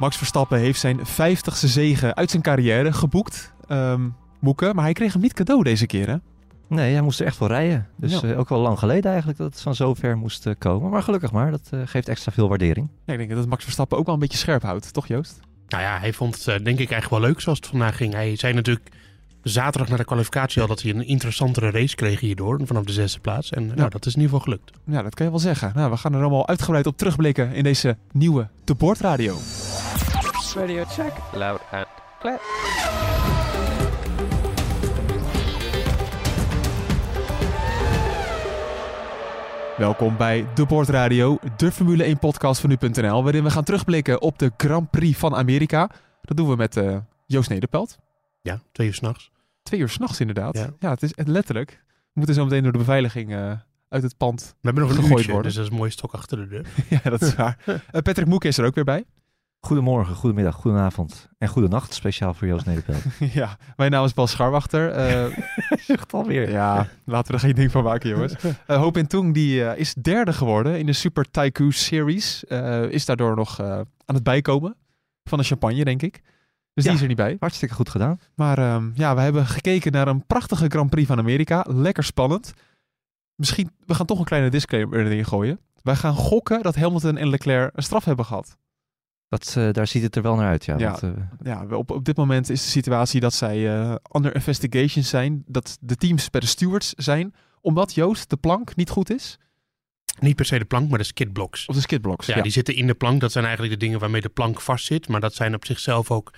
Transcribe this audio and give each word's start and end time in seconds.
Max 0.00 0.16
Verstappen 0.16 0.58
heeft 0.58 0.80
zijn 0.80 0.98
50ste 0.98 1.66
zege 1.66 2.14
uit 2.14 2.30
zijn 2.30 2.42
carrière 2.42 2.92
geboekt. 2.92 3.52
ehm 3.68 4.08
Moeke, 4.40 4.74
maar 4.74 4.84
hij 4.84 4.92
kreeg 4.92 5.12
hem 5.12 5.22
niet 5.22 5.32
cadeau 5.32 5.62
deze 5.62 5.86
keer, 5.86 6.08
hè? 6.08 6.16
Nee, 6.68 6.92
hij 6.92 7.02
moest 7.02 7.20
er 7.20 7.26
echt 7.26 7.36
voor 7.36 7.48
rijden. 7.48 7.88
Dus 7.96 8.20
Ja. 8.20 8.28
eh, 8.28 8.38
ook 8.38 8.48
wel 8.48 8.58
lang 8.58 8.78
geleden 8.78 9.10
eigenlijk 9.10 9.38
dat 9.38 9.52
het 9.52 9.60
van 9.60 9.74
zover 9.74 10.16
moest 10.16 10.46
eh, 10.46 10.54
komen. 10.58 10.90
Maar 10.90 11.02
gelukkig 11.02 11.32
maar, 11.32 11.50
dat 11.50 11.68
eh, 11.70 11.80
geeft 11.84 12.08
extra 12.08 12.32
veel 12.32 12.48
waardering. 12.48 12.88
Ja, 13.04 13.12
ik 13.12 13.18
denk 13.18 13.30
dat 13.30 13.46
Max 13.48 13.64
Verstappen 13.64 13.98
ook 13.98 14.04
wel 14.04 14.14
een 14.14 14.20
beetje 14.20 14.38
scherp 14.38 14.62
houdt, 14.62 14.92
toch 14.92 15.06
Joost? 15.06 15.40
Nou 15.68 15.82
ja, 15.82 15.98
hij 15.98 16.12
vond 16.12 16.34
het 16.44 16.44
denk 16.64 16.78
ik 16.78 16.90
eigenlijk 16.90 17.10
wel 17.10 17.20
leuk 17.30 17.40
zoals 17.40 17.58
het 17.58 17.66
vandaag 17.66 17.96
ging. 17.96 18.12
Hij 18.12 18.36
zei 18.36 18.52
natuurlijk 18.54 18.88
zaterdag 19.42 19.88
na 19.88 19.96
de 19.96 20.04
kwalificatie 20.04 20.62
al 20.62 20.68
dat 20.68 20.82
hij 20.82 20.90
een 20.94 21.06
interessantere 21.06 21.70
race 21.70 21.94
kreeg 21.94 22.20
hierdoor. 22.20 22.60
Vanaf 22.64 22.84
de 22.84 22.92
zesde 22.92 23.20
plaats. 23.20 23.50
En 23.50 23.66
nou, 23.66 23.90
dat 23.90 24.06
is 24.06 24.14
in 24.14 24.20
ieder 24.20 24.36
geval 24.38 24.40
gelukt. 24.54 24.70
Ja, 24.86 25.02
dat 25.02 25.14
kan 25.14 25.24
je 25.24 25.30
wel 25.30 25.40
zeggen. 25.40 25.72
Nou, 25.74 25.90
we 25.90 25.96
gaan 25.96 26.14
er 26.14 26.20
allemaal 26.20 26.48
uitgebreid 26.48 26.86
op 26.86 26.96
terugblikken 26.96 27.52
in 27.52 27.62
deze 27.62 27.96
nieuwe 28.12 28.48
De 28.64 28.94
Radio. 29.00 29.36
Radio 30.54 30.84
check. 30.84 31.12
Loud 31.32 31.60
and 31.70 31.86
clear. 32.20 32.40
Welkom 39.76 40.16
bij 40.16 40.46
De 40.54 40.66
Board 40.66 40.88
Radio, 40.88 41.38
de 41.56 41.72
Formule 41.72 42.04
1 42.04 42.18
podcast 42.18 42.60
van 42.60 42.70
nu.nl, 42.70 43.22
waarin 43.22 43.44
we 43.44 43.50
gaan 43.50 43.64
terugblikken 43.64 44.20
op 44.20 44.38
de 44.38 44.52
Grand 44.56 44.90
Prix 44.90 45.18
van 45.18 45.34
Amerika. 45.34 45.90
Dat 46.22 46.36
doen 46.36 46.48
we 46.48 46.56
met 46.56 46.76
eh, 46.76 46.96
Joost 47.26 47.48
Nederpelt. 47.48 47.98
Ja, 48.42 48.60
twee 48.72 48.86
uur 48.86 48.94
s'nachts. 48.94 49.30
Twee 49.62 49.80
uur 49.80 49.88
s'nachts 49.88 50.20
inderdaad. 50.20 50.56
Ja. 50.56 50.70
Ja. 50.78 50.90
het 50.90 51.02
is 51.02 51.12
letterlijk. 51.24 51.70
We 51.88 52.10
moeten 52.12 52.34
zo 52.34 52.44
meteen 52.44 52.62
door 52.62 52.72
de 52.72 52.78
beveiliging 52.78 53.32
eh, 53.32 53.52
uit 53.88 54.02
het 54.02 54.16
pand. 54.16 54.40
We 54.40 54.46
hebben 54.60 54.82
nog 54.82 54.92
een 54.92 54.96
Gegooid 54.98 55.16
uurtje, 55.18 55.32
worden. 55.32 55.50
dus 55.50 55.54
dat 55.54 55.64
is 55.64 55.70
een 55.70 55.78
mooie 55.78 55.90
stok 55.90 56.12
achter 56.12 56.36
de 56.36 56.46
deur. 56.48 56.66
ja, 57.02 57.10
dat 57.10 57.22
is 57.22 57.34
waar. 57.34 57.58
Eh, 57.66 58.02
Patrick 58.02 58.26
Moeke 58.26 58.48
is 58.48 58.58
er 58.58 58.64
ook 58.64 58.74
weer 58.74 58.84
bij. 58.84 59.04
Goedemorgen, 59.60 60.14
goedemiddag, 60.14 60.54
goedenavond 60.54 61.28
en 61.38 61.48
goedenacht. 61.48 61.94
Speciaal 61.94 62.34
voor 62.34 62.48
Joost 62.48 62.66
Nederveld. 62.66 63.02
ja, 63.40 63.56
mijn 63.76 63.90
naam 63.90 64.04
is 64.04 64.14
Bas 64.14 64.30
Scharwachter. 64.30 64.90
Eh, 64.90 65.36
Zucht 65.86 66.12
alweer. 66.12 66.50
ja, 66.50 66.88
laten 67.04 67.26
we 67.26 67.32
er 67.32 67.44
geen 67.44 67.54
ding 67.54 67.70
van 67.70 67.84
maken, 67.84 68.10
jongens. 68.10 68.34
Eh 68.66 68.76
Hoop 68.76 68.96
in 68.96 69.06
Toeng 69.06 69.34
die, 69.34 69.64
eh, 69.64 69.78
is 69.78 69.94
derde 69.94 70.32
geworden 70.32 70.78
in 70.78 70.86
de 70.86 70.92
Super 70.92 71.30
Tycoon 71.30 71.72
Series. 71.72 72.44
Is 72.90 73.04
daardoor 73.04 73.36
nog 73.36 73.60
aan 73.60 74.14
het 74.14 74.22
bijkomen 74.22 74.76
van 75.24 75.38
de 75.38 75.44
champagne, 75.44 75.84
denk 75.84 76.02
ik. 76.02 76.20
Dus 76.74 76.84
die 76.84 76.92
is 76.92 77.00
er 77.00 77.08
niet 77.08 77.16
bij. 77.16 77.36
Hartstikke 77.40 77.74
goed 77.74 77.88
gedaan. 77.88 78.20
Maar 78.34 78.58
ehm, 78.58 78.90
ja, 78.94 79.14
we 79.14 79.20
hebben 79.20 79.46
gekeken 79.46 79.92
naar 79.92 80.08
een 80.08 80.26
prachtige 80.26 80.66
Grand 80.68 80.90
Prix 80.90 81.06
van 81.06 81.18
Amerika. 81.18 81.64
Lekker 81.68 82.04
spannend. 82.04 82.52
Misschien, 83.34 83.70
we 83.86 83.94
gaan 83.94 84.06
toch 84.06 84.18
een 84.18 84.24
kleine 84.24 84.48
disclaimer 84.50 85.06
erin 85.06 85.24
gooien. 85.24 85.60
Wij 85.82 85.96
gaan 85.96 86.14
gokken 86.14 86.62
dat 86.62 86.76
Hamilton 86.76 87.16
en 87.16 87.28
Leclerc 87.28 87.70
een 87.74 87.82
straf 87.82 88.04
hebben 88.04 88.24
gehad. 88.24 88.56
Dat, 89.30 89.54
eh, 89.56 89.72
daar 89.72 89.86
ziet 89.86 90.02
het 90.02 90.16
er 90.16 90.22
wel 90.22 90.34
naar 90.36 90.48
uit, 90.48 90.64
ja. 90.64 90.78
Ja. 90.78 90.90
Want, 90.90 91.02
eh, 91.02 91.10
Ja, 91.42 91.66
we- 91.66 91.76
op, 91.76 91.90
op 91.90 92.04
dit 92.04 92.16
moment 92.16 92.50
is 92.50 92.62
de 92.62 92.68
situatie 92.70 93.20
dat 93.20 93.34
zij 93.34 93.68
eh, 93.80 93.94
under 94.12 94.34
investigation 94.34 95.04
zijn. 95.04 95.42
Dat 95.46 95.76
de 95.80 95.96
teams 95.96 96.30
bij 96.30 96.40
de 96.40 96.46
stewards 96.46 96.92
zijn. 96.96 97.34
Omdat 97.60 97.94
Joost, 97.94 98.30
de 98.30 98.36
plank, 98.36 98.76
niet 98.76 98.90
goed 98.90 99.10
is. 99.10 99.38
Niet 100.20 100.36
per 100.36 100.44
se 100.44 100.58
de 100.58 100.64
plank, 100.64 100.88
maar 100.90 100.98
de 100.98 101.04
skidblocks. 101.04 101.66
Of 101.66 101.74
de 101.74 101.80
skidblocks. 101.80 102.26
Ja, 102.26 102.42
die 102.42 102.52
zitten 102.52 102.74
in 102.74 102.86
de 102.86 102.94
plank. 102.94 103.20
Dat 103.20 103.32
zijn 103.32 103.44
eigenlijk 103.44 103.74
de 103.74 103.84
dingen 103.84 103.98
waarmee 104.00 104.20
de 104.20 104.28
plank 104.28 104.60
vastzit. 104.60 105.08
Maar 105.08 105.20
dat 105.20 105.34
zijn 105.34 105.54
op 105.54 105.64
zichzelf 105.66 106.10
ook 106.10 106.32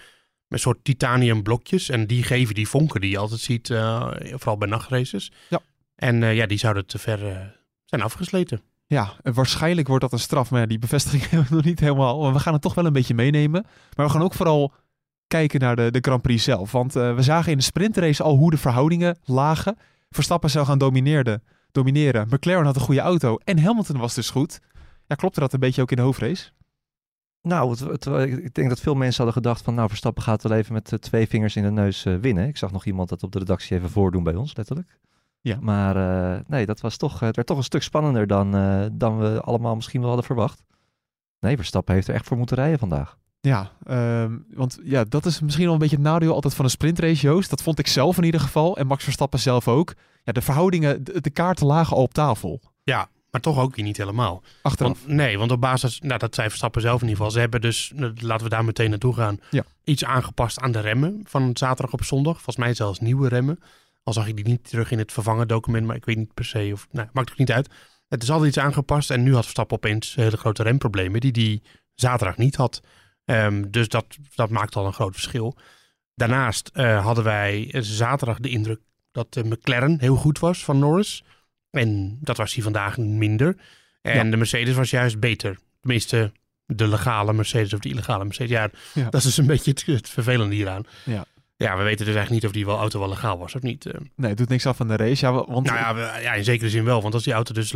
een 0.49 0.59
soort 0.59 0.85
titanium 0.85 1.43
blokjes. 1.43 1.89
En 1.89 2.07
die 2.07 2.23
geven 2.23 2.55
die 2.55 2.69
vonken 2.69 3.01
die 3.01 3.11
je 3.11 3.19
altijd 3.19 3.41
ziet, 3.41 3.71
eh, 3.71 4.11
vooral 4.21 4.57
bij 4.59 4.69
nachtraces. 4.69 5.33
Ja. 5.49 5.61
En 5.95 6.23
eh, 6.23 6.35
ja, 6.37 6.47
die 6.47 6.59
zouden 6.59 6.87
te 6.87 6.99
ver 6.99 7.19
zijn 7.85 8.03
afgesleten. 8.03 8.61
Ja, 8.93 9.13
waarschijnlijk 9.23 9.89
wordt 9.89 10.03
dat 10.03 10.13
een 10.13 10.19
straf. 10.19 10.51
Maar 10.51 10.67
die 10.69 10.79
bevestiging 10.79 11.23
hebben 11.31 11.49
we 11.49 11.55
nog 11.55 11.65
niet 11.65 11.81
helemaal. 11.81 12.33
We 12.33 12.39
gaan 12.39 12.53
het 12.53 12.63
toch 12.63 12.75
wel 12.75 12.87
een 12.87 12.93
beetje 12.93 13.15
meenemen. 13.15 13.65
Maar 13.97 14.07
we 14.07 14.13
gaan 14.13 14.23
ook 14.23 14.35
vooral 14.35 14.73
kijken 15.27 15.61
naar 15.61 15.77
de, 15.77 15.91
de 15.91 15.99
Grand 16.01 16.23
Prix 16.23 16.45
zelf. 16.45 16.73
Want 16.73 16.97
eh, 16.97 17.15
we 17.15 17.23
zagen 17.23 17.53
in 17.53 17.59
de 17.59 17.65
sprintrace 17.65 18.23
al 18.23 18.37
hoe 18.37 18.51
de 18.51 18.57
verhoudingen 18.57 19.19
lagen. 19.25 19.77
Verstappen 20.11 20.51
zou 20.51 20.67
gaan 20.67 20.79
domineren. 20.79 21.43
domineren. 21.71 22.27
McLaren 22.31 22.65
had 22.65 22.75
een 22.77 22.81
goede 22.83 23.01
auto. 23.01 23.37
En 23.45 23.59
Hamilton 23.59 23.99
was 23.99 24.15
dus 24.15 24.31
goed. 24.31 24.61
Ja, 25.07 25.15
klopte 25.15 25.41
dat 25.41 25.53
een 25.53 25.61
beetje 25.61 25.83
ook 25.83 25.91
in 25.91 25.97
de 25.97 26.03
hoofdrace? 26.03 26.51
nou, 27.43 27.71
het, 27.71 27.81
het- 27.81 28.07
ik 28.45 28.55
denk 28.55 28.69
dat 28.69 28.81
veel 28.81 28.95
mensen 28.95 29.25
hadden 29.25 29.43
gedacht 29.43 29.63
van... 29.65 29.75
nou, 29.75 29.89
Verstappen 29.89 30.23
gaat 30.23 30.43
wel 30.43 30.53
even 30.59 30.73
met 30.73 30.93
eh, 30.93 30.99
twee 30.99 31.29
vingers 31.29 31.57
in 31.57 31.63
de 31.63 31.71
neus 31.71 32.05
eh, 32.05 32.15
winnen. 32.17 32.47
Ik 32.49 32.57
zag 32.57 32.73
nog 32.73 32.85
iemand 32.85 33.09
dat 33.09 33.23
op 33.23 33.33
de 33.33 33.39
redactie 33.39 33.77
even 33.77 33.91
voordoen 33.91 34.23
bij 34.23 34.35
ons, 34.35 34.57
letterlijk. 34.57 34.99
Ja. 35.43 35.59
Maar 35.61 35.97
eh, 35.97 36.41
nee, 36.47 36.67
dat 36.67 36.81
was 36.81 36.97
toch, 36.97 37.21
het 37.21 37.37
werd 37.37 37.49
toch 37.49 37.57
een 37.57 37.63
stuk 37.65 37.83
spannender 37.83 38.27
dan, 38.27 38.57
eh, 38.57 38.85
dan 38.93 39.19
we 39.19 39.41
allemaal 39.41 39.75
misschien 39.75 40.01
wel 40.01 40.09
hadden 40.09 40.27
verwacht. 40.27 40.63
Nee, 41.41 41.57
Verstappen 41.57 41.95
heeft 41.95 42.09
er 42.09 42.15
echt 42.15 42.27
voor 42.27 42.37
moeten 42.37 42.57
rijden 42.57 42.79
vandaag. 42.79 43.19
Ja, 43.41 43.71
ehm, 43.85 44.39
want 44.55 44.79
ja, 44.83 45.05
dat 45.05 45.27
is 45.27 45.41
misschien 45.41 45.65
wel 45.65 45.73
een 45.73 45.79
beetje 45.79 45.97
het 45.97 46.05
nadeel 46.05 46.35
altijd 46.35 46.55
van 46.55 46.65
een 46.65 46.71
sprintrace, 46.71 47.27
Joost. 47.27 47.51
Dat 47.51 47.63
vond 47.63 47.79
ik 47.79 47.87
zelf 47.87 48.17
in 48.17 48.25
ieder 48.25 48.41
geval. 48.41 48.77
En 48.77 48.87
Max 48.87 49.05
Verstappen 49.05 49.39
zelf 49.41 49.69
ook. 49.69 49.95
Ja, 50.25 50.33
de 50.33 50.43
verhoudingen, 50.43 51.05
de, 51.05 51.21
de 51.21 51.31
kaarten 51.31 51.67
lagen 51.67 51.97
al 51.97 52.03
op 52.03 52.15
tafel. 52.15 52.61
Ja, 52.83 53.09
maar 53.31 53.41
toch 53.41 53.59
ook 53.59 53.77
weer 53.77 53.85
niet 53.85 53.97
helemaal. 53.97 54.43
Achteraf. 54.63 54.99
Want, 55.03 55.07
nee, 55.15 55.39
want 55.39 55.51
op 55.51 55.61
basis, 55.61 56.01
nou, 56.01 56.19
dat 56.19 56.35
zei 56.35 56.49
Verstappen 56.49 56.83
zelf 56.83 56.95
in 57.03 57.09
ieder 57.09 57.17
geval. 57.17 57.31
Ze 57.33 57.39
hebben 57.41 57.61
dus, 57.61 57.93
nou, 57.95 58.13
laten 58.21 58.45
we 58.45 58.51
daar 58.51 58.65
meteen 58.65 58.91
naartoe 58.91 59.15
gaan, 59.15 59.41
Ja. 59.51 59.65
iets 59.85 60.05
aangepast 60.05 60.61
aan 60.61 60.73
de 60.73 60.81
remmen 60.81 61.21
van 61.25 61.51
zaterdag 61.55 61.93
op 61.93 62.05
zondag. 62.05 62.35
Volgens 62.35 62.57
mij 62.57 62.75
zelfs 62.75 63.01
nieuwe 63.01 63.29
remmen. 63.29 63.59
Al 64.03 64.13
zag 64.13 64.27
ik 64.27 64.37
die 64.37 64.45
niet 64.45 64.69
terug 64.69 64.91
in 64.91 64.99
het 64.99 65.13
vervangen 65.13 65.49
document, 65.49 65.87
maar 65.87 65.97
ik 65.97 66.05
weet 66.05 66.17
niet 66.17 66.35
per 66.35 66.45
se 66.45 66.71
of, 66.73 66.87
nou, 66.91 67.09
maakt 67.13 67.31
ook 67.31 67.39
niet 67.39 67.53
uit. 67.53 67.69
Het 68.09 68.23
is 68.23 68.31
altijd 68.31 68.49
iets 68.49 68.59
aangepast 68.65 69.11
en 69.11 69.23
nu 69.23 69.33
had 69.35 69.43
Verstappen 69.43 69.77
opeens 69.77 70.15
hele 70.15 70.37
grote 70.37 70.63
remproblemen 70.63 71.21
die 71.21 71.33
die 71.33 71.63
zaterdag 71.95 72.37
niet 72.37 72.57
had. 72.57 72.81
Ehm, 73.25 73.65
dus 73.71 73.89
dat, 73.89 74.07
dat 74.35 74.51
maakt 74.51 74.77
al 74.77 74.87
een 74.87 74.93
groot 74.93 75.13
verschil. 75.13 75.57
Daarnaast 76.15 76.71
eh, 76.73 77.05
hadden 77.05 77.25
wij 77.25 77.69
zaterdag 77.79 78.39
de 78.39 78.49
indruk 78.49 78.81
dat 79.13 79.37
eh, 79.37 79.45
McLaren 79.45 80.01
heel 80.01 80.17
goed 80.17 80.39
was 80.39 80.65
van 80.65 80.79
Norris. 80.79 81.25
En 81.71 82.19
dat 82.21 82.37
was 82.37 82.55
hij 82.55 82.63
vandaag 82.63 82.97
minder. 82.99 83.57
En 84.03 84.25
Ja. 84.25 84.31
de 84.31 84.37
Mercedes 84.37 84.75
was 84.75 84.91
juist 84.91 85.21
beter. 85.21 85.59
Tenminste, 85.81 86.33
de 86.67 86.89
legale 86.89 87.33
Mercedes 87.33 87.73
of 87.75 87.81
de 87.81 87.89
illegale 87.89 88.25
Mercedes. 88.25 88.51
Ja, 88.51 88.71
Ja. 88.95 89.05
dat 89.05 89.15
is 89.15 89.23
dus 89.23 89.37
een 89.37 89.47
beetje 89.47 89.71
het, 89.71 89.87
het 89.87 90.09
vervelende 90.09 90.55
hieraan. 90.55 90.83
Ja. 91.05 91.25
Ja, 91.63 91.77
we 91.77 91.83
weten 91.83 92.07
dus 92.07 92.15
eigenlijk 92.15 92.31
niet 92.31 92.45
of 92.45 92.53
die 92.53 92.67
wel, 92.67 92.79
auto 92.79 92.99
wel 92.99 93.09
legaal 93.09 93.39
was 93.39 93.55
of 93.55 93.63
niet. 93.63 93.87
eh. 93.87 94.01
Nee, 94.17 94.29
het 94.29 94.39
doet 94.39 94.49
niks 94.49 94.67
af 94.67 94.77
van 94.77 94.89
de 94.89 94.97
race. 94.97 95.27
Ja, 95.27 95.33
wa- 95.33 95.45
want 95.49 95.67
nou 95.67 95.79
ja, 95.79 95.95
we- 95.95 96.19
ja, 96.23 96.33
in 96.33 96.45
zekere 96.45 96.71
zin 96.71 96.85
wel. 96.85 97.03
Want 97.03 97.15
als 97.15 97.23
die 97.25 97.33
auto 97.33 97.55
dus 97.55 97.73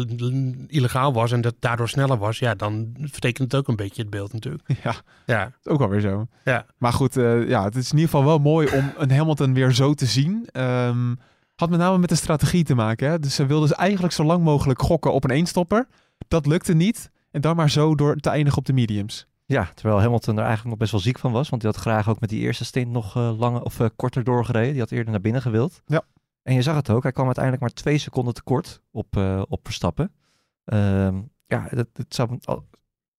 illegaal 0.66 1.12
was 1.12 1.32
en 1.32 1.40
dat 1.40 1.54
daardoor 1.58 1.88
sneller 1.88 2.18
was, 2.18 2.38
ja, 2.38 2.54
dan 2.54 2.94
vertekent 3.00 3.52
het 3.52 3.60
ook 3.60 3.68
een 3.68 3.76
beetje 3.76 4.02
het 4.02 4.10
beeld 4.10 4.32
natuurlijk. 4.32 4.64
ja, 4.84 4.94
Ja, 5.26 5.52
ook 5.64 5.80
alweer 5.80 6.00
zo. 6.00 6.26
Ja. 6.44 6.66
Maar 6.78 6.92
goed, 6.92 7.16
eh, 7.16 7.48
ja, 7.48 7.64
het 7.64 7.76
is 7.76 7.90
in 7.92 7.98
ieder 7.98 8.10
geval 8.10 8.24
wel 8.26 8.38
mooi 8.38 8.68
om 8.72 8.92
een 8.96 9.10
Hamilton 9.10 9.54
weer 9.54 9.72
zo 9.72 9.94
te 9.94 10.06
zien. 10.06 10.48
Ehm, 10.52 11.14
had 11.56 11.70
met 11.70 11.78
name 11.78 11.98
met 11.98 12.08
de 12.08 12.14
strategie 12.14 12.64
te 12.64 12.74
maken. 12.74 13.10
Hè? 13.10 13.18
Dus 13.18 13.34
ze 13.34 13.46
wilden 13.46 13.68
dus 13.68 13.76
eigenlijk 13.78 14.12
zo 14.14 14.24
lang 14.24 14.42
mogelijk 14.44 14.82
gokken 14.82 15.12
op 15.12 15.24
een 15.24 15.30
eenstopper. 15.30 15.86
Dat 16.28 16.46
lukte 16.46 16.74
niet. 16.74 17.10
En 17.30 17.40
dan 17.40 17.56
maar 17.56 17.70
zo 17.70 17.94
door 17.94 18.16
te 18.16 18.30
eindigen 18.30 18.58
op 18.58 18.64
de 18.66 18.72
mediums. 18.72 19.26
Ja, 19.48 19.68
terwijl 19.74 20.00
Hamilton 20.00 20.34
er 20.36 20.40
eigenlijk 20.44 20.68
nog 20.70 20.78
best 20.78 20.90
wel 20.92 21.00
ziek 21.00 21.18
van 21.18 21.32
was. 21.32 21.48
Want 21.48 21.62
die 21.62 21.70
had 21.70 21.80
graag 21.80 22.08
ook 22.08 22.20
met 22.20 22.28
die 22.28 22.40
eerste 22.40 22.64
stint 22.64 22.90
nog 22.90 23.16
eh, 23.16 23.38
langer 23.38 23.62
of 23.62 23.80
eh, 23.80 23.86
korter 23.96 24.24
doorgereden. 24.24 24.70
Die 24.72 24.80
had 24.80 24.90
eerder 24.90 25.10
naar 25.10 25.20
binnen 25.20 25.42
gewild. 25.42 25.82
Ja. 25.86 26.02
En 26.42 26.54
je 26.54 26.62
zag 26.62 26.76
het 26.76 26.90
ook. 26.90 27.02
Hij 27.02 27.12
kwam 27.12 27.24
uiteindelijk 27.24 27.64
maar 27.64 27.72
twee 27.74 27.98
seconden 27.98 28.34
tekort 28.34 28.82
op, 28.90 29.16
eh, 29.16 29.42
op 29.48 29.60
Verstappen. 29.64 30.12
Ehm, 30.64 31.20
ja, 31.46 31.66
het, 31.68 31.88
het 31.92 32.14
zou 32.14 32.38
al- 32.44 32.66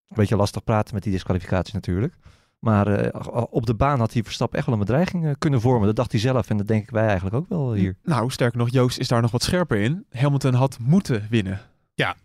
een 0.08 0.16
beetje 0.16 0.36
lastig 0.36 0.64
praten 0.64 0.94
met 0.94 1.04
die 1.04 1.12
disqualificatie 1.12 1.74
natuurlijk. 1.74 2.16
Maar 2.60 2.88
eh, 2.88 3.44
op 3.50 3.66
de 3.66 3.76
baan 3.76 4.00
had 4.00 4.14
hij 4.14 4.24
Verstappen 4.24 4.58
echt 4.58 4.68
wel 4.68 4.76
een 4.76 4.82
bedreiging 4.86 5.38
kunnen 5.38 5.62
vormen. 5.62 5.88
Dat 5.88 5.96
dacht 5.96 6.12
hij 6.12 6.20
zelf 6.22 6.50
en 6.50 6.58
dat 6.58 6.68
denken 6.68 6.94
wij 6.94 7.06
eigenlijk 7.06 7.36
ook 7.36 7.48
wel 7.50 7.74
hier. 7.74 7.98
Nou, 8.04 8.30
sterker 8.32 8.58
nog, 8.58 8.70
Joost 8.70 8.98
is 8.98 9.08
daar 9.08 9.22
nog 9.22 9.32
wat 9.32 9.44
scherper 9.44 9.78
in. 9.78 10.06
Hamilton 10.12 10.54
had 10.54 10.78
moeten 10.80 11.28
winnen. 11.30 11.60
ja 11.94 12.16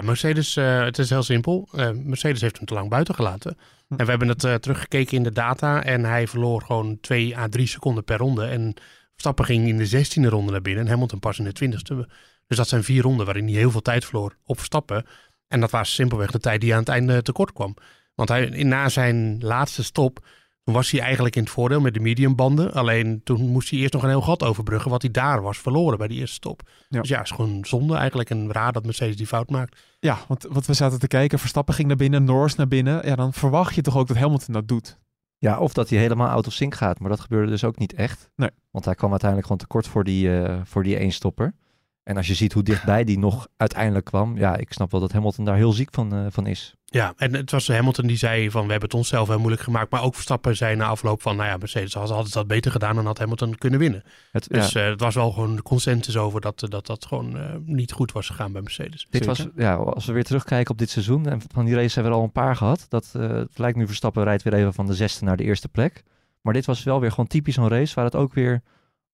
Mercedes, 0.00 0.56
eh, 0.56 0.84
het 0.84 0.98
is 0.98 1.10
heel 1.10 1.22
simpel. 1.22 1.68
Eh, 1.72 1.90
Mercedes 1.90 2.40
heeft 2.40 2.56
hem 2.56 2.66
te 2.66 2.74
lang 2.74 2.88
buiten 2.88 3.14
gelaten. 3.14 3.56
Hm. 3.88 3.94
En 3.94 4.04
we 4.04 4.10
hebben 4.10 4.28
het 4.28 4.44
eh, 4.44 4.54
teruggekeken 4.54 5.16
in 5.16 5.22
de 5.22 5.32
data 5.32 5.82
en 5.82 6.04
hij 6.04 6.26
verloor 6.26 6.62
gewoon 6.62 7.00
2 7.00 7.36
à 7.36 7.48
3 7.48 7.66
seconden 7.66 8.04
per 8.04 8.18
ronde. 8.18 8.44
En 8.44 8.74
Verstappen 9.10 9.44
ging 9.44 9.68
in 9.68 9.76
de 9.76 9.86
16e 9.86 10.28
ronde 10.28 10.52
naar 10.52 10.62
binnen 10.62 10.84
en 10.84 10.90
Hamilton 10.90 11.18
pas 11.18 11.38
in 11.38 11.44
de 11.44 11.52
20e. 11.54 12.10
Dus 12.46 12.56
dat 12.56 12.68
zijn 12.68 12.84
vier 12.84 13.02
ronden 13.02 13.26
waarin 13.26 13.46
hij 13.46 13.56
heel 13.56 13.70
veel 13.70 13.82
tijd 13.82 14.04
verloor 14.04 14.36
op 14.44 14.56
Verstappen. 14.56 15.06
En 15.48 15.60
dat 15.60 15.70
was 15.70 15.94
simpelweg 15.94 16.30
de 16.30 16.38
tijd 16.38 16.60
die 16.60 16.72
aan 16.72 16.78
het 16.78 16.88
einde 16.88 17.22
tekort 17.22 17.52
kwam. 17.52 17.76
Want 18.14 18.28
hij, 18.28 18.46
na 18.46 18.88
zijn 18.88 19.38
laatste 19.40 19.84
stop 19.84 20.26
Toen 20.64 20.74
was 20.74 20.90
hij 20.90 21.00
eigenlijk 21.00 21.36
in 21.36 21.42
het 21.42 21.50
voordeel 21.50 21.80
met 21.80 21.94
de 21.94 22.00
mediumbanden. 22.00 22.72
Alleen 22.72 23.20
toen 23.24 23.48
moest 23.48 23.70
hij 23.70 23.78
eerst 23.78 23.92
nog 23.92 24.02
een 24.02 24.08
heel 24.08 24.22
gat 24.22 24.42
overbruggen. 24.42 24.90
Wat 24.90 25.02
hij 25.02 25.10
daar 25.10 25.42
was 25.42 25.58
verloren 25.58 25.98
bij 25.98 26.08
die 26.08 26.18
eerste 26.18 26.34
stop. 26.34 26.62
Ja. 26.88 27.00
Dus 27.00 27.08
ja, 27.08 27.22
is 27.22 27.30
gewoon 27.30 27.64
zonde 27.64 27.96
eigenlijk. 27.96 28.30
En 28.30 28.52
raar 28.52 28.72
dat 28.72 28.84
Mercedes 28.84 29.16
die 29.16 29.26
fout 29.26 29.50
maakt. 29.50 29.80
Ja, 30.00 30.18
want 30.28 30.46
wat 30.50 30.66
we 30.66 30.74
zaten 30.74 30.98
te 30.98 31.06
kijken, 31.06 31.38
Verstappen 31.38 31.74
ging 31.74 31.88
naar 31.88 31.96
binnen, 31.96 32.24
Norris 32.24 32.54
naar 32.54 32.68
binnen. 32.68 33.06
Ja, 33.06 33.14
dan 33.14 33.32
verwacht 33.32 33.74
je 33.74 33.82
toch 33.82 33.96
ook 33.96 34.06
dat 34.08 34.16
Hamilton 34.16 34.54
dat 34.54 34.68
doet. 34.68 34.98
Ja, 35.38 35.58
of 35.58 35.72
dat 35.72 35.88
hij 35.88 35.98
helemaal 35.98 36.28
out 36.28 36.46
of 36.46 36.52
sync 36.52 36.74
gaat. 36.74 37.00
Maar 37.00 37.10
dat 37.10 37.20
gebeurde 37.20 37.50
dus 37.50 37.64
ook 37.64 37.78
niet 37.78 37.94
echt. 37.94 38.30
Nee. 38.36 38.50
Want 38.70 38.84
hij 38.84 38.94
kwam 38.94 39.10
uiteindelijk 39.10 39.48
gewoon 39.48 39.62
tekort 39.62 39.86
voor 39.86 40.04
die, 40.04 40.42
eh 40.42 40.60
voor 40.64 40.82
die 40.82 40.98
eenstopper. 40.98 41.54
En 42.04 42.16
als 42.16 42.26
je 42.26 42.34
ziet 42.34 42.52
hoe 42.52 42.62
dichtbij 42.62 43.04
die 43.04 43.18
nog 43.18 43.46
uiteindelijk 43.56 44.04
kwam. 44.04 44.36
Ja, 44.38 44.56
ik 44.56 44.72
snap 44.72 44.90
wel 44.90 45.00
dat 45.00 45.12
Hamilton 45.12 45.44
daar 45.44 45.56
heel 45.56 45.72
ziek 45.72 45.88
van, 45.92 46.14
eh, 46.14 46.26
van 46.28 46.46
is. 46.46 46.74
Ja, 46.84 47.12
en 47.16 47.34
het 47.34 47.50
was 47.50 47.68
Hamilton 47.68 48.06
die 48.06 48.16
zei 48.16 48.50
van 48.50 48.64
we 48.64 48.70
hebben 48.70 48.88
het 48.88 48.98
onszelf 48.98 49.28
heel 49.28 49.38
moeilijk 49.38 49.62
gemaakt. 49.62 49.90
Maar 49.90 50.02
ook 50.02 50.14
Verstappen 50.14 50.56
zei 50.56 50.76
na 50.76 50.86
afloop 50.86 51.22
van 51.22 51.36
nou 51.36 51.48
ja, 51.48 51.56
Mercedes 51.56 51.94
had, 51.94 52.08
hadden 52.08 52.28
ze 52.28 52.38
dat 52.38 52.46
beter 52.46 52.70
gedaan 52.70 52.94
dan 52.94 53.06
had 53.06 53.18
Hamilton 53.18 53.54
kunnen 53.54 53.78
winnen. 53.78 54.02
Het, 54.32 54.48
Dus 54.48 54.72
ja, 54.72 54.82
eh, 54.82 54.90
het 54.90 55.00
was 55.00 55.14
wel 55.14 55.32
gewoon 55.32 55.62
consensus 55.62 56.16
over 56.16 56.40
dat 56.40 56.62
eh, 56.62 56.68
dat, 56.68 56.86
dat 56.86 57.06
gewoon 57.06 57.38
eh, 57.38 57.54
niet 57.64 57.92
goed 57.92 58.12
was 58.12 58.26
gegaan 58.26 58.52
bij 58.52 58.62
Mercedes. 58.62 59.06
dit 59.10 59.24
zeker. 59.24 59.26
was, 59.26 59.46
ja, 59.56 59.74
als 59.74 60.04
we 60.06 60.12
weer 60.12 60.24
terugkijken 60.24 60.70
op 60.70 60.78
dit 60.78 60.90
seizoen. 60.90 61.26
En 61.28 61.40
van 61.52 61.64
die 61.64 61.74
race 61.74 61.94
hebben 61.94 62.02
we 62.02 62.08
er 62.08 62.22
al 62.22 62.22
een 62.22 62.42
paar 62.42 62.56
gehad. 62.56 62.86
Dat 62.88 63.12
eh, 63.16 63.28
het 63.28 63.58
lijkt 63.58 63.76
nu 63.76 63.86
Verstappen 63.86 64.24
rijdt 64.24 64.42
weer 64.42 64.54
even 64.54 64.74
van 64.74 64.86
de 64.86 64.94
zesde 64.94 65.24
naar 65.24 65.36
de 65.36 65.44
eerste 65.44 65.68
plek. 65.68 66.02
Maar 66.40 66.52
dit 66.52 66.66
was 66.66 66.82
wel 66.82 67.00
weer 67.00 67.10
gewoon 67.10 67.26
typisch 67.26 67.54
zo'n 67.54 67.68
race 67.68 67.94
waar 67.94 68.04
het 68.04 68.14
ook 68.14 68.34
weer, 68.34 68.62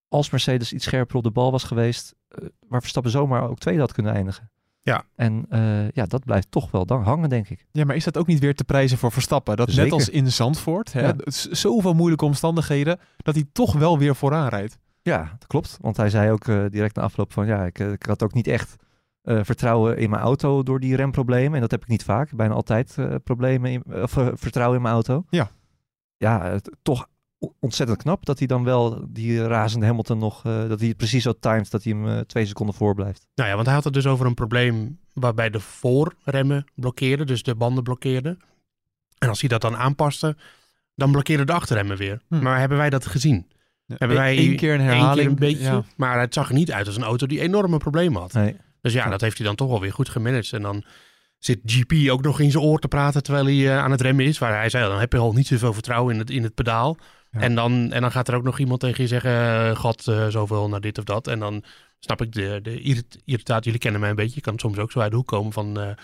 als 0.08 0.30
Mercedes 0.30 0.72
iets 0.72 0.84
scherper 0.84 1.16
op 1.16 1.22
de 1.22 1.30
bal 1.30 1.50
was 1.50 1.64
geweest, 1.64 2.14
eh, 2.14 2.19
waar 2.68 2.80
Verstappen 2.80 3.12
zomaar 3.12 3.48
ook 3.48 3.58
tweede 3.58 3.80
had 3.80 3.92
kunnen 3.92 4.12
eindigen. 4.14 4.50
Ja. 4.82 5.04
En 5.14 5.46
eh, 5.48 5.90
ja, 5.90 6.06
dat 6.06 6.24
blijft 6.24 6.50
toch 6.50 6.70
wel 6.70 6.86
dan 6.86 7.02
hangen, 7.02 7.28
denk 7.28 7.48
ik. 7.48 7.66
Ja, 7.72 7.84
maar 7.84 7.96
is 7.96 8.04
dat 8.04 8.16
ook 8.16 8.26
niet 8.26 8.38
weer 8.38 8.54
te 8.54 8.64
prijzen 8.64 8.98
voor 8.98 9.12
Verstappen? 9.12 9.56
Dat 9.56 9.72
net 9.74 9.92
als 9.92 10.08
in 10.08 10.32
Zandvoort, 10.32 10.92
hè, 10.92 11.00
Ja. 11.06 11.14
zoveel 11.50 11.94
moeilijke 11.94 12.24
omstandigheden, 12.24 12.98
dat 13.16 13.34
hij 13.34 13.44
toch 13.52 13.72
wel 13.74 13.98
weer 13.98 14.16
vooraan 14.16 14.48
rijdt. 14.48 14.78
Ja, 15.02 15.18
dat 15.38 15.46
klopt. 15.46 15.76
Want 15.80 15.96
hij 15.96 16.10
zei 16.10 16.30
ook 16.30 16.48
eh, 16.48 16.64
direct 16.68 16.96
na 16.96 17.02
afloop 17.02 17.32
van 17.32 17.46
ja, 17.46 17.64
ik, 17.64 17.78
eh, 17.78 17.92
ik 17.92 18.06
had 18.06 18.22
ook 18.22 18.32
niet 18.34 18.46
echt 18.46 18.76
eh, 19.22 19.40
vertrouwen 19.42 19.96
in 19.98 20.10
mijn 20.10 20.22
auto 20.22 20.62
door 20.62 20.80
die 20.80 20.96
remproblemen. 20.96 21.54
En 21.54 21.60
dat 21.60 21.70
heb 21.70 21.82
ik 21.82 21.88
niet 21.88 22.04
vaak. 22.04 22.34
Bijna 22.34 22.54
altijd 22.54 22.94
eh, 22.98 23.14
problemen 23.24 23.70
in, 23.70 23.84
of 24.02 24.16
eh, 24.16 24.28
vertrouwen 24.34 24.76
in 24.76 24.82
mijn 24.82 24.94
auto. 24.94 25.24
Ja. 25.30 25.50
Ja, 26.16 26.58
toch 26.82 27.06
ontzettend 27.60 28.02
knap 28.02 28.26
dat 28.26 28.38
hij 28.38 28.46
dan 28.46 28.64
wel 28.64 29.04
die 29.08 29.46
razende 29.46 29.86
Hamilton 29.86 30.18
nog, 30.18 30.44
eh, 30.44 30.68
dat 30.68 30.78
hij 30.78 30.88
het 30.88 30.96
precies 30.96 31.22
zo 31.22 31.32
timed 31.40 31.70
dat 31.70 31.82
hij 31.84 31.92
hem 31.92 32.08
eh, 32.08 32.18
twee 32.18 32.46
seconden 32.46 32.74
voor 32.74 32.94
blijft. 32.94 33.26
Nou 33.34 33.48
ja, 33.48 33.54
want 33.54 33.66
hij 33.66 33.74
had 33.74 33.84
het 33.84 33.92
dus 33.92 34.06
over 34.06 34.26
een 34.26 34.34
probleem 34.34 34.98
waarbij 35.12 35.50
de 35.50 35.60
voorremmen 35.60 36.64
blokkeerden, 36.74 37.26
dus 37.26 37.42
de 37.42 37.54
banden 37.54 37.82
blokkeerden. 37.82 38.38
En 39.18 39.28
als 39.28 39.40
hij 39.40 39.48
dat 39.48 39.60
dan 39.60 39.76
aanpaste, 39.76 40.36
dan 40.94 41.10
blokkeerden 41.12 41.46
de 41.46 41.52
achterremmen 41.52 41.96
weer. 41.96 42.20
Hm. 42.28 42.42
Maar 42.42 42.58
hebben 42.58 42.78
wij 42.78 42.90
dat 42.90 43.06
gezien? 43.06 43.46
Hebben 43.86 44.16
wij 44.16 44.38
Eén 44.38 44.56
keer 44.56 44.74
een 44.74 44.80
herhaling. 44.80 45.14
keer 45.16 45.26
een 45.26 45.34
beetje, 45.34 45.64
Ja. 45.64 45.84
maar 45.96 46.20
het 46.20 46.34
zag 46.34 46.48
er 46.48 46.54
niet 46.54 46.72
uit 46.72 46.86
als 46.86 46.96
een 46.96 47.02
auto 47.02 47.26
die 47.26 47.40
enorme 47.40 47.76
problemen 47.78 48.20
had. 48.20 48.32
Nee. 48.32 48.56
Dus 48.80 48.92
ja, 48.92 49.04
Ja. 49.04 49.10
dat 49.10 49.20
heeft 49.20 49.36
hij 49.38 49.46
dan 49.46 49.56
toch 49.56 49.68
wel 49.68 49.80
weer 49.80 49.92
goed 49.92 50.08
gemanaged. 50.08 50.52
En 50.52 50.62
dan 50.62 50.84
zit 51.38 51.60
GP 51.64 52.10
ook 52.10 52.22
nog 52.22 52.40
in 52.40 52.50
zijn 52.50 52.64
oor 52.64 52.78
te 52.78 52.88
praten 52.88 53.22
terwijl 53.22 53.44
hij 53.44 53.66
eh, 53.68 53.78
aan 53.78 53.90
het 53.90 54.00
remmen 54.00 54.24
is. 54.24 54.38
Waar 54.38 54.54
hij 54.54 54.68
zei, 54.68 54.88
dan 54.88 54.98
heb 55.00 55.12
je 55.12 55.18
al 55.18 55.32
niet 55.32 55.46
zoveel 55.46 55.72
vertrouwen 55.72 56.12
in 56.14 56.18
het, 56.20 56.30
in 56.30 56.42
het 56.42 56.54
pedaal. 56.54 56.96
En, 57.30 57.54
dan, 57.54 57.92
en 57.92 58.00
dan 58.00 58.10
gaat 58.10 58.28
er 58.28 58.34
ook 58.34 58.42
nog 58.42 58.58
iemand 58.58 58.80
tegen 58.80 59.02
je 59.02 59.08
zeggen, 59.08 59.30
eh, 59.30 59.76
gat 59.76 60.06
eh, 60.06 60.26
zoveel 60.28 60.68
naar 60.68 60.80
dit 60.80 60.98
of 60.98 61.04
dat. 61.04 61.26
En 61.26 61.38
dan 61.38 61.64
snap 61.98 62.22
ik 62.22 62.32
de, 62.32 62.58
de 62.62 62.80
irrit- 62.80 63.22
irritatie. 63.24 63.64
Jullie 63.64 63.80
kennen 63.80 64.00
mij 64.00 64.10
een 64.10 64.16
beetje. 64.16 64.34
Je 64.34 64.40
kan 64.40 64.58
soms 64.58 64.78
ook 64.78 64.92
zo 64.92 65.00
uit 65.00 65.10
de 65.10 65.16
hoek 65.16 65.26
komen 65.26 65.52
van... 65.52 65.96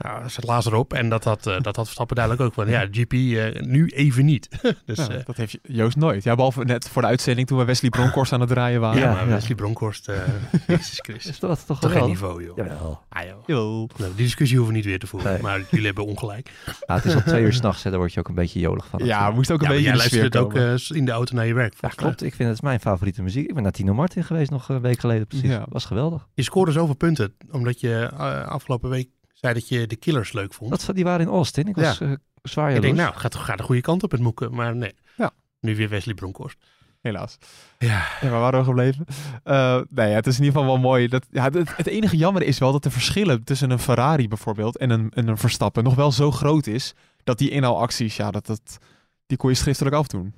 eh 0.00 0.10
nou, 0.10 0.28
zet 0.28 0.44
laas 0.46 0.66
erop. 0.66 0.92
En 0.92 1.08
dat 1.08 1.24
had, 1.24 1.46
eh, 1.46 1.60
dat 1.60 1.76
had 1.76 1.84
Verstappen 1.84 2.16
duidelijk 2.16 2.46
ook 2.46 2.54
van... 2.54 2.68
Ja, 2.68 2.86
GP 2.90 3.12
eh, 3.12 3.62
nu 3.62 3.86
even 3.86 4.24
niet. 4.24 4.48
dus 4.86 4.96
Ja, 4.98 5.08
eh, 5.08 5.24
dat 5.24 5.36
heeft 5.36 5.58
Joost 5.62 5.96
nooit. 5.96 6.22
Ja, 6.22 6.34
behalve 6.34 6.64
net 6.64 6.88
voor 6.88 7.02
de 7.02 7.08
uitzending 7.08 7.46
toen 7.46 7.58
we 7.58 7.64
Wesley 7.64 7.90
Bronkhorst 7.96 8.32
aan 8.32 8.40
het 8.40 8.48
draaien 8.48 8.80
waren. 8.80 9.00
ja, 9.00 9.06
Ja, 9.08 9.14
maar 9.14 9.26
ja. 9.26 9.34
Wesley 9.34 9.54
Bronkhorst... 9.54 10.08
eh 10.08 10.16
Jezus 10.66 10.98
Christus. 11.02 11.30
Is 11.30 11.38
dat 11.38 11.66
toch 11.66 11.80
Toch 11.80 11.92
geen 11.92 12.06
niveau, 12.06 12.44
joh. 12.44 12.56
Jawel. 12.56 13.02
Ah, 13.08 13.22
joh. 13.46 13.66
Nou, 13.66 13.88
die 13.96 14.14
discussie 14.14 14.56
hoeven 14.56 14.74
we 14.74 14.80
niet 14.80 14.88
weer 14.90 14.98
te 14.98 15.06
voeren. 15.06 15.32
Nee. 15.32 15.42
Maar 15.42 15.60
jullie 15.70 15.86
hebben 15.86 16.06
ongelijk. 16.06 16.50
Ja, 16.86 16.94
het 16.94 17.04
is 17.04 17.14
al 17.14 17.22
twee 17.22 17.42
uur 17.42 17.52
s'nachts, 17.52 17.82
daar 17.82 17.96
word 17.96 18.12
je 18.12 18.18
ook 18.20 18.28
een 18.28 18.34
beetje 18.34 18.60
jolig 18.60 18.86
van. 18.86 19.04
Ja, 19.04 19.28
we 19.28 19.34
moesten 19.34 19.54
ook 19.54 19.60
een 19.62 19.66
Ja, 19.68 19.72
beetje 19.74 19.88
jij 19.88 19.96
in 19.96 20.02
de 20.02 20.04
sfeer 20.08 20.20
luistert 20.20 20.54
het 20.54 20.90
ook 20.90 20.90
eh, 20.90 20.96
in 20.98 21.04
de 21.04 21.10
auto 21.12 21.34
naar 21.34 21.46
je 21.46 21.54
werk. 21.54 21.74
Ja, 21.80 21.88
klopt. 21.88 22.22
Ik 22.22 22.34
vind 22.34 22.50
het 22.50 22.62
mijn 22.62 22.80
favoriete 22.80 23.22
muziek. 23.22 23.48
Ik 23.48 23.54
ben 23.54 23.62
naar 23.62 23.72
Tino 23.72 23.94
Martin 23.94 24.24
geweest 24.24 24.50
nog 24.50 24.68
een 24.68 24.80
week 24.80 25.00
geleden 25.00 25.26
precies. 25.26 25.48
Ja. 25.50 25.66
Was 25.68 25.84
geweldig. 25.84 26.26
Je 26.34 26.42
scoorde 26.42 26.72
zoveel 26.72 26.94
punten, 26.94 27.34
omdat 27.50 27.80
je 27.80 28.10
afgelopen 28.46 28.90
week 28.90 29.08
zei 29.40 29.54
dat 29.54 29.68
je 29.68 29.86
de 29.86 29.96
Killers 29.96 30.32
leuk 30.32 30.54
vond. 30.54 30.70
Dat, 30.86 30.94
die 30.94 31.04
waren 31.04 31.26
in 31.26 31.32
Austin. 31.32 31.66
Ik 31.68 31.76
was 31.76 32.00
eh, 32.00 32.12
zwaar 32.42 32.72
ik 32.72 32.82
denk, 32.82 32.96
nou, 32.96 33.14
gaat, 33.14 33.34
gaat 33.34 33.58
de 33.58 33.64
goede 33.64 33.80
kant 33.80 34.02
op 34.02 34.10
het 34.10 34.20
moeken. 34.20 34.54
Maar 34.54 34.76
nee. 34.76 34.94
Ja. 35.16 35.30
Nu 35.60 35.76
weer 35.76 35.88
Wesley 35.88 36.14
Bronkhorst. 36.14 36.58
Helaas. 37.00 37.36
Ja. 37.78 38.06
Ja, 38.20 38.28
waar 38.28 38.40
waren 38.40 38.58
we 38.60 38.64
gebleven? 38.66 39.04
Eh, 39.44 39.80
nee, 39.88 40.08
ja, 40.08 40.14
het 40.14 40.26
is 40.26 40.38
in 40.38 40.44
ieder 40.44 40.60
geval 40.60 40.74
wel 40.74 40.82
mooi. 40.82 41.08
Dat, 41.08 41.26
ja, 41.30 41.50
het, 41.50 41.76
het 41.76 41.86
enige 41.86 42.16
jammer 42.16 42.42
is 42.42 42.58
wel 42.58 42.72
dat 42.72 42.82
de 42.82 42.90
verschillen 42.90 43.44
tussen 43.44 43.70
een 43.70 43.78
Ferrari 43.78 44.28
bijvoorbeeld 44.28 44.76
en 44.76 44.90
een, 44.90 45.10
en 45.14 45.28
een 45.28 45.38
Verstappen 45.38 45.84
nog 45.84 45.94
wel 45.94 46.12
zo 46.12 46.30
groot 46.30 46.66
is 46.66 46.94
dat 47.24 47.38
die 47.38 47.50
inhaalacties, 47.50 48.16
ja, 48.16 48.30
dat, 48.30 48.46
dat, 48.46 48.78
die 49.26 49.36
kon 49.36 49.50
je 49.50 49.56
schriftelijk 49.56 49.96
afdoen. 49.96 50.34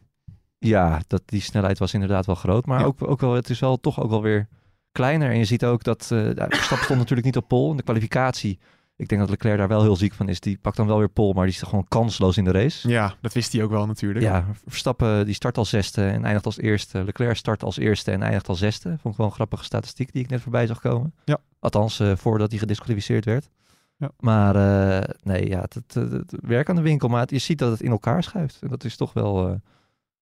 Ja, 0.58 1.00
dat, 1.06 1.22
die 1.26 1.40
snelheid 1.40 1.78
was 1.78 1.94
inderdaad 1.94 2.26
wel 2.26 2.34
groot. 2.34 2.66
Maar 2.66 2.81
Ja. 2.81 2.84
ook, 2.84 3.08
ook 3.08 3.20
wel, 3.20 3.34
het 3.34 3.50
is 3.50 3.58
wel 3.60 3.76
toch 3.81 4.00
ook 4.00 4.10
wel 4.10 4.22
weer 4.22 4.49
kleiner. 4.93 5.31
En 5.31 5.38
je 5.38 5.44
ziet 5.44 5.64
ook 5.64 5.82
dat 5.84 6.08
eh 6.12 6.34
ja, 6.34 6.46
Verstappen 6.49 6.84
stond 6.84 6.99
natuurlijk 6.99 7.26
niet 7.26 7.37
op 7.37 7.49
pol. 7.49 7.70
In 7.70 7.76
de 7.76 7.82
kwalificatie, 7.82 8.58
ik 9.02 9.08
denk 9.08 9.20
dat 9.20 9.31
Leclerc 9.31 9.58
daar 9.58 9.69
wel 9.69 9.82
heel 9.82 9.96
ziek 9.96 10.14
van 10.14 10.28
is. 10.28 10.40
Die 10.40 10.58
pakt 10.58 10.76
dan 10.76 10.87
wel 10.87 10.99
weer 10.99 11.08
pol, 11.08 11.32
maar 11.32 11.44
die 11.46 11.54
is 11.54 11.62
gewoon 11.62 11.87
kansloos 11.88 12.37
in 12.37 12.44
de 12.44 12.50
race. 12.50 12.88
Ja, 12.88 13.14
dat 13.20 13.32
wist 13.32 13.52
hij 13.52 13.62
ook 13.62 13.70
wel 13.70 13.87
natuurlijk. 13.87 14.25
Ja, 14.25 14.46
Verstappen 14.66 15.25
die 15.25 15.34
start 15.34 15.58
als 15.58 15.69
zesde 15.69 16.04
en 16.06 16.25
eindigt 16.25 16.46
als 16.46 16.58
eerste. 16.58 17.04
Leclerc 17.04 17.37
start 17.37 17.62
als 17.62 17.78
eerste 17.78 18.10
en 18.10 18.22
eindigt 18.22 18.49
als 18.49 18.58
zesde. 18.58 18.88
Vond 18.88 19.14
ik 19.14 19.16
wel 19.16 19.26
een 19.26 19.32
grappige 19.32 19.64
statistiek 19.64 20.12
die 20.12 20.22
ik 20.22 20.31
net 20.31 20.40
voorbij 20.40 20.66
zag 20.66 20.81
komen. 20.81 21.14
Ja. 21.25 21.38
Althans, 21.58 22.00
eh, 22.00 22.16
voordat 22.16 22.50
hij 22.50 22.58
gedisqualificeerd 22.58 23.25
werd. 23.25 23.49
Ja. 23.96 24.10
Maar 24.19 24.56
eh, 24.56 25.14
nee, 25.22 25.49
ja, 25.49 25.60
het, 25.60 25.94
het, 25.94 26.34
werk 26.40 26.69
aan 26.69 26.76
de 26.76 26.82
winkel. 26.82 27.08
Maar 27.08 27.20
het- 27.20 27.31
je 27.31 27.38
ziet 27.38 27.58
dat 27.58 27.70
het 27.70 27.81
in 27.82 27.90
elkaar 27.90 28.22
schuift. 28.22 28.58
En 28.62 28.69
dat 28.69 28.84
is 28.84 28.96
toch 28.96 29.12
wel... 29.12 29.49
eh, 29.49 29.54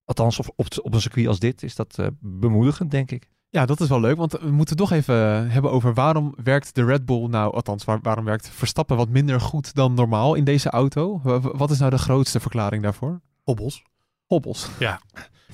althans, 0.05 0.39
op, 0.39 0.47
op, 0.57 0.67
op 0.83 0.95
een 0.95 1.01
circuit 1.01 1.27
als 1.27 1.39
dit 1.39 1.63
is 1.63 1.75
dat 1.75 1.99
bemoedigend, 2.21 2.91
denk 2.91 3.11
ik. 3.11 3.29
Ja, 3.53 3.67
dat 3.67 3.81
is 3.81 3.89
wel 3.89 4.01
leuk, 4.01 4.17
want 4.17 4.33
we 4.41 4.51
moeten 4.51 4.77
toch 4.77 4.93
even 4.93 5.51
hebben 5.51 5.71
over 5.71 5.95
waarom 5.95 6.35
werkt 6.45 6.75
de 6.75 6.85
Red 6.85 7.05
Bull 7.07 7.27
nou, 7.29 7.55
althans 7.55 7.85
waar- 7.85 7.99
waarom 8.03 8.25
werkt 8.25 8.51
Verstappen 8.55 8.97
wat 8.97 9.09
minder 9.09 9.41
goed 9.41 9.75
dan 9.75 9.95
normaal 9.95 10.35
in 10.35 10.45
deze 10.45 10.71
auto? 10.71 11.21
Wa- 11.23 11.41
wa- 11.41 11.57
Wat 11.57 11.71
is 11.71 11.79
nou 11.79 11.91
de 11.91 11.99
grootste 11.99 12.41
verklaring 12.41 12.83
daarvoor? 12.83 13.21
Hobbels. 13.45 13.83
Hobbels. 14.27 14.69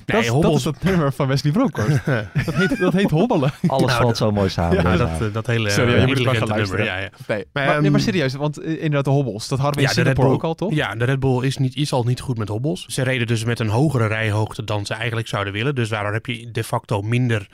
Nee, 0.05 0.15
dat, 0.15 0.25
is, 0.25 0.31
dat 0.31 0.41
hobbels. 0.43 0.65
is 0.65 0.73
dat 0.73 0.83
nummer 0.83 1.13
van 1.13 1.27
Wesley 1.27 1.51
Bronkhorst. 1.51 2.05
dat, 2.45 2.53
heet, 2.55 2.79
dat 2.79 2.93
heet 2.93 3.09
hobbelen. 3.09 3.51
Alles 3.67 3.85
Nou, 3.91 4.01
valt 4.01 4.17
zo 4.17 4.31
mooi 4.31 4.49
samen. 4.49 4.83
Ja, 4.83 4.91
Ja, 4.91 4.97
dat, 4.97 5.21
eh, 5.21 5.33
dat 5.33 5.47
hele 5.47 5.69
Sorry, 5.69 5.91
ja, 5.93 5.99
je 5.99 6.07
moet 6.07 6.17
het 6.17 6.23
gaan 6.27 6.33
nummer. 6.33 6.55
luisteren. 6.55 6.85
Ja, 6.85 6.97
ja. 6.97 7.09
Nee, 7.27 7.45
Maar, 7.53 7.65
maar, 7.65 7.81
nee, 7.81 7.91
maar 7.91 7.99
ehm, 7.99 8.09
serieus, 8.09 8.33
want 8.33 8.57
eh, 8.57 8.71
inderdaad 8.73 9.03
de 9.05 9.09
hobbels, 9.09 9.47
dat 9.47 9.59
hadden 9.59 9.75
we 9.75 9.81
in 9.81 9.87
Ja, 9.87 9.93
de 9.93 10.01
Red 10.01 10.15
Singapore 10.15 10.27
Bull. 10.27 10.35
ook 10.35 10.43
al, 10.43 10.67
toch? 10.67 10.73
Ja, 10.77 10.95
de 10.95 11.05
Red 11.05 11.19
Bull 11.19 11.43
is, 11.45 11.57
niet, 11.57 11.75
is 11.75 11.93
al 11.93 12.03
niet 12.03 12.19
goed 12.19 12.37
met 12.37 12.47
hobbels. 12.47 12.85
Ze 12.85 13.01
reden 13.03 13.27
dus 13.27 13.43
met 13.43 13.59
een 13.59 13.69
hogere 13.69 14.07
rijhoogte 14.07 14.63
dan 14.63 14.85
ze 14.85 14.93
eigenlijk 14.93 15.27
zouden 15.27 15.53
willen. 15.53 15.75
Dus 15.75 15.89
daardoor 15.89 16.13
heb 16.13 16.25
je 16.25 16.51
de 16.51 16.63
facto 16.63 17.01
minder 17.01 17.49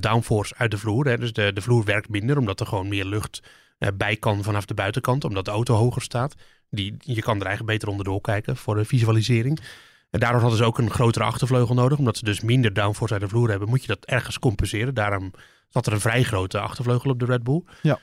downforce 0.00 0.54
uit 0.56 0.70
de 0.70 0.78
vloer. 0.78 1.06
Hè. 1.06 1.18
Dus 1.18 1.32
de, 1.32 1.52
de 1.52 1.60
vloer 1.60 1.84
werkt 1.84 2.08
minder, 2.08 2.38
omdat 2.38 2.60
er 2.60 2.66
gewoon 2.66 2.88
meer 2.88 3.04
lucht 3.04 3.42
eh, 3.78 3.88
bij 3.94 4.16
kan 4.16 4.42
vanaf 4.42 4.64
de 4.64 4.74
buitenkant. 4.74 5.24
Omdat 5.24 5.44
de 5.44 5.50
auto 5.50 5.74
hoger 5.74 6.02
staat. 6.02 6.34
Die, 6.70 6.94
je 6.98 7.20
kan 7.20 7.40
er 7.40 7.46
eigenlijk 7.46 7.72
beter 7.72 7.88
onderdoor 7.88 8.20
kijken 8.20 8.56
voor 8.56 8.74
de 8.74 8.84
visualisering. 8.84 9.60
En 10.10 10.20
daardoor 10.20 10.40
hadden 10.40 10.58
ze 10.58 10.64
ook 10.64 10.78
een 10.78 10.90
grotere 10.90 11.24
achtervleugel 11.24 11.74
nodig. 11.74 11.98
Omdat 11.98 12.16
ze 12.16 12.24
dus 12.24 12.40
minder 12.40 12.72
downforce 12.72 13.12
uit 13.12 13.22
de 13.22 13.28
vloer 13.28 13.50
hebben, 13.50 13.68
moet 13.68 13.80
je 13.80 13.86
dat 13.86 14.04
ergens 14.04 14.38
compenseren. 14.38 14.94
Daarom 14.94 15.32
zat 15.68 15.86
er 15.86 15.92
een 15.92 16.00
vrij 16.00 16.22
grote 16.22 16.60
achtervleugel 16.60 17.10
op 17.10 17.18
de 17.18 17.24
Red 17.24 17.42
Bull. 17.42 17.62
Ja. 17.82 17.98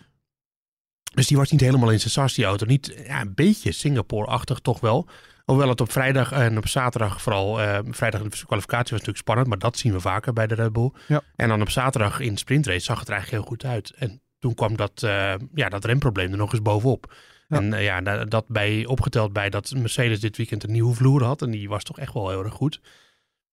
Dus 1.13 1.27
die 1.27 1.38
was 1.38 1.51
niet 1.51 1.62
helemaal 1.62 1.91
in 1.91 2.00
zijn 2.00 2.12
sas, 2.12 2.34
die 2.34 2.46
auto. 2.46 2.65
Niet, 2.65 3.03
ja, 3.05 3.22
een 3.22 3.34
beetje 3.36 3.72
Singapore-achtig 3.72 4.60
toch 4.60 4.79
wel. 4.79 5.07
Hoewel 5.51 5.69
het 5.69 5.81
op 5.81 5.91
vrijdag 5.91 6.31
en 6.31 6.57
op 6.57 6.67
zaterdag 6.67 7.21
vooral... 7.21 7.61
eh, 7.61 7.79
vrijdag 7.89 8.21
de 8.21 8.29
kwalificatie 8.45 8.81
was 8.83 8.91
natuurlijk 8.91 9.17
spannend, 9.17 9.47
maar 9.47 9.57
dat 9.59 9.77
zien 9.77 9.93
we 9.93 9.99
vaker 9.99 10.33
bij 10.33 10.47
de 10.47 10.55
Red 10.55 10.73
Bull. 10.73 10.91
Ja. 11.07 11.21
En 11.35 11.47
dan 11.49 11.61
op 11.61 11.69
zaterdag 11.69 12.19
in 12.19 12.33
de 12.33 12.39
sprintrace 12.39 12.79
zag 12.79 12.99
het 12.99 13.07
er 13.07 13.13
eigenlijk 13.13 13.43
heel 13.43 13.51
goed 13.53 13.65
uit. 13.65 13.91
En 13.97 14.21
toen 14.39 14.53
kwam 14.53 14.77
dat, 14.77 15.03
eh, 15.03 15.33
ja, 15.53 15.69
dat 15.69 15.85
remprobleem 15.85 16.31
er 16.31 16.37
nog 16.37 16.51
eens 16.51 16.61
bovenop. 16.61 17.15
Ja. 17.47 17.57
En 17.57 17.73
eh, 17.73 17.83
ja, 17.83 18.01
da- 18.01 18.25
dat 18.25 18.47
bij, 18.47 18.85
opgeteld 18.85 19.33
bij 19.33 19.49
dat 19.49 19.71
Mercedes 19.77 20.19
dit 20.19 20.37
weekend 20.37 20.63
een 20.63 20.71
nieuwe 20.71 20.93
vloer 20.95 21.23
had. 21.23 21.41
En 21.41 21.51
die 21.51 21.69
was 21.69 21.83
toch 21.83 21.99
echt 21.99 22.13
wel 22.13 22.29
heel 22.29 22.43
erg 22.43 22.53
goed. 22.53 22.81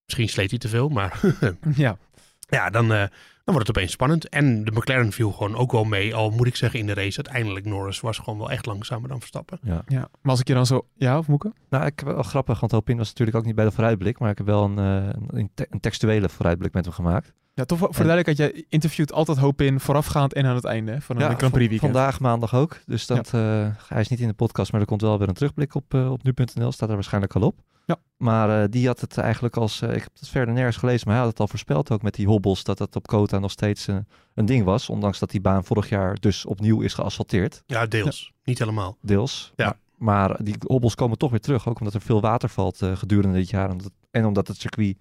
Misschien 0.05 0.29
sleet 0.29 0.51
hij 0.51 0.59
te 0.59 0.69
veel, 0.69 0.89
maar 0.89 1.21
Ja. 1.77 1.99
Ja, 2.49 2.71
dan, 2.71 2.93
eh, 2.93 2.99
dan 3.45 3.55
wordt 3.55 3.67
het 3.69 3.77
opeens 3.77 3.93
spannend. 3.93 4.29
En 4.29 4.65
de 4.65 4.71
McLaren 4.71 5.13
viel 5.13 5.33
gewoon 5.33 5.57
ook 5.57 5.73
wel 5.73 5.85
mee. 5.85 6.15
Al 6.15 6.31
moet 6.31 6.47
ik 6.47 6.57
zeggen 6.57 6.79
in 6.79 6.87
de 6.87 6.95
race, 6.95 7.17
uiteindelijk 7.25 7.67
Norris 7.67 8.01
was 8.01 8.19
gewoon 8.19 8.39
wel 8.39 8.51
echt 8.51 8.67
langzamer 8.67 9.09
dan 9.09 9.19
Verstappen. 9.19 9.59
Ja. 9.63 9.83
ja. 9.87 9.99
Maar 10.23 10.31
als 10.31 10.41
ik 10.41 10.49
je 10.49 10.55
dan 10.55 10.67
zo... 10.67 10.87
Ja, 10.95 11.19
of 11.19 11.27
Moeke? 11.29 11.53
Nou, 11.71 11.87
ik 11.87 11.99
heb 11.99 12.09
wel 12.09 12.23
grappig, 12.23 12.61
want 12.61 12.73
Hopin 12.73 12.97
was 12.97 13.09
natuurlijk 13.09 13.37
ook 13.37 13.45
niet 13.45 13.55
bij 13.55 13.65
de 13.65 13.71
vooruitblik. 13.71 14.19
Maar 14.19 14.31
ik 14.31 14.39
heb 14.39 14.47
wel 14.47 14.65
een, 14.65 14.79
eh, 14.79 15.09
een, 15.27 15.51
te- 15.55 15.67
een 15.71 15.81
textuele 15.81 16.29
vooruitblik 16.29 16.73
met 16.73 16.85
hem 16.85 16.95
gemaakt. 16.95 17.33
Ja, 17.55 17.65
toch 17.65 17.79
voor 17.79 17.95
voor 17.95 18.05
de 18.05 18.11
duidelijkheid, 18.11 18.53
jij 18.55 18.65
interviewt 18.69 19.13
altijd 19.13 19.39
hoop 19.39 19.61
in 19.61 19.81
voorafgaand 19.81 20.33
en 20.33 20.47
aan 20.47 20.55
het 20.55 20.65
einde 20.65 21.01
van 21.01 21.17
een 21.17 21.23
Grand 21.23 21.39
Prix 21.53 21.57
weekend. 21.71 21.81
vandaag 21.81 22.21
maandag 22.21 22.55
ook. 22.55 22.81
Dus 22.87 23.07
dat, 23.07 23.35
eh, 23.35 23.67
hij 23.89 24.01
is 24.01 24.09
niet 24.09 24.21
in 24.21 24.29
de 24.29 24.35
podcast, 24.35 24.73
maar 24.73 24.81
er 24.81 24.87
komt 24.87 25.01
wel 25.01 25.19
weer 25.19 25.29
een 25.29 25.35
terugblik 25.35 25.75
op, 25.75 25.95
op 25.95 26.23
nu.nl. 26.23 26.73
Staat 26.73 26.89
er 26.89 26.95
waarschijnlijk 26.95 27.35
al 27.35 27.43
op. 27.43 27.59
Ja. 27.87 27.97
Maar 28.17 28.63
eh, 28.63 28.69
die 28.71 28.87
had 28.87 29.01
het 29.01 29.19
eigenlijk 29.19 29.57
als, 29.57 29.81
eh, 29.83 29.89
ik 29.95 30.03
heb 30.03 30.11
het 30.19 30.29
verder 30.29 30.55
nergens 30.55 30.77
gelezen, 30.77 31.03
maar 31.07 31.15
hij 31.17 31.23
had 31.25 31.33
het 31.33 31.41
al 31.41 31.49
voorspeld 31.49 31.91
ook 31.91 32.03
met 32.03 32.15
die 32.15 32.27
hobbels, 32.27 32.65
dat 32.65 32.79
het 32.79 32.97
op 32.97 33.07
Kota 33.07 33.39
nog 33.39 33.51
steeds 33.51 33.89
eh, 33.89 33.97
een 34.35 34.47
ding 34.47 34.65
was. 34.65 34.89
Ondanks 34.89 35.19
dat 35.19 35.31
die 35.31 35.41
baan 35.41 35.65
vorig 35.65 35.89
jaar 35.89 36.15
dus 36.21 36.47
opnieuw 36.47 36.81
is 36.81 36.95
geasfalteerd, 36.95 37.63
Ja, 37.67 37.87
deels. 37.87 38.33
Niet 38.45 38.59
helemaal. 38.59 38.97
deels. 39.01 39.53
Ja. 39.57 39.67
Maar, 39.97 40.29
maar 40.29 40.45
die 40.45 40.55
hobbels 40.67 40.95
komen 40.95 41.19
toch 41.19 41.31
weer 41.31 41.41
terug, 41.41 41.69
ook 41.69 41.79
omdat 41.79 41.95
er 41.95 42.01
veel 42.01 42.21
water 42.21 42.49
valt 42.49 42.83
eh, 42.83 42.97
gedurende 42.97 43.37
dit 43.37 43.51
jaar. 43.51 43.71
En, 43.71 43.77
dat- 43.79 43.93
en 44.11 44.25
omdat 44.25 44.49
het 44.49 44.57
circuit 44.61 44.97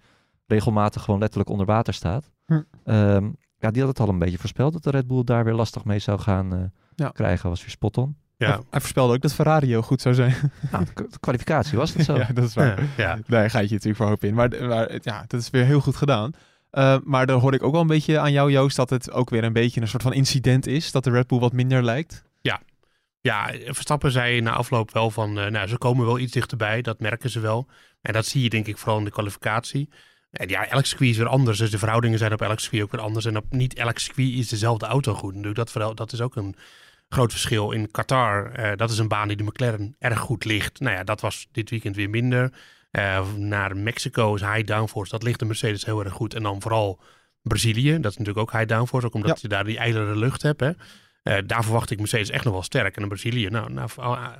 regelmatig 0.46 1.02
gewoon 1.02 1.20
letterlijk 1.20 1.50
onder 1.50 1.66
water 1.66 1.94
staat. 1.94 2.30
Hm. 2.46 2.62
Ehm, 2.84 3.30
ja, 3.58 3.70
die 3.70 3.80
had 3.82 3.90
het 3.90 4.00
al 4.00 4.08
een 4.08 4.18
beetje 4.18 4.38
voorspeld 4.38 4.72
dat 4.72 4.82
de 4.82 4.90
Red 4.90 5.06
Bull 5.06 5.24
daar 5.24 5.44
weer 5.44 5.54
lastig 5.54 5.84
mee 5.84 5.98
zou 5.98 6.18
gaan 6.18 6.54
eh, 6.54 6.62
Ja. 6.94 7.08
krijgen. 7.08 7.48
Was 7.48 7.60
weer 7.60 7.70
spot 7.70 7.98
on. 7.98 8.16
Ja. 8.36 8.46
Hij, 8.48 8.58
hij 8.70 8.80
voorspelde 8.80 9.14
ook 9.14 9.20
dat 9.20 9.34
Ferrari 9.34 9.66
heel 9.66 9.82
goed 9.82 10.00
zou 10.00 10.14
zijn. 10.14 10.34
Nou, 10.72 10.84
de 10.94 11.06
kwalificatie 11.20 11.78
was 11.78 11.94
het 11.94 12.04
zo. 12.10 12.16
ja, 12.16 12.28
dat 12.34 12.44
is 12.44 12.54
waar. 12.54 12.80
Ja, 12.82 12.86
ja. 12.96 13.18
Daar 13.26 13.50
ga 13.50 13.58
je 13.58 13.68
natuurlijk 13.70 13.96
voor 13.96 14.06
hoop 14.06 14.24
in. 14.24 14.34
Maar, 14.34 14.48
maar 14.68 14.88
het- 14.88 15.04
ja, 15.04 15.24
dat 15.26 15.40
is 15.40 15.50
weer 15.50 15.64
heel 15.64 15.80
goed 15.80 15.96
gedaan. 15.96 16.32
Eh, 16.70 16.96
maar 17.04 17.26
dan 17.26 17.40
hoorde 17.40 17.56
ik 17.56 17.62
ook 17.62 17.72
wel 17.72 17.80
een 17.80 17.86
beetje 17.86 18.18
aan 18.18 18.32
jou, 18.32 18.50
Joost, 18.50 18.76
dat 18.76 18.90
het 18.90 19.10
ook 19.12 19.30
weer 19.30 19.44
een 19.44 19.52
beetje 19.52 19.80
een 19.80 19.88
soort 19.88 20.02
van 20.02 20.12
incident 20.12 20.66
is. 20.66 20.92
Dat 20.92 21.04
de 21.04 21.10
Red 21.10 21.26
Bull 21.26 21.38
wat 21.38 21.52
minder 21.52 21.82
lijkt. 21.84 22.22
Ja, 23.20 23.50
Verstappen 23.66 24.12
zei 24.12 24.40
na 24.40 24.52
afloop 24.52 24.92
wel 24.92 25.10
van, 25.10 25.38
eh, 25.38 25.50
nou, 25.50 25.68
ze 25.68 25.78
komen 25.78 26.06
wel 26.06 26.18
iets 26.18 26.32
dichterbij, 26.32 26.82
dat 26.82 27.00
merken 27.00 27.30
ze 27.30 27.40
wel. 27.40 27.66
En 28.02 28.12
dat 28.12 28.26
zie 28.26 28.42
je 28.42 28.48
denk 28.50 28.66
ik 28.66 28.78
vooral 28.78 28.98
in 28.98 29.04
de 29.04 29.10
kwalificatie. 29.10 29.88
En 30.30 30.48
ja, 30.48 30.66
elk 30.68 30.84
circuit 30.86 31.10
is 31.10 31.16
weer 31.16 31.26
anders, 31.26 31.58
dus 31.58 31.70
de 31.70 31.78
verhoudingen 31.78 32.18
zijn 32.18 32.32
op 32.32 32.40
elk 32.42 32.60
circuit 32.60 32.82
ook 32.82 32.90
weer 32.92 33.00
anders. 33.00 33.24
En 33.24 33.36
op 33.36 33.44
niet 33.50 33.74
elk 33.74 33.98
circuit 33.98 34.32
is 34.32 34.48
dezelfde 34.48 34.86
auto 34.86 35.14
goed. 35.14 35.30
Natuurlijk, 35.30 35.56
dat, 35.56 35.70
vooral- 35.70 35.94
dat 35.94 36.12
is 36.12 36.20
ook 36.20 36.36
een 36.36 36.54
groot 37.14 37.30
verschil. 37.30 37.70
In 37.72 37.90
Qatar, 37.90 38.52
eh, 38.52 38.76
dat 38.76 38.90
is 38.90 38.98
een 38.98 39.08
baan 39.08 39.28
die 39.28 39.36
de 39.36 39.42
McLaren 39.44 39.96
erg 39.98 40.18
goed 40.18 40.44
ligt. 40.44 40.80
Nou 40.80 40.96
ja, 40.96 41.04
dat 41.04 41.20
was 41.20 41.48
dit 41.52 41.70
weekend 41.70 41.96
weer 41.96 42.10
minder. 42.10 42.52
Eh, 42.90 43.32
naar 43.36 43.76
Mexico 43.76 44.34
is 44.34 44.40
high 44.40 44.64
downforce, 44.66 45.10
dat 45.10 45.22
ligt 45.22 45.38
de 45.38 45.44
Mercedes 45.44 45.84
heel 45.84 46.04
erg 46.04 46.12
goed. 46.12 46.34
En 46.34 46.42
dan 46.42 46.62
vooral 46.62 47.00
Brazilië, 47.42 48.00
dat 48.00 48.10
is 48.10 48.16
natuurlijk 48.18 48.38
ook 48.38 48.52
high 48.52 48.66
downforce, 48.66 49.06
ook 49.06 49.14
omdat 49.14 49.30
Ja. 49.30 49.38
je 49.40 49.48
daar 49.48 49.64
die 49.64 49.78
ijlere 49.78 50.16
lucht 50.16 50.42
hebt, 50.42 50.60
hè. 50.60 50.70
Eh, 51.22 51.38
daar 51.46 51.62
verwacht 51.64 51.90
ik 51.90 51.98
Mercedes 51.98 52.30
echt 52.30 52.44
nog 52.44 52.52
wel 52.52 52.62
sterk. 52.62 52.96
En 52.96 53.02
in 53.02 53.08
Brazilië, 53.08 53.48
nou, 53.48 53.72
nou, 53.72 53.88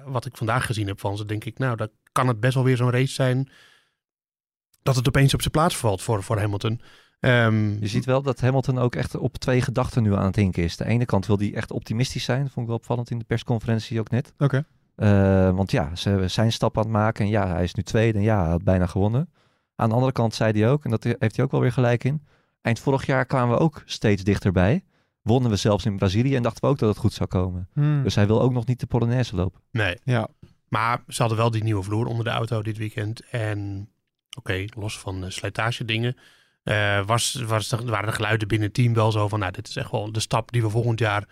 wat 0.07 0.27
ik 0.27 0.37
vandaag 0.37 0.67
gezien 0.67 0.87
heb 0.87 1.01
van 1.01 1.17
ze, 1.17 1.25
denk 1.25 1.45
ik, 1.45 1.59
nou, 1.59 1.77
dan 1.77 1.89
kan 2.13 2.29
het 2.29 2.41
best 2.41 2.55
wel 2.55 2.65
weer 2.65 2.77
zo'n 2.77 2.91
race 2.91 3.13
zijn 3.13 3.51
dat 4.83 4.97
het 4.97 5.09
opeens 5.09 5.35
op 5.35 5.41
zijn 5.41 5.53
plaats 5.53 5.77
valt 5.77 6.03
voor, 6.03 6.23
voor 6.23 6.39
Hamilton. 6.39 6.81
Ehm, 7.25 7.81
Je 7.81 7.87
ziet 7.87 8.05
wel 8.05 8.23
dat 8.23 8.41
Hamilton 8.41 8.79
ook 8.79 8.95
echt 8.95 9.17
op 9.17 9.37
twee 9.37 9.61
gedachten 9.61 10.03
nu 10.03 10.15
aan 10.15 10.27
het 10.27 10.37
hinken 10.37 10.63
is. 10.63 10.77
De 10.77 10.85
ene 10.85 11.05
kant 11.05 11.27
wil 11.27 11.39
hij 11.39 11.55
echt 11.55 11.71
optimistisch 11.71 12.25
zijn. 12.25 12.41
Vond 12.41 12.57
ik 12.57 12.67
wel 12.67 12.77
opvallend 12.77 13.11
in 13.11 13.19
de 13.19 13.25
persconferentie 13.25 14.01
ook 14.01 14.11
net. 14.11 14.33
Oké. 14.39 14.65
Eh, 14.97 15.51
want 15.51 15.71
ja, 15.71 15.95
ze 15.97 16.29
zijn 16.29 16.53
stap 16.53 16.77
aan 16.77 16.83
het 16.83 16.93
maken. 16.93 17.25
En 17.25 17.31
ja, 17.31 17.49
hij 17.49 17.63
is 17.63 17.75
nu 17.75 17.83
tweede. 17.83 18.19
En 18.19 18.25
ja, 18.25 18.41
hij 18.43 18.51
had 18.51 18.65
bijna 18.65 18.87
gewonnen. 18.87 19.31
Aan 19.77 19.89
de 19.89 19.95
andere 19.95 20.13
kant 20.13 20.35
zei 20.35 20.61
hij 20.61 20.71
ook, 20.71 20.85
en 20.85 20.91
dat 20.91 21.05
heeft 21.05 21.37
hij 21.37 21.45
ook 21.45 21.51
wel 21.51 21.61
weer 21.61 21.73
gelijk 21.73 22.05
in. 22.05 22.23
Eind 22.61 22.79
vorig 22.79 23.07
jaar 23.07 23.27
kwamen 23.27 23.57
we 23.57 23.63
ook 23.63 23.83
steeds 23.85 24.23
dichterbij. 24.23 24.85
Wonnen 25.23 25.51
we 25.51 25.57
zelfs 25.57 25.85
in 25.85 25.97
Brazilië 25.97 26.37
en 26.37 26.43
dachten 26.43 26.63
we 26.65 26.69
ook 26.69 26.79
dat 26.79 26.89
het 26.89 26.99
goed 26.99 27.13
zou 27.13 27.29
komen. 27.29 27.69
Hmm. 27.73 28.03
Dus 28.03 28.15
hij 28.15 28.27
wil 28.27 28.43
ook 28.43 28.53
nog 28.53 28.67
niet 28.67 28.81
de 28.81 28.87
Polonaise 28.87 29.37
lopen. 29.37 29.61
nee, 29.71 29.99
ja. 30.05 30.29
maar 30.69 31.03
ze 31.09 31.21
hadden 31.21 31.39
wel 31.39 31.51
die 31.51 31.63
nieuwe 31.63 31.83
vloer 31.83 32.07
onder 32.07 32.25
de 32.25 32.31
auto 32.31 32.63
dit 32.63 32.77
weekend. 32.77 33.21
En 33.31 33.89
oké, 34.39 34.65
los 34.77 34.99
van 34.99 35.25
uh, 35.25 35.31
slijtage 35.31 35.85
dingen, 35.85 36.17
was, 37.07 37.43
was, 37.47 37.71
waren 37.85 38.07
de 38.07 38.15
geluiden 38.15 38.49
binnen 38.49 38.67
het 38.67 38.77
team 38.77 38.95
wel 38.95 39.13
zo 39.13 39.29
van, 39.29 39.39
nou, 39.39 39.53
dit 39.53 39.69
is 39.69 39.77
echt 39.77 39.91
wel 39.91 40.13
de 40.13 40.21
stap 40.21 40.53
die 40.53 40.63
we 40.63 40.71
volgend 40.71 40.99
jaar 40.99 41.25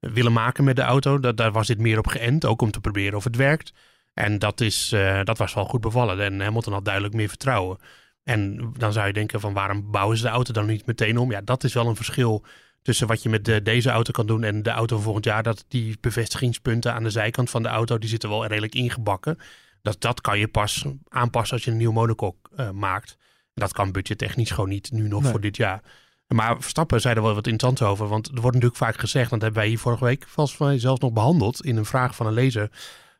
willen 0.00 0.32
maken 0.32 0.64
met 0.64 0.76
de 0.76 0.82
auto. 0.82 1.18
Dat, 1.18 1.36
daar 1.36 1.52
was 1.52 1.66
dit 1.66 1.78
meer 1.78 1.98
op 1.98 2.06
geënt, 2.06 2.44
ook 2.44 2.62
om 2.62 2.70
te 2.70 2.80
proberen 2.80 3.16
of 3.16 3.24
het 3.24 3.36
werkt. 3.36 3.72
En 4.14 4.38
dat, 4.38 4.60
is, 4.60 4.92
uh, 4.92 5.20
dat 5.24 5.38
was 5.38 5.54
wel 5.54 5.64
goed 5.64 5.80
bevallen. 5.80 6.20
En 6.20 6.40
Hamilton 6.40 6.72
had 6.72 6.84
duidelijk 6.84 7.14
meer 7.14 7.28
vertrouwen. 7.28 7.78
En 8.24 8.72
dan 8.76 8.92
zou 8.92 9.06
je 9.06 9.12
denken 9.12 9.40
van 9.40 9.52
waarom 9.52 9.90
bouwen 9.90 10.16
ze 10.16 10.22
de 10.22 10.28
auto 10.28 10.52
dan 10.52 10.66
niet 10.66 10.86
meteen 10.86 11.18
om? 11.18 11.30
Ja, 11.30 11.40
dat 11.40 11.64
is 11.64 11.74
wel 11.74 11.86
een 11.86 11.96
verschil 11.96 12.44
tussen 12.82 13.06
wat 13.06 13.22
je 13.22 13.28
met 13.28 13.44
de, 13.44 13.62
deze 13.62 13.90
auto 13.90 14.12
kan 14.12 14.26
doen 14.26 14.44
en 14.44 14.62
de 14.62 14.70
auto 14.70 14.94
van 14.94 15.04
volgend 15.04 15.24
jaar. 15.24 15.42
Dat 15.42 15.64
die 15.68 15.96
bevestigingspunten 16.00 16.94
aan 16.94 17.02
de 17.02 17.10
zijkant 17.10 17.50
van 17.50 17.62
de 17.62 17.68
auto, 17.68 17.98
die 17.98 18.08
zitten 18.08 18.28
wel 18.28 18.46
redelijk 18.46 18.74
ingebakken. 18.74 19.38
Dat, 19.82 20.00
dat 20.00 20.20
kan 20.20 20.38
je 20.38 20.48
pas 20.48 20.84
aanpassen 21.08 21.56
als 21.56 21.64
je 21.64 21.70
een 21.70 21.76
nieuw 21.76 21.92
monocoque 21.92 22.50
uh, 22.56 22.70
maakt. 22.70 23.16
Dat 23.58 23.72
kan 23.72 23.92
budgettechnisch 23.92 24.50
gewoon 24.50 24.68
niet 24.68 24.92
nu 24.92 25.08
nog 25.08 25.22
nee. 25.22 25.30
voor 25.30 25.40
dit 25.40 25.56
jaar. 25.56 25.82
Maar 26.26 26.60
Verstappen 26.60 27.00
zei 27.00 27.14
er 27.14 27.22
wel 27.22 27.34
wat 27.34 27.46
interessant 27.46 27.90
over. 27.90 28.08
Want 28.08 28.26
er 28.26 28.32
wordt 28.32 28.46
natuurlijk 28.46 28.76
vaak 28.76 28.98
gezegd, 28.98 29.30
dat 29.30 29.40
hebben 29.42 29.60
wij 29.60 29.68
hier 29.68 29.78
vorige 29.78 30.04
week 30.04 30.26
mij 30.58 30.78
zelfs 30.78 31.00
nog 31.00 31.12
behandeld 31.12 31.64
in 31.64 31.76
een 31.76 31.84
vraag 31.84 32.14
van 32.14 32.26
een 32.26 32.32
lezer. 32.32 32.70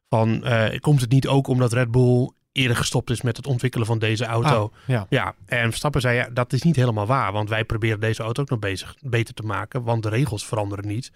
Van, 0.08 0.40
uh, 0.44 0.78
komt 0.80 1.00
het 1.00 1.10
niet 1.10 1.26
ook 1.26 1.46
omdat 1.46 1.72
Red 1.72 1.90
Bull 1.90 2.30
eerder 2.52 2.76
gestopt 2.76 3.10
is 3.10 3.22
met 3.22 3.36
het 3.36 3.46
ontwikkelen 3.46 3.86
van 3.86 3.98
deze 3.98 4.24
auto? 4.24 4.62
Ah, 4.72 4.86
ja. 4.86 5.06
ja, 5.08 5.34
en 5.46 5.68
Verstappen 5.68 6.00
zei, 6.00 6.16
ja, 6.16 6.28
dat 6.32 6.52
is 6.52 6.62
niet 6.62 6.76
helemaal 6.76 7.06
waar. 7.06 7.32
Want 7.32 7.48
wij 7.48 7.64
proberen 7.64 8.00
deze 8.00 8.22
auto 8.22 8.42
ook 8.42 8.50
nog 8.50 8.58
bezig, 8.58 8.94
beter 9.00 9.34
te 9.34 9.42
maken. 9.42 9.82
Want 9.82 10.02
de 10.02 10.08
regels 10.08 10.46
veranderen 10.46 10.86
niet. 10.86 11.12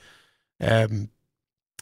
Um, 0.56 1.10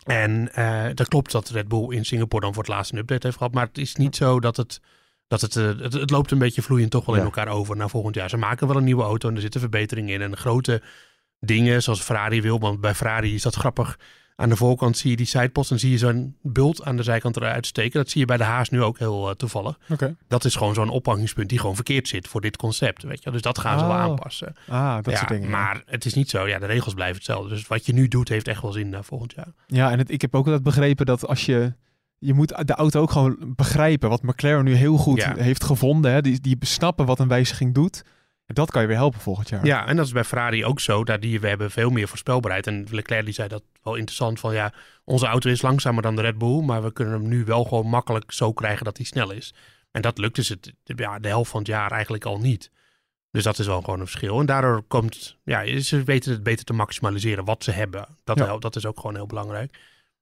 en 0.04 0.50
uh, 0.58 0.86
dat 0.94 1.08
klopt 1.08 1.32
dat 1.32 1.48
Red 1.48 1.68
Bull 1.68 1.94
in 1.94 2.04
Singapore 2.04 2.42
dan 2.42 2.54
voor 2.54 2.62
het 2.62 2.72
laatst 2.72 2.92
een 2.92 2.98
update 2.98 3.26
heeft 3.26 3.38
gehad. 3.38 3.54
Maar 3.54 3.66
het 3.66 3.78
is 3.78 3.94
niet 3.94 4.16
zo 4.16 4.40
dat 4.40 4.56
het... 4.56 4.80
Dat 5.30 5.40
het, 5.40 5.54
uh, 5.56 5.66
het, 5.66 5.92
het, 5.92 6.10
loopt 6.10 6.30
een 6.30 6.38
beetje 6.38 6.62
vloeiend 6.62 6.90
toch 6.90 7.04
wel 7.04 7.14
ja. 7.14 7.20
in 7.20 7.26
elkaar 7.26 7.48
over 7.48 7.76
naar 7.76 7.90
volgend 7.90 8.14
jaar. 8.14 8.28
Ze 8.28 8.36
maken 8.36 8.66
wel 8.66 8.76
een 8.76 8.84
nieuwe 8.84 9.02
auto 9.02 9.28
en 9.28 9.34
er 9.34 9.40
zitten 9.40 9.60
verbeteringen 9.60 10.14
in. 10.14 10.22
En 10.22 10.36
grote 10.36 10.82
dingen 11.40 11.82
zoals 11.82 12.00
Ferrari 12.00 12.42
wil. 12.42 12.60
Want 12.60 12.80
bij 12.80 12.94
Ferrari 12.94 13.34
is 13.34 13.42
dat 13.42 13.54
grappig. 13.54 13.98
Aan 14.36 14.48
de 14.48 14.56
voorkant 14.56 14.96
zie 14.96 15.10
je 15.10 15.16
die 15.16 15.26
sidepost 15.26 15.70
en 15.70 15.78
zie 15.78 15.90
je 15.90 15.98
zo'n 15.98 16.36
bult 16.42 16.84
aan 16.84 16.96
de 16.96 17.02
zijkant 17.02 17.36
eruit 17.36 17.66
steken. 17.66 18.00
Dat 18.00 18.10
zie 18.10 18.20
je 18.20 18.26
bij 18.26 18.36
de 18.36 18.44
Haas 18.44 18.70
nu 18.70 18.82
ook 18.82 18.98
heel 18.98 19.28
uh, 19.28 19.34
toevallig. 19.34 19.78
Okay. 19.88 20.16
Dat 20.28 20.44
is 20.44 20.54
gewoon 20.54 20.74
zo'n 20.74 20.88
ophangingspunt 20.88 21.48
die 21.48 21.58
gewoon 21.58 21.74
verkeerd 21.74 22.08
zit 22.08 22.28
voor 22.28 22.40
dit 22.40 22.56
concept. 22.56 23.02
Weet 23.02 23.22
je? 23.22 23.30
Dus 23.30 23.42
dat 23.42 23.58
gaan 23.58 23.78
ze 23.78 23.84
oh. 23.84 23.90
wel 23.90 24.00
aanpassen. 24.00 24.56
Ah, 24.68 24.94
dat 24.94 25.12
ja, 25.12 25.16
soort 25.16 25.28
dingen. 25.28 25.50
Maar 25.50 25.74
ja. 25.74 25.82
het 25.86 26.04
is 26.04 26.14
niet 26.14 26.30
zo. 26.30 26.48
Ja, 26.48 26.58
de 26.58 26.66
regels 26.66 26.94
blijven 26.94 27.16
hetzelfde. 27.16 27.48
Dus 27.48 27.66
wat 27.66 27.86
je 27.86 27.92
nu 27.92 28.08
doet 28.08 28.28
heeft 28.28 28.48
echt 28.48 28.62
wel 28.62 28.72
zin 28.72 28.88
naar 28.88 29.04
volgend 29.04 29.32
jaar. 29.32 29.52
Ja, 29.66 29.90
en 29.90 29.98
het, 29.98 30.10
ik 30.10 30.20
heb 30.20 30.34
ook 30.34 30.44
altijd 30.44 30.62
begrepen 30.62 31.06
dat 31.06 31.26
als 31.26 31.46
je... 31.46 31.72
Je 32.22 32.34
moet 32.34 32.66
de 32.66 32.74
auto 32.74 33.00
ook 33.00 33.10
gewoon 33.10 33.36
begrijpen. 33.56 34.08
Wat 34.08 34.22
McLaren 34.22 34.64
nu 34.64 34.74
heel 34.74 34.96
goed 34.96 35.18
Ja. 35.20 35.34
heeft 35.36 35.64
gevonden. 35.64 36.12
Hè? 36.12 36.20
Die, 36.22 36.40
die 36.40 36.56
snappen 36.60 37.06
wat 37.06 37.18
een 37.18 37.28
wijziging 37.28 37.74
doet. 37.74 38.02
En 38.46 38.54
dat 38.54 38.70
kan 38.70 38.82
je 38.82 38.88
weer 38.88 38.96
helpen 38.96 39.20
volgend 39.20 39.48
jaar. 39.48 39.66
Ja, 39.66 39.86
en 39.86 39.96
dat 39.96 40.06
is 40.06 40.12
bij 40.12 40.24
Ferrari 40.24 40.64
ook 40.64 40.80
zo. 40.80 41.04
Daar 41.04 41.20
die, 41.20 41.40
we 41.40 41.48
hebben 41.48 41.70
veel 41.70 41.90
meer 41.90 42.08
voorspelbaarheid. 42.08 42.66
En 42.66 42.86
Leclerc 42.90 43.24
die 43.24 43.34
zei 43.34 43.48
dat 43.48 43.62
wel 43.82 43.94
interessant. 43.94 44.40
Van 44.40 44.54
ja, 44.54 44.72
onze 45.04 45.26
auto 45.26 45.50
is 45.50 45.62
langzamer 45.62 46.02
dan 46.02 46.16
de 46.16 46.22
Red 46.22 46.38
Bull. 46.38 46.62
Maar 46.62 46.82
we 46.82 46.92
kunnen 46.92 47.14
hem 47.20 47.28
nu 47.28 47.44
wel 47.44 47.64
gewoon 47.64 47.86
makkelijk 47.86 48.32
zo 48.32 48.52
krijgen 48.52 48.84
dat 48.84 48.96
hij 48.96 49.06
snel 49.06 49.30
is. 49.30 49.54
En 49.90 50.02
dat 50.02 50.18
lukt 50.18 50.34
dus 50.34 50.48
het, 50.48 50.72
ja, 50.84 51.18
de 51.18 51.28
helft 51.28 51.50
van 51.50 51.58
het 51.60 51.68
jaar 51.68 51.90
eigenlijk 51.92 52.24
al 52.24 52.38
niet. 52.38 52.70
Dus 53.30 53.42
dat 53.44 53.58
is 53.58 53.66
wel 53.66 53.80
gewoon 53.80 54.00
een 54.00 54.06
verschil. 54.06 54.40
En 54.40 54.46
daardoor 54.46 54.82
komt, 54.82 55.36
ja, 55.44 55.80
ze 55.80 56.02
weten 56.02 56.32
het 56.32 56.42
beter 56.42 56.64
te 56.64 56.72
maximaliseren 56.72 57.44
wat 57.44 57.64
ze 57.64 57.70
hebben. 57.70 58.06
Dat, 58.24 58.38
Ja. 58.38 58.56
dat 58.58 58.76
is 58.76 58.86
ook 58.86 58.96
gewoon 59.00 59.14
heel 59.14 59.26
belangrijk. 59.26 59.78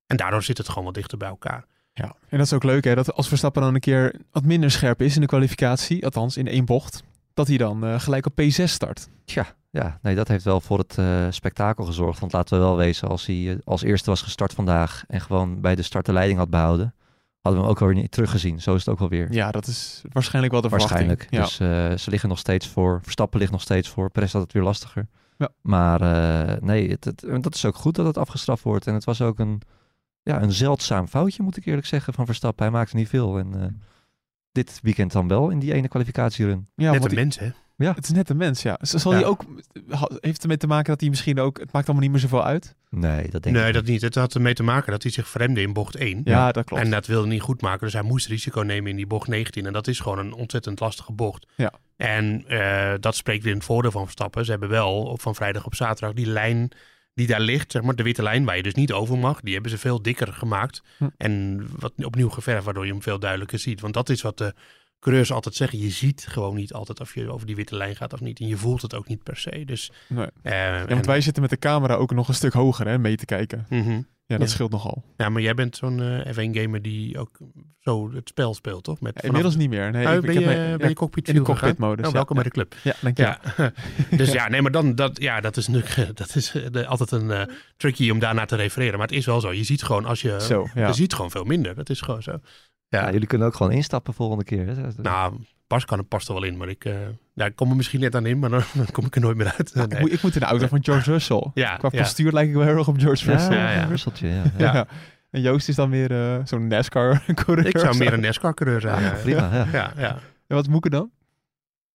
En 0.07 0.17
daardoor 0.17 0.43
zit 0.43 0.59
het 0.59 0.69
gewoon 0.69 0.85
wat 0.85 0.95
dichter 0.95 1.19
bij 1.19 1.29
elkaar. 1.29 1.65
Ja. 1.99 2.15
En 2.29 2.39
dat 2.39 2.47
is 2.47 2.53
ook 2.53 2.63
leuk 2.65 2.85
hè. 2.85 2.95
Dat 2.95 3.15
als 3.15 3.29
Verstappen 3.29 3.63
dan 3.63 3.75
een 3.75 3.81
keer 3.81 4.15
wat 4.33 4.45
minder 4.45 4.71
scherp 4.71 5.03
is 5.03 5.15
in 5.15 5.21
de 5.21 5.27
kwalificatie. 5.27 6.05
Althans 6.05 6.37
in 6.37 6.49
één 6.49 6.65
bocht. 6.65 7.03
Dat 7.35 7.49
hij 7.49 7.57
dan 7.57 7.85
eh, 7.85 8.01
gelijk 8.01 8.27
op 8.27 8.41
P6 8.41 8.65
start. 8.65 9.09
Tja, 9.25 9.47
ja, 9.71 9.99
nee, 10.03 10.15
dat 10.15 10.29
heeft 10.29 10.45
wel 10.45 10.61
voor 10.61 10.79
het 10.79 10.99
eh, 10.99 11.27
spektakel 11.31 11.85
gezorgd. 11.85 12.21
Want 12.21 12.33
laten 12.33 12.59
we 12.59 12.65
wel 12.65 12.77
wezen, 12.77 13.09
als 13.09 13.27
hij 13.27 13.51
eh, 13.51 13.57
als 13.65 13.83
eerste 13.83 14.11
was 14.11 14.23
gestart 14.23 14.53
vandaag 14.53 15.05
en 15.09 15.21
gewoon 15.21 15.61
bij 15.61 15.75
de 15.75 15.83
start 15.83 16.07
de 16.07 16.13
leiding 16.13 16.39
had 16.39 16.51
behouden, 16.51 16.95
hadden 17.41 17.61
we 17.61 17.67
hem 17.67 17.77
ook 17.77 17.81
alweer 17.81 17.97
niet 17.97 18.11
teruggezien. 18.11 18.61
Zo 18.61 18.75
is 18.75 18.81
het 18.85 18.89
ook 18.89 18.99
wel 18.99 19.09
weer. 19.09 19.33
Ja, 19.33 19.51
dat 19.51 19.67
is 19.67 20.03
waarschijnlijk 20.13 20.53
wel 20.53 20.63
de 20.63 20.69
Waarschijnlijk. 20.69 21.27
verwachting. 21.31 21.61
Ja. 21.61 21.89
Dus 21.89 22.03
ze 22.03 22.11
liggen 22.11 22.29
nog 22.29 22.39
steeds 22.39 22.67
voor. 22.67 23.01
Verstappen 23.03 23.39
ligt 23.39 23.53
nog 23.53 23.61
steeds 23.61 23.89
voor. 23.89 24.11
Perez 24.11 24.33
had 24.33 24.43
het 24.43 24.53
weer 24.53 24.63
lastiger. 24.63 25.07
Ja. 25.37 25.49
Maar 25.61 26.01
nee, 26.63 26.91
het, 26.91 27.25
dat 27.41 27.55
is 27.55 27.65
ook 27.65 27.77
goed 27.77 27.95
dat 27.95 28.07
het 28.07 28.19
afgestraft 28.19 28.63
wordt. 28.63 28.87
En 28.87 28.95
het 28.95 29.05
was 29.05 29.21
ook 29.21 29.39
een, 29.39 29.63
ja, 30.29 30.43
een 30.43 30.53
zeldzaam 30.53 31.09
foutje, 31.09 31.43
moet 31.43 31.57
ik 31.57 31.67
eerlijk 31.67 31.87
zeggen, 31.87 32.13
van 32.15 32.27
Verstappen. 32.27 32.65
Hij 32.65 32.73
maakte 32.75 32.97
niet 32.97 33.09
veel. 33.09 33.39
En 33.39 33.61
eh, 33.63 33.67
dit 34.53 34.79
weekend 34.83 35.13
dan 35.13 35.29
wel 35.29 35.49
in 35.51 35.59
die 35.59 35.73
ene 35.73 35.89
kwalificatierun. 35.89 36.69
ja, 36.75 36.91
Net 36.93 37.03
een 37.03 37.09
die- 37.09 37.19
mens, 37.19 37.39
hè? 37.39 37.49
het 37.77 38.05
is 38.05 38.11
net 38.11 38.29
een 38.31 38.37
mens, 38.37 38.63
ja. 38.63 38.79
Zal 38.81 39.13
Ja. 39.13 39.19
hij 39.19 39.27
ook... 39.27 39.45
Heeft 40.21 40.43
ermee 40.43 40.57
te 40.57 40.67
maken 40.67 40.91
dat 40.91 41.01
hij 41.01 41.09
misschien 41.11 41.41
ook... 41.41 41.59
Het 41.59 41.73
maakt 41.73 41.85
allemaal 41.87 42.03
niet 42.03 42.11
meer 42.13 42.21
zoveel 42.21 42.45
uit. 42.45 42.75
Nee, 42.91 43.29
dat 43.31 43.43
denk 43.43 43.57
Nee, 43.57 43.67
ik 43.69 43.75
dat 43.75 43.85
niet. 43.85 44.01
Het 44.03 44.15
had 44.15 44.35
ermee 44.35 44.55
te 44.55 44.63
maken 44.63 44.93
dat 44.93 45.03
hij 45.03 45.13
zich 45.13 45.29
vreemde 45.29 45.61
in 45.61 45.73
bocht 45.73 45.97
1. 45.97 46.21
Ja, 46.25 46.53
dat 46.53 46.65
klopt. 46.65 46.83
En 46.83 46.91
dat 46.91 47.07
wilde 47.07 47.27
niet 47.29 47.41
goed 47.41 47.61
maken. 47.63 47.81
Dus 47.81 47.93
hij 47.93 48.03
moest 48.03 48.27
risico 48.27 48.61
nemen 48.61 48.91
in 48.91 48.97
die 48.97 49.07
bocht 49.07 49.29
19. 49.29 49.67
En 49.67 49.73
dat 49.73 49.87
is 49.87 50.01
gewoon 50.01 50.19
een 50.19 50.33
ontzettend 50.33 50.81
lastige 50.81 51.13
bocht. 51.13 51.47
Ja. 51.57 51.73
En 51.97 52.45
eh, 52.47 52.93
dat 53.01 53.17
spreekt 53.17 53.43
weer 53.43 53.53
in 53.53 53.59
het 53.59 53.67
voordeel 53.67 53.91
van 53.91 54.03
Verstappen. 54.03 54.45
Ze 54.45 54.51
hebben 54.51 54.69
wel 54.69 55.03
op 55.03 55.21
van 55.21 55.35
vrijdag 55.35 55.65
op 55.67 55.75
zaterdag 55.75 56.13
die 56.17 56.27
lijn 56.27 56.69
die 57.19 57.27
daar 57.27 57.41
ligt, 57.41 57.73
zeg 57.73 57.83
maar, 57.83 57.95
de 57.97 58.03
witte 58.03 58.23
lijn 58.23 58.45
waar 58.45 58.57
je 58.57 58.63
dus 58.63 58.75
niet 58.75 58.93
over 58.93 59.19
mag, 59.19 59.41
die 59.41 59.53
hebben 59.53 59.71
ze 59.71 59.79
veel 59.79 60.03
dikker 60.03 60.33
gemaakt. 60.33 60.83
Hm. 60.99 61.09
En 61.17 61.67
wat 61.79 61.93
opnieuw 62.05 62.29
geverfd, 62.29 62.65
waardoor 62.65 62.87
je 62.87 62.93
hem 62.93 63.03
veel 63.03 63.19
duidelijker 63.19 63.59
ziet. 63.59 63.81
Want 63.81 63.95
dat 63.95 64.09
is 64.09 64.23
wat 64.23 64.39
de 64.39 64.55
coureurs 65.01 65.33
altijd 65.33 65.55
zeggen. 65.55 65.79
Je 65.79 65.91
ziet 65.91 66.27
gewoon 66.29 66.55
niet 66.57 66.73
altijd 66.73 67.01
of 67.01 67.15
je 67.15 67.31
over 67.33 67.47
die 67.47 67.57
witte 67.57 67.77
lijn 67.77 67.97
gaat 67.97 68.13
of 68.13 68.21
niet. 68.21 68.41
En 68.41 68.47
je 68.47 68.57
voelt 68.57 68.83
het 68.83 68.95
ook 68.95 69.09
niet 69.09 69.23
per 69.23 69.37
se. 69.37 69.63
Dus, 69.65 69.91
Nee. 70.09 70.27
eh, 70.43 70.53
Ja, 70.53 70.81
en- 70.81 70.89
want 70.89 71.07
wij 71.07 71.21
zitten 71.21 71.43
met 71.43 71.51
de 71.51 71.59
camera 71.59 71.95
ook 71.95 72.11
nog 72.15 72.29
een 72.29 72.35
stuk 72.35 72.53
hoger 72.53 72.87
hè, 72.87 72.99
mee 72.99 73.17
te 73.17 73.25
kijken. 73.25 73.67
Mhm. 73.69 74.01
Ja, 74.29 74.37
dat 74.39 74.47
Ja. 74.49 74.53
scheelt 74.55 74.71
nogal. 74.71 75.05
Ja, 75.17 75.29
maar 75.29 75.43
jij 75.43 75.55
bent 75.55 75.77
zo'n 75.77 76.01
eh, 76.01 76.33
F1-gamer 76.33 76.83
die 76.83 77.19
ook 77.19 77.39
zo 77.81 78.13
het 78.13 78.29
spel 78.29 78.55
speelt, 78.55 78.85
toch? 78.85 79.01
Met 79.01 79.15
Ja, 79.17 79.23
inmiddels 79.23 79.57
niet 79.57 79.69
meer. 79.71 79.91
Nee, 79.91 80.07
Oh, 80.07 80.13
ik, 80.15 80.21
ben, 80.21 80.31
ik 80.31 80.35
heb 80.37 80.43
je, 80.43 80.49
mijn- 80.57 80.71
ben 80.71 80.79
ja, 80.81 80.89
je 80.89 80.95
cockpit 80.95 81.29
in 81.29 81.35
de 81.35 81.41
cockpit-modus, 81.43 82.07
Oh, 82.07 82.13
welkom 82.13 82.37
Ja. 82.37 82.43
bij 82.43 82.51
de 82.53 82.57
club. 82.57 82.75
Ja, 82.83 82.95
dank 83.01 83.17
je. 83.17 83.23
Ja, 83.23 83.41
dus 84.17 84.33
ja, 84.33 84.49
nee, 84.49 84.63
maar 84.63 84.71
dan, 84.71 84.95
dat, 84.95 85.21
ja, 85.21 85.41
dat 85.41 85.57
is 85.57 85.69
natuurlijk 85.69 86.17
dat 86.19 86.35
is, 86.35 86.55
eh, 86.55 86.63
de- 86.71 86.87
altijd 86.87 87.11
een 87.11 87.31
eh, 87.31 87.55
tricky 87.77 88.11
om 88.11 88.19
daarnaar 88.19 88.47
te 88.47 88.57
refereren. 88.57 88.99
Maar 88.99 89.07
het 89.07 89.17
is 89.17 89.27
wel 89.27 89.41
zo. 89.41 89.53
Je 89.53 89.65
ziet 89.65 89.83
gewoon 89.83 90.05
als 90.05 90.21
je, 90.23 90.37
Zo, 90.41 90.67
ja. 90.75 90.87
je 90.87 90.93
ziet 90.93 91.15
gewoon 91.15 91.31
veel 91.31 91.45
minder. 91.45 91.75
Dat 91.75 91.91
is 91.91 92.01
gewoon 92.01 92.23
zo. 92.23 92.31
Ja, 92.89 93.01
Ja, 93.05 93.13
jullie 93.13 93.27
kunnen 93.27 93.47
ook 93.47 93.55
gewoon 93.55 93.73
instappen 93.73 94.15
volgende 94.15 94.45
keer. 94.45 94.67
Hè? 94.67 94.75
nou, 95.03 95.35
Bas 95.69 95.85
kan 95.85 95.99
er 95.99 96.05
past 96.05 96.29
er 96.29 96.35
wel 96.35 96.43
in, 96.43 96.57
maar 96.57 96.69
ik, 96.69 96.85
eh, 96.85 96.95
ja, 97.35 97.45
ik 97.45 97.57
kom 97.57 97.71
er 97.71 97.77
misschien 97.77 98.01
net 98.01 98.15
aan 98.15 98.27
in, 98.27 98.39
maar 98.39 98.51
dan, 98.51 98.63
dan 98.75 98.87
kom 98.93 99.05
ik 99.07 99.15
er 99.15 99.21
nooit 99.21 99.37
meer 99.37 99.55
uit. 99.57 99.75
Nee. 99.75 99.87
ik, 99.87 99.99
moet, 99.99 100.13
ik 100.13 100.23
moet 100.23 100.35
in 100.35 100.41
de 100.41 100.47
auto 100.47 100.67
van 100.67 100.85
George 100.85 101.11
Russell. 101.11 101.51
Ja, 101.55 101.77
Qua 101.77 101.89
ja. 101.93 101.99
postuur 102.01 102.33
lijk 102.33 102.49
ik 102.49 102.55
wel 102.55 102.65
heel 102.65 102.77
erg 102.77 102.89
op 102.89 102.99
George 102.99 103.31
Russell. 103.31 103.57
ja, 103.57 103.71
ja. 103.71 103.83
een 103.83 103.89
wisseltje, 103.89 104.29
ja. 104.29 104.43
Ja. 104.57 104.75
ja. 104.75 104.87
En 105.31 105.41
Joost 105.41 105.69
is 105.69 105.75
dan 105.75 105.91
weer 105.91 106.11
eh, 106.11 106.45
zo'n 106.45 106.67
NASCAR-coureur. 106.67 107.67
Ik 107.75 107.79
zou 107.79 107.97
meer 107.97 108.13
een 108.13 108.21
NASCAR-coureur 108.21 108.81
zijn. 108.81 109.03
Ja, 109.03 109.09
ja. 109.09 109.21
prima, 109.23 109.55
ja. 109.55 109.67
Ja, 109.73 109.93
ja. 109.97 110.19
En 110.47 110.57
wat 110.57 110.69
moet 110.69 110.85
ik 110.85 110.91
dan? 110.91 111.11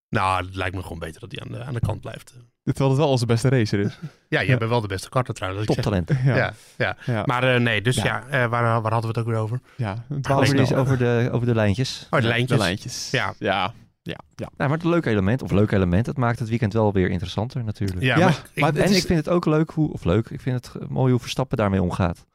Nou, 0.10 0.46
het 0.46 0.56
lijkt 0.56 0.76
me 0.76 0.82
gewoon 0.82 1.00
beter 1.00 1.20
dat 1.20 1.32
hij 1.32 1.42
aan 1.42 1.52
de, 1.52 1.64
aan 1.64 1.74
de 1.74 1.80
kant 1.80 2.02
blijft. 2.02 2.38
Terwijl 2.64 2.90
het 2.90 3.00
wel 3.00 3.10
onze 3.10 3.26
beste 3.26 3.50
racer 3.50 3.80
is. 3.80 4.00
Ja, 4.02 4.08
jij 4.40 4.46
Ja. 4.48 4.58
bent 4.58 4.70
wel 4.70 4.82
de 4.82 4.88
beste 4.88 5.10
karter 5.10 5.34
trouwens. 5.34 5.66
Toptalent. 5.66 6.12
Ja. 6.24 6.36
Ja, 6.36 6.54
ja. 6.78 6.98
Ja. 7.06 7.24
Maar 7.26 7.56
eh, 7.56 7.60
nee, 7.62 7.82
dus 7.82 7.96
Ja. 7.96 8.04
ja, 8.04 8.24
eh, 8.44 8.50
waar, 8.50 8.82
waar 8.82 8.92
hadden 8.92 9.02
we 9.02 9.08
het 9.08 9.18
ook 9.18 9.26
weer 9.26 9.36
over? 9.42 9.60
ja, 9.76 10.06
Twaalf 10.22 10.42
Over, 10.42 10.56
die- 10.66 10.76
over, 10.76 10.98
de, 10.98 11.30
over 11.32 11.48
de 11.48 11.56
lijntjes. 11.56 12.08
Oh, 12.10 12.20
de 12.22 12.28
lijntjes. 12.28 12.58
De 12.58 12.64
lijntjes. 12.64 13.12
Ja. 13.12 13.34
Ja. 13.40 13.74
Ja. 14.02 14.20
ja. 14.36 14.50
Nou, 14.58 14.70
maar 14.70 14.78
het 14.80 14.84
leuk 14.88 15.06
element, 15.06 15.42
of 15.42 15.52
leuk 15.52 15.72
element, 15.72 16.06
het 16.06 16.18
maakt 16.18 16.40
het 16.40 16.50
weekend 16.50 16.74
wel 16.74 16.94
weer 16.94 17.10
interessanter 17.10 17.64
natuurlijk. 17.64 18.02
Ja, 18.02 18.18
Ja, 18.18 18.26
maar, 18.26 18.42
ik- 18.54 18.62
maar 18.62 18.70
het 18.72 18.82
en 18.82 18.90
is- 18.90 18.98
ik 18.98 19.06
vind 19.06 19.20
het 19.20 19.30
ook 19.30 19.46
leuk 19.46 19.72
hoe, 19.72 19.92
of 19.94 20.04
leuk, 20.04 20.30
ik 20.30 20.42
vind 20.42 20.66
het 20.66 20.82
eh, 20.84 20.88
mooi 20.88 21.12
hoe 21.12 21.20
Verstappen 21.22 21.58
daarmee 21.58 21.82
omgaat. 21.82 22.26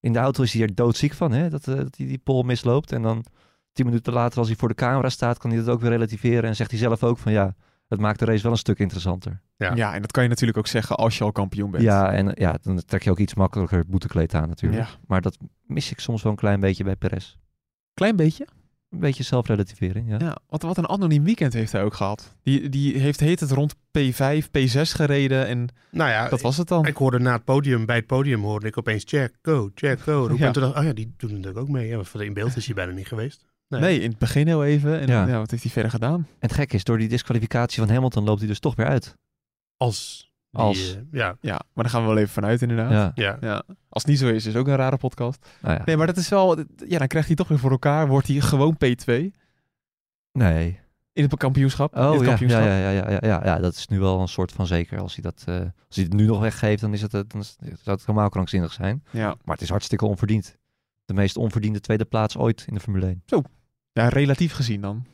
In 0.00 0.12
de 0.12 0.18
auto 0.18 0.42
is 0.42 0.52
hij 0.52 0.62
er 0.62 0.74
doodziek 0.74 1.12
van, 1.14 1.32
hè? 1.32 1.48
Dat, 1.48 1.66
eh, 1.68 1.74
dat 1.74 1.96
hij 1.96 2.06
die 2.06 2.18
pol 2.24 2.42
misloopt. 2.42 2.92
En 2.92 3.02
dan 3.02 3.24
tien 3.72 3.86
minuten 3.86 4.12
later, 4.12 4.38
als 4.38 4.48
hij 4.48 4.56
voor 4.56 4.68
de 4.68 4.74
camera 4.74 5.08
staat, 5.08 5.38
kan 5.38 5.50
hij 5.50 5.58
dat 5.58 5.68
ook 5.68 5.80
weer 5.80 5.90
relativeren. 5.90 6.44
En 6.48 6.56
zegt 6.56 6.70
hij 6.70 6.78
zelf 6.78 7.02
ook 7.04 7.18
van 7.18 7.32
ja, 7.32 7.54
het 7.88 8.00
maakt 8.00 8.18
de 8.18 8.24
race 8.24 8.42
wel 8.42 8.52
een 8.52 8.58
stuk 8.58 8.78
interessanter. 8.78 9.40
Ja. 9.56 9.74
Ja. 9.74 9.94
en 9.94 10.00
dat 10.00 10.12
kan 10.12 10.22
je 10.22 10.28
natuurlijk 10.28 10.58
ook 10.58 10.66
zeggen 10.66 10.96
als 10.96 11.18
je 11.18 11.24
al 11.24 11.32
kampioen 11.32 11.70
bent. 11.70 11.82
Ja, 11.82 12.12
en 12.12 12.32
ja, 12.34 12.58
dan 12.62 12.82
trek 12.84 13.02
je 13.02 13.10
ook 13.10 13.18
iets 13.18 13.34
makkelijker 13.34 13.78
het 13.78 13.86
boetekleed 13.86 14.34
aan 14.34 14.48
natuurlijk. 14.48 14.82
Ja. 14.82 14.88
Maar 15.06 15.20
dat 15.20 15.38
mis 15.66 15.90
ik 15.90 16.00
soms 16.00 16.22
wel 16.22 16.32
een 16.32 16.38
klein 16.38 16.60
beetje 16.60 16.84
bij 16.84 16.96
Perez. 16.96 17.36
Klein 17.94 18.16
beetje. 18.16 18.46
Een 18.90 18.98
beetje 18.98 19.22
zelfrelativering, 19.22 20.08
ja. 20.08 20.16
Ja, 20.18 20.38
wat, 20.48 20.62
wat 20.62 20.76
een 20.76 20.88
anoniem 20.88 21.24
weekend 21.24 21.52
heeft 21.52 21.72
hij 21.72 21.82
ook 21.82 21.94
gehad. 21.94 22.36
Die, 22.42 22.68
die 22.68 22.98
heeft 22.98 23.20
heet 23.20 23.40
het 23.40 23.50
rond 23.50 23.74
P5, 23.74 24.46
P6 24.58 24.80
gereden 24.80 25.46
en 25.46 25.68
nou 25.90 26.10
ja, 26.10 26.28
dat 26.28 26.40
was 26.40 26.56
het 26.56 26.68
dan. 26.68 26.86
ik 26.86 26.96
hoorde 26.96 27.18
na 27.18 27.32
het 27.32 27.44
podium, 27.44 27.86
bij 27.86 27.96
het 27.96 28.06
podium 28.06 28.42
hoorde 28.42 28.66
ik 28.66 28.78
opeens 28.78 29.04
check, 29.06 29.38
go, 29.42 29.70
check, 29.74 30.00
go. 30.00 30.34
Ja. 30.36 30.46
En 30.46 30.52
toen 30.52 30.62
dacht 30.62 30.74
ik, 30.74 30.80
oh 30.80 30.86
ja, 30.86 30.92
die 30.92 31.14
doen 31.16 31.30
natuurlijk 31.30 31.58
ook 31.58 31.68
mee. 31.68 31.88
Ja, 31.88 32.02
in 32.12 32.34
beeld 32.34 32.56
is 32.56 32.66
hij 32.66 32.74
bijna 32.74 32.92
niet 32.92 33.06
geweest. 33.06 33.47
Nee. 33.68 34.00
in 34.00 34.08
het 34.10 34.18
begin 34.18 34.46
heel 34.46 34.64
even. 34.64 35.00
En 35.00 35.06
Ja. 35.08 35.26
ja. 35.26 35.38
wat 35.38 35.50
heeft 35.50 35.62
hij 35.62 35.72
verder 35.72 35.90
gedaan? 35.90 36.14
En 36.14 36.26
het 36.38 36.52
gekke 36.52 36.74
is, 36.76 36.84
door 36.84 36.98
die 36.98 37.08
disqualificatie 37.08 37.82
van 37.84 37.94
Hamilton 37.94 38.24
loopt 38.24 38.38
hij 38.38 38.48
dus 38.48 38.58
toch 38.60 38.74
weer 38.74 38.86
uit. 38.86 39.16
Als. 39.76 40.30
die, 40.50 40.60
Als. 40.60 40.94
eh, 40.96 41.00
ja, 41.12 41.36
Ja, 41.40 41.60
maar 41.72 41.84
daar 41.84 41.92
gaan 41.92 42.02
we 42.02 42.08
wel 42.08 42.16
even 42.18 42.32
vanuit 42.32 42.62
inderdaad. 42.62 42.90
Ja, 42.92 43.12
ja. 43.14 43.36
Ja. 43.40 43.62
Als 43.88 44.02
het 44.02 44.06
niet 44.06 44.18
zo 44.18 44.28
is, 44.28 44.34
is 44.36 44.44
het 44.44 44.56
ook 44.56 44.66
een 44.68 44.76
rare 44.76 44.96
podcast. 44.96 45.46
nou 45.62 45.74
ja. 45.76 45.82
Nee, 45.84 45.96
maar 45.96 46.06
dat 46.06 46.16
is 46.16 46.28
wel... 46.28 46.58
Ja, 46.86 46.98
dan 46.98 47.06
krijgt 47.08 47.26
hij 47.28 47.36
toch 47.36 47.48
weer 47.48 47.58
voor 47.58 47.70
elkaar. 47.70 48.08
Wordt 48.08 48.26
hij 48.26 48.40
gewoon 48.40 48.76
P2 48.84 49.30
Nee. 50.32 50.80
in 51.12 51.22
het 51.24 51.36
kampioenschap. 51.36 51.94
in 51.96 52.00
Oh 52.02 52.10
het 52.10 52.14
ja, 52.14 52.20
ja, 52.22 52.28
kampioenschap. 52.28 52.62
ja, 52.64 52.78
ja, 52.78 52.90
ja, 52.90 53.10
ja, 53.10 53.18
ja, 53.20 53.40
ja, 53.44 53.58
dat 53.58 53.74
is 53.74 53.86
nu 53.88 53.98
wel 53.98 54.20
een 54.20 54.28
soort 54.28 54.52
van 54.52 54.66
zeker. 54.66 55.00
Als 55.00 55.14
hij, 55.14 55.22
dat, 55.22 55.42
eh, 55.46 55.54
als 55.86 55.96
hij 55.96 56.04
het 56.04 56.12
nu 56.12 56.26
nog 56.26 56.40
weggeeft, 56.40 56.80
dan, 56.80 56.92
is 56.92 57.02
het, 57.02 57.14
eh, 57.14 57.20
dan 57.26 57.44
zou 57.44 57.68
het 57.84 58.06
helemaal 58.06 58.28
krankzinnig 58.28 58.72
zijn. 58.72 59.04
Ja. 59.10 59.26
Maar 59.44 59.54
het 59.54 59.62
is 59.62 59.68
hartstikke 59.70 60.06
onverdiend. 60.06 60.56
De 61.04 61.14
meest 61.14 61.36
onverdiende 61.36 61.80
tweede 61.80 62.04
plaats 62.04 62.36
ooit 62.36 62.64
in 62.68 62.74
de 62.74 62.80
Formule 62.80 63.06
1. 63.06 63.22
Ja, 63.92 64.08
relatief 64.08 64.52
gezien 64.52 64.80
dan. 64.80 65.04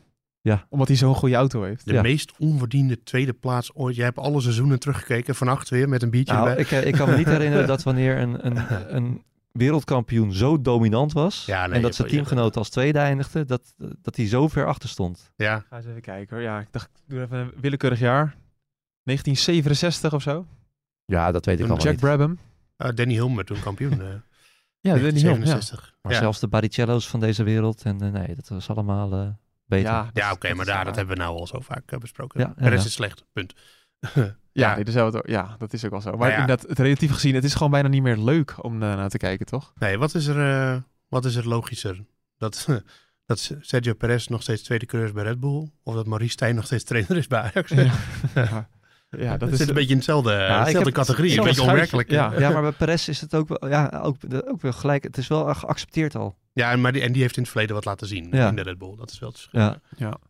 Ja. 0.40 0.66
Omdat 0.69 0.88
hij 0.88 0.97
zo'n 0.97 1.14
goede 1.14 1.35
auto 1.35 1.62
heeft. 1.62 1.85
De 1.87 1.93
Ja. 1.93 2.02
meest 2.02 2.33
onverdiende 2.38 3.02
tweede 3.02 3.33
plaats 3.33 3.75
ooit. 3.75 3.97
Jij 3.97 4.04
hebt 4.04 4.19
alle 4.19 4.40
seizoenen 4.40 4.78
teruggekeken, 4.81 5.35
vannacht 5.35 5.69
weer 5.69 5.88
met 5.88 6.02
een 6.02 6.11
biertje 6.11 6.35
Nou, 6.35 6.49
erbij. 6.49 6.64
ik, 6.64 6.71
eh, 6.71 6.87
ik 6.87 6.93
kan 6.95 7.09
me 7.11 7.16
niet 7.16 7.26
herinneren 7.37 7.66
dat 7.66 7.83
wanneer 7.83 8.19
een, 8.19 8.47
een, 8.47 8.57
een 8.97 9.23
wereldkampioen 9.52 10.32
zo 10.32 10.60
dominant 10.60 11.13
was... 11.13 11.45
Ja, 11.47 11.67
nee, 11.67 11.76
en 11.76 11.82
dat 11.82 11.95
zijn 11.95 12.08
teamgenoot 12.08 12.56
als 12.56 12.69
tweede 12.71 12.99
eindigde, 12.99 13.45
dat, 13.45 13.75
dat 14.02 14.17
hij 14.17 14.26
zo 14.26 14.49
ver 14.49 14.67
achter 14.67 14.89
stond. 14.89 15.32
Ja, 15.37 15.65
Ga 15.69 15.76
eens 15.76 15.87
even 15.87 16.00
kijken 16.00 16.37
hoor. 16.37 16.45
Ja, 16.45 16.60
ik 16.60 16.69
dacht, 16.71 16.91
ik 16.95 17.02
doe 17.06 17.21
even 17.23 17.39
een 17.39 17.52
willekeurig 17.60 17.99
jaar. 17.99 18.37
1967 19.02 20.13
of 20.15 20.23
zo. 20.23 20.47
Ja, 21.04 21.32
dat 21.32 21.45
weet 21.45 21.54
ik 21.54 21.60
allemaal 21.60 21.82
Jack 21.82 21.93
niet. 21.93 22.00
Brabham. 22.00 22.39
eh, 22.76 22.89
Danny 22.95 23.13
Hilmer 23.13 23.45
toen 23.45 23.60
kampioen. 23.60 24.00
Ja, 24.84 24.94
Danny 24.94 25.20
Hill. 25.20 25.30
Ja, 25.30 25.34
67. 25.34 25.94
Maar 26.02 26.12
ja, 26.12 26.18
zelfs 26.18 26.40
de 26.40 26.49
Baricello's 26.49 27.08
van 27.08 27.20
deze 27.20 27.42
wereld, 27.42 27.82
en 27.82 28.00
eh, 28.00 28.10
nee, 28.10 28.34
dat 28.34 28.49
was 28.49 28.68
allemaal 28.68 29.12
eh, 29.12 29.28
beter. 29.66 29.90
ja, 29.92 30.10
ja 30.12 30.32
oké, 30.32 30.54
maar 30.54 30.66
daar, 30.66 30.84
dat 30.84 30.97
hebben 30.97 31.16
we 31.16 31.23
nou 31.23 31.38
al 31.38 31.47
zo 31.47 31.60
vaak 31.60 31.92
eh, 31.92 31.99
besproken. 31.99 32.40
Ja, 32.40 32.54
de 32.56 32.68
rest 32.68 32.82
ja. 32.82 32.88
is 32.88 32.94
slecht, 32.94 33.25
punt. 33.32 33.54
Ja, 34.52 34.68
Ja. 34.68 34.75
nee, 34.75 34.84
dus 34.84 34.94
dat, 34.94 35.23
ja, 35.26 35.54
dat 35.58 35.73
is 35.73 35.84
ook 35.84 35.90
wel 35.90 36.00
zo. 36.00 36.10
Maar 36.10 36.18
Nou 36.18 36.30
ja. 36.30 36.38
inderdaad, 36.40 36.68
het 36.68 36.78
relatief 36.78 37.12
gezien, 37.12 37.34
het 37.34 37.44
is 37.44 37.54
gewoon 37.54 37.70
bijna 37.70 37.88
niet 37.88 38.02
meer 38.02 38.16
leuk 38.16 38.64
om 38.64 38.75
uh, 38.75 38.78
naar 38.80 39.08
te 39.08 39.16
kijken, 39.18 39.47
toch? 39.47 39.73
Nee, 39.78 39.99
wat 39.99 40.14
is 40.14 40.26
er, 40.26 40.73
eh, 40.75 40.80
wat 41.08 41.25
is 41.25 41.34
er 41.34 41.49
logischer? 41.49 42.04
Dat, 42.38 42.68
dat 43.26 43.52
Sergio 43.60 43.94
Perez 43.94 44.26
nog 44.26 44.42
steeds 44.42 44.62
tweede 44.62 44.86
coureur 44.86 45.08
is 45.10 45.14
bij 45.14 45.25
Red 45.25 45.40
Bull? 45.40 45.70
Of 45.82 45.94
dat 45.94 46.06
Maurice 46.06 46.32
Stijn 46.32 46.54
nog 46.54 46.64
steeds 46.66 46.84
trainer 46.84 47.16
is 47.16 47.26
bij 47.26 47.40
Ajax? 47.40 47.73
Ja, 49.17 49.25
ja, 49.25 49.25
ja 49.25 49.31
dat 49.31 49.41
dat 49.41 49.50
is 49.53 49.59
zit 49.59 49.69
een 49.69 49.75
beetje 49.75 49.91
in 49.91 49.97
hetzelfde, 49.97 50.31
heb- 50.33 50.91
categorie. 50.93 51.39
Een 51.39 51.45
beetje 51.45 51.63
onwerkelijk. 51.63 52.11
ja. 52.11 52.33
Ja, 52.39 52.50
maar 52.50 52.63
bij 52.63 52.73
Perez 52.73 53.09
is 53.09 53.21
het 53.21 53.35
ook 53.35 53.49
wel, 53.49 53.71
ja, 53.71 54.00
ook, 54.05 54.17
ook 54.47 54.63
wel 54.63 54.73
gelijk. 54.73 55.03
Het 55.03 55.17
is 55.17 55.29
wel 55.29 55.55
geaccepteerd 55.55 56.17
al. 56.17 56.35
Ja, 56.53 56.71
en, 56.71 56.81
maar 56.81 56.93
die, 56.93 57.03
en 57.03 57.13
die 57.13 57.23
heeft 57.23 57.37
in 57.37 57.43
het 57.43 57.50
verleden 57.50 57.75
wat 57.75 57.85
laten 57.85 58.07
zien 58.07 58.29
Ja. 58.31 58.49
in 58.49 58.57
de 58.57 58.63
Red 58.63 58.79
Bull. 58.79 58.97
Dat 58.97 59.11
is 59.11 59.19
wel 59.19 59.29
het 59.29 59.39
verschil. 59.39 59.75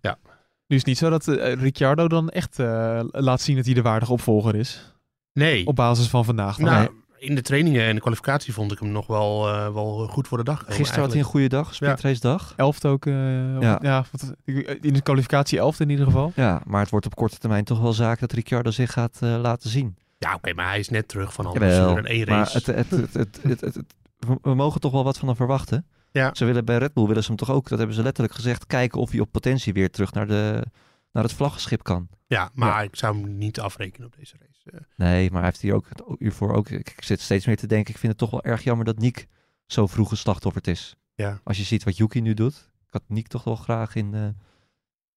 Ja. 0.01 0.19
Nu 0.67 0.77
is 0.77 0.83
het 0.83 0.87
niet 0.87 0.99
zo 0.99 1.11
dat 1.11 1.29
eh, 1.29 1.53
Ricciardo 1.55 2.09
dan 2.09 2.29
echt 2.31 2.59
eh, 2.59 3.01
laat 3.11 3.41
zien 3.41 3.57
dat 3.57 3.65
hij 3.65 3.75
de 3.75 3.83
waardige 3.83 4.13
opvolger 4.13 4.55
is. 4.55 4.95
Nee, 5.33 5.67
Op 5.67 5.77
basis 5.77 6.07
van 6.09 6.25
vandaag. 6.25 6.57
dan. 6.57 6.65
nou, 6.65 6.89
in 7.25 7.35
de 7.35 7.43
trainingen 7.43 7.85
en 7.87 7.95
de 7.95 8.01
kwalificatie 8.01 8.53
vond 8.53 8.73
ik 8.73 8.79
hem 8.79 8.89
nog 8.93 9.07
wel, 9.07 9.49
eh, 9.49 9.73
wel 9.73 10.07
goed 10.11 10.29
voor 10.29 10.39
de 10.39 10.45
dag. 10.45 10.65
Gisteren 10.67 11.01
had 11.03 11.11
hij 11.11 11.19
een 11.21 11.27
goede 11.27 11.49
dag, 11.49 11.75
sprintrace 11.75 12.21
dag. 12.21 12.53
Elfde 12.57 12.89
ook. 12.89 13.07
eh, 13.07 13.61
Ja. 13.61 13.79
ja. 13.83 14.05
wat- 14.11 14.35
in 14.81 14.93
de 14.93 15.03
kwalificatie 15.03 15.59
elfde 15.59 15.85
in 15.85 15.91
ieder 15.91 16.05
geval. 16.07 16.33
Ja, 16.37 16.63
maar 16.67 16.81
het 16.81 16.91
wordt 16.91 17.07
op 17.07 17.15
korte 17.15 17.39
termijn 17.39 17.65
toch 17.65 17.81
wel 17.81 17.93
zaak 17.93 18.19
dat 18.21 18.33
Ricciardo 18.33 18.71
zich 18.71 18.93
gaat 18.93 19.19
eh, 19.21 19.37
laten 19.41 19.71
zien. 19.71 19.97
Ja, 20.19 20.35
oké, 20.35 20.53
maar 20.55 20.67
hij 20.69 20.79
is 20.79 20.89
net 20.89 21.09
terug 21.09 21.33
van 21.33 21.53
blessuren 21.53 21.97
en 21.97 22.05
één 22.05 22.27
maar 22.29 22.39
race. 22.39 22.57
het, 22.57 22.67
het, 22.67 22.91
het, 22.91 23.15
het, 23.15 23.39
het, 23.43 23.61
het- 23.61 23.75
het- 23.75 23.95
we- 24.19 24.39
we 24.43 24.55
mogen 24.55 24.81
toch 24.81 24.93
wel 24.93 25.05
wat 25.05 25.19
van 25.19 25.29
hem 25.29 25.37
verwachten. 25.37 25.87
Ja. 26.11 26.31
Ze 26.35 26.45
willen 26.45 26.65
bij 26.65 26.79
Red 26.79 26.93
Bull 26.93 27.07
willen 27.07 27.23
ze 27.23 27.29
hem 27.29 27.37
toch 27.39 27.51
ook, 27.51 27.69
dat 27.69 27.79
hebben 27.79 27.97
ze 27.97 28.03
letterlijk 28.03 28.35
gezegd, 28.35 28.67
kijken 28.67 29.01
of 29.01 29.11
hij 29.11 29.21
op 29.21 29.33
potentie 29.33 29.73
weer 29.73 29.91
terug 29.91 30.13
naar, 30.13 30.27
de, 30.27 30.65
naar 31.13 31.23
het 31.23 31.33
vlaggenschip 31.33 31.83
kan. 31.83 32.09
ja, 32.27 32.51
maar 32.55 32.85
ik 32.85 32.97
zou 32.97 33.17
hem 33.21 33.39
niet 33.39 33.61
afrekenen 33.61 34.07
op 34.07 34.15
deze 34.19 34.35
race. 34.41 34.54
Eh, 34.65 34.81
Nee, 34.97 35.31
maar 35.31 35.41
hij 35.41 35.49
heeft 35.51 35.61
hier 35.63 35.75
ook 35.75 35.87
hiervoor 36.19 36.53
ook. 36.55 36.69
Ik, 36.69 36.91
ik 36.97 37.05
zit 37.05 37.21
steeds 37.21 37.47
meer 37.47 37.57
te 37.57 37.67
denken. 37.67 37.93
Ik 37.95 37.99
vind 38.01 38.13
het 38.13 38.21
toch 38.21 38.31
wel 38.31 38.43
erg 38.43 38.65
jammer 38.65 38.85
dat 38.85 38.99
Nick 38.99 39.27
zo 39.67 39.87
vroeg 39.87 40.09
geslachtofferd 40.09 40.67
is. 40.67 40.97
Ja. 41.15 41.41
Als 41.45 41.57
je 41.57 41.63
ziet 41.65 41.85
wat 41.85 41.97
Yuki 41.97 42.21
nu 42.21 42.35
doet. 42.35 42.71
Ik 42.87 42.93
had 42.93 43.03
Nick 43.07 43.27
toch 43.29 43.45
wel 43.45 43.57
graag 43.57 43.95
in, 43.95 44.15
eh, 44.15 44.29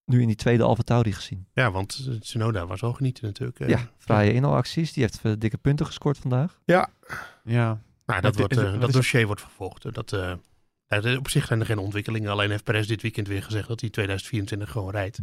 nu 0.05 0.21
in 0.21 0.27
die 0.27 0.35
tweede 0.35 0.63
Alfa 0.63 0.81
Tauri 0.83 1.13
gezien. 1.13 1.47
Ja, 1.53 1.71
want 1.71 2.05
eh, 2.09 2.15
Tsunoda 2.15 2.65
was 2.67 2.81
wel 2.81 2.93
genieten 2.93 3.25
natuurlijk. 3.25 3.59
eh. 3.59 3.69
ja, 3.69 3.89
fraaie 3.97 4.33
inhaalacties. 4.33 4.93
Die 4.93 5.03
heeft 5.03 5.19
eh, 5.23 5.31
dikke 5.37 5.57
punten 5.57 5.85
gescoord 5.85 6.17
vandaag. 6.17 6.59
Ja. 6.65 6.89
Nou, 8.05 8.21
dat, 8.21 8.35
wordt, 8.37 8.57
eh, 8.57 8.79
dat 8.79 8.87
is- 8.89 8.95
dossier 8.95 9.25
wordt 9.25 9.41
vervolgd. 9.41 9.93
Dat, 9.93 10.13
eh, 10.13 10.33
ja, 10.87 11.17
op 11.17 11.29
zich 11.29 11.45
zijn 11.45 11.59
er 11.59 11.65
geen 11.65 11.77
ontwikkelingen. 11.77 12.31
Alleen 12.31 12.49
heeft 12.49 12.63
Perez 12.63 12.87
dit 12.87 13.01
weekend 13.01 13.27
weer 13.27 13.43
gezegd 13.43 13.67
dat 13.67 13.81
hij 13.81 13.89
2024 13.89 14.71
gewoon 14.71 14.91
rijdt. 14.91 15.19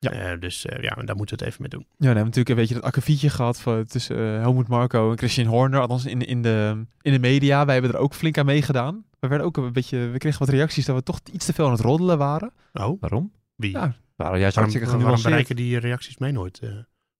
Ja. 0.00 0.10
Eh, 0.10 0.40
dus 0.40 0.64
eh, 0.66 0.82
ja, 0.82 0.94
daar 1.04 1.16
moeten 1.16 1.38
we 1.38 1.44
het 1.44 1.52
even 1.52 1.56
mee 1.60 1.68
doen. 1.70 1.80
Ja, 1.88 1.96
we 1.98 2.04
hebben 2.06 2.24
natuurlijk 2.24 2.48
een 2.48 2.54
beetje 2.56 2.74
dat 2.74 2.82
akkefietje 2.82 3.30
gehad 3.30 3.60
van, 3.60 3.84
tussen 3.84 4.16
eh, 4.16 4.22
Helmut 4.40 4.68
Marco 4.68 5.10
en 5.10 5.18
Christian 5.18 5.46
Horner. 5.46 5.80
Althans 5.80 6.04
in, 6.06 6.20
in, 6.26 6.42
de, 6.42 6.84
in 7.00 7.12
de 7.12 7.18
media. 7.18 7.64
Wij 7.64 7.74
hebben 7.74 7.92
er 7.92 7.98
ook 8.00 8.14
flink 8.14 8.38
aan 8.38 8.46
meegedaan. 8.46 9.04
We, 9.20 9.28
werden 9.28 9.46
ook 9.46 9.56
een 9.56 9.72
beetje, 9.72 10.08
we 10.08 10.18
kregen 10.18 10.38
wat 10.38 10.48
reacties 10.48 10.84
dat 10.84 10.96
we 10.96 11.02
toch 11.02 11.20
iets 11.32 11.46
te 11.46 11.52
veel 11.52 11.64
aan 11.66 11.72
het 11.72 11.80
roddelen 11.80 12.18
waren. 12.18 12.52
Oh, 12.72 13.00
Waarom? 13.00 13.32
wie? 13.56 13.70
Ja, 13.70 13.94
Waren 14.16 14.38
juist 14.40 14.54
waarom, 14.54 14.72
hartstikke 14.72 14.86
waarom 14.86 15.00
genuanceerd. 15.00 15.28
bereiken 15.28 15.56
die 15.56 15.78
reacties 15.78 16.18
mij 16.18 16.30
nooit? 16.32 16.58
eh? 16.58 16.68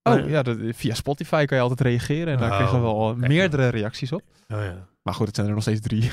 Oh 0.02 0.28
ja, 0.28 0.42
dat, 0.42 0.56
via 0.70 0.94
Spotify 0.94 1.44
kan 1.44 1.56
je 1.56 1.62
altijd 1.62 1.80
reageren. 1.80 2.32
En 2.32 2.38
daar 2.38 2.50
Oh, 2.50 2.56
kregen 2.56 2.74
we 2.74 2.80
wel 2.80 3.14
kijk. 3.16 3.28
meerdere 3.32 3.68
reacties 3.68 4.12
op. 4.12 4.22
Oh 4.48 4.58
ja, 4.62 4.88
Maar 5.08 5.16
goed, 5.16 5.26
het 5.26 5.36
zijn 5.36 5.48
er 5.48 5.54
nog 5.54 5.62
steeds 5.62 5.80
drie. 5.80 6.10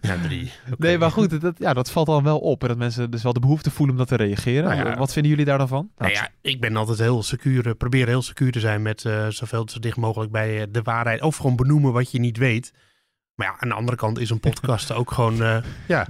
ja 0.00 0.16
drie. 0.22 0.52
Nee, 0.78 0.98
maar 0.98 1.10
goed, 1.10 1.40
dat, 1.40 1.58
ja, 1.58 1.74
dat 1.74 1.90
valt 1.90 2.06
dan 2.06 2.22
wel 2.22 2.38
op. 2.38 2.62
En 2.62 2.68
dat 2.68 2.76
mensen 2.76 3.10
dus 3.10 3.22
wel 3.22 3.32
de 3.32 3.40
behoefte 3.40 3.70
voelen 3.70 3.94
om 3.94 3.98
dat 4.00 4.08
te 4.08 4.24
reageren. 4.24 4.64
Nou 4.64 4.88
ja. 4.88 4.96
Wat 4.96 5.12
vinden 5.12 5.30
jullie 5.30 5.46
daar 5.46 5.58
dan 5.58 5.68
van? 5.68 5.90
Nou 5.98 6.12
ja, 6.12 6.28
ik 6.40 6.60
ben 6.60 6.76
altijd 6.76 6.98
heel 6.98 7.22
secuur, 7.22 7.66
eh, 7.66 7.72
probeer 7.78 8.06
heel 8.06 8.22
secuur 8.22 8.52
te 8.52 8.60
zijn 8.60 8.82
met 8.82 9.04
eh, 9.04 9.28
zoveel 9.28 9.68
zo 9.68 9.78
dicht 9.78 9.96
mogelijk 9.96 10.32
bij 10.32 10.60
eh, 10.60 10.66
de 10.70 10.82
waarheid. 10.82 11.22
Of 11.22 11.36
gewoon 11.36 11.56
benoemen 11.56 11.92
wat 11.92 12.10
je 12.10 12.18
niet 12.18 12.36
weet. 12.36 12.72
Maar 13.34 13.46
ja, 13.46 13.56
aan 13.58 13.68
de 13.68 13.74
andere 13.74 13.96
kant 13.96 14.18
is 14.18 14.30
een 14.30 14.40
podcast 14.40 14.92
ook 14.92 15.10
gewoon, 15.10 15.36
ja, 15.86 16.06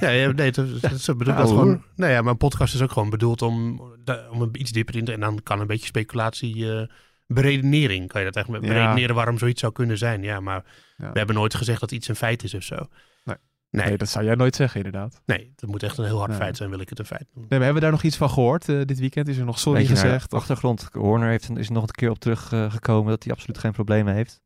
ja, 0.00 0.08
ja, 0.08 0.30
nee, 0.32 0.52
dat, 0.52 0.80
dat, 0.80 1.00
zo 1.00 1.14
bedoel 1.14 1.32
ik 1.32 1.38
dat 1.38 1.48
Ja, 1.48 1.54
gewoon. 1.54 1.82
Nee, 1.96 2.10
ja, 2.12 2.22
maar 2.22 2.32
een 2.32 2.38
podcast 2.38 2.74
is 2.74 2.82
ook 2.82 2.92
gewoon 2.92 3.10
bedoeld 3.10 3.42
om, 3.42 3.82
om 4.30 4.48
iets 4.52 4.72
dieper 4.72 4.96
in 4.96 5.04
te, 5.04 5.12
en 5.12 5.20
dan 5.20 5.42
kan 5.42 5.60
een 5.60 5.66
beetje 5.66 5.86
speculatie 5.86 6.88
beredenering, 7.26 8.08
kan 8.08 8.20
je 8.20 8.26
dat 8.30 8.36
echt 8.36 8.46
Ja. 8.46 8.58
beredeneren 8.60 9.14
waarom 9.14 9.38
zoiets 9.38 9.60
zou 9.60 9.72
kunnen 9.72 9.98
zijn. 9.98 10.22
Ja, 10.22 10.40
maar 10.40 10.64
Ja. 10.96 11.12
we 11.12 11.18
hebben 11.18 11.36
nooit 11.36 11.54
gezegd 11.54 11.80
dat 11.80 11.92
iets 11.92 12.08
een 12.08 12.16
feit 12.16 12.42
is 12.42 12.54
of 12.54 12.62
zo. 12.62 12.76
Nee. 13.24 13.36
Nee, 13.70 13.86
Nee, 13.86 13.96
dat 13.96 14.08
zou 14.08 14.24
jij 14.24 14.34
nooit 14.34 14.56
zeggen, 14.56 14.84
inderdaad. 14.84 15.22
nee, 15.26 15.52
dat 15.56 15.70
moet 15.70 15.82
echt 15.82 15.98
een 15.98 16.04
heel 16.04 16.16
hard 16.18 16.30
Nee. 16.30 16.38
feit 16.38 16.56
zijn, 16.56 16.70
wil 16.70 16.80
ik 16.80 16.88
het 16.88 16.98
een 16.98 17.06
feit 17.06 17.24
noemen. 17.32 17.40
Nee, 17.40 17.58
maar 17.58 17.60
hebben 17.68 17.74
we 17.74 17.80
daar 17.80 17.90
nog 17.90 18.02
iets 18.02 18.16
van 18.16 18.30
gehoord 18.30 18.68
eh, 18.68 18.80
dit 18.84 18.98
weekend? 18.98 19.28
Is 19.28 19.36
er 19.36 19.44
nog 19.44 19.58
sorry 19.58 19.86
gezegd? 19.86 20.32
Of- 20.32 20.38
achtergrond. 20.38 20.88
Horner 20.92 21.28
heeft, 21.28 21.50
is 21.58 21.66
er 21.66 21.72
nog 21.72 21.82
een 21.82 21.88
keer 21.90 22.10
op 22.10 22.18
teruggekomen 22.18 23.10
dat 23.10 23.22
hij 23.24 23.32
absoluut 23.32 23.58
geen 23.58 23.72
problemen 23.72 24.14
heeft. 24.14 24.40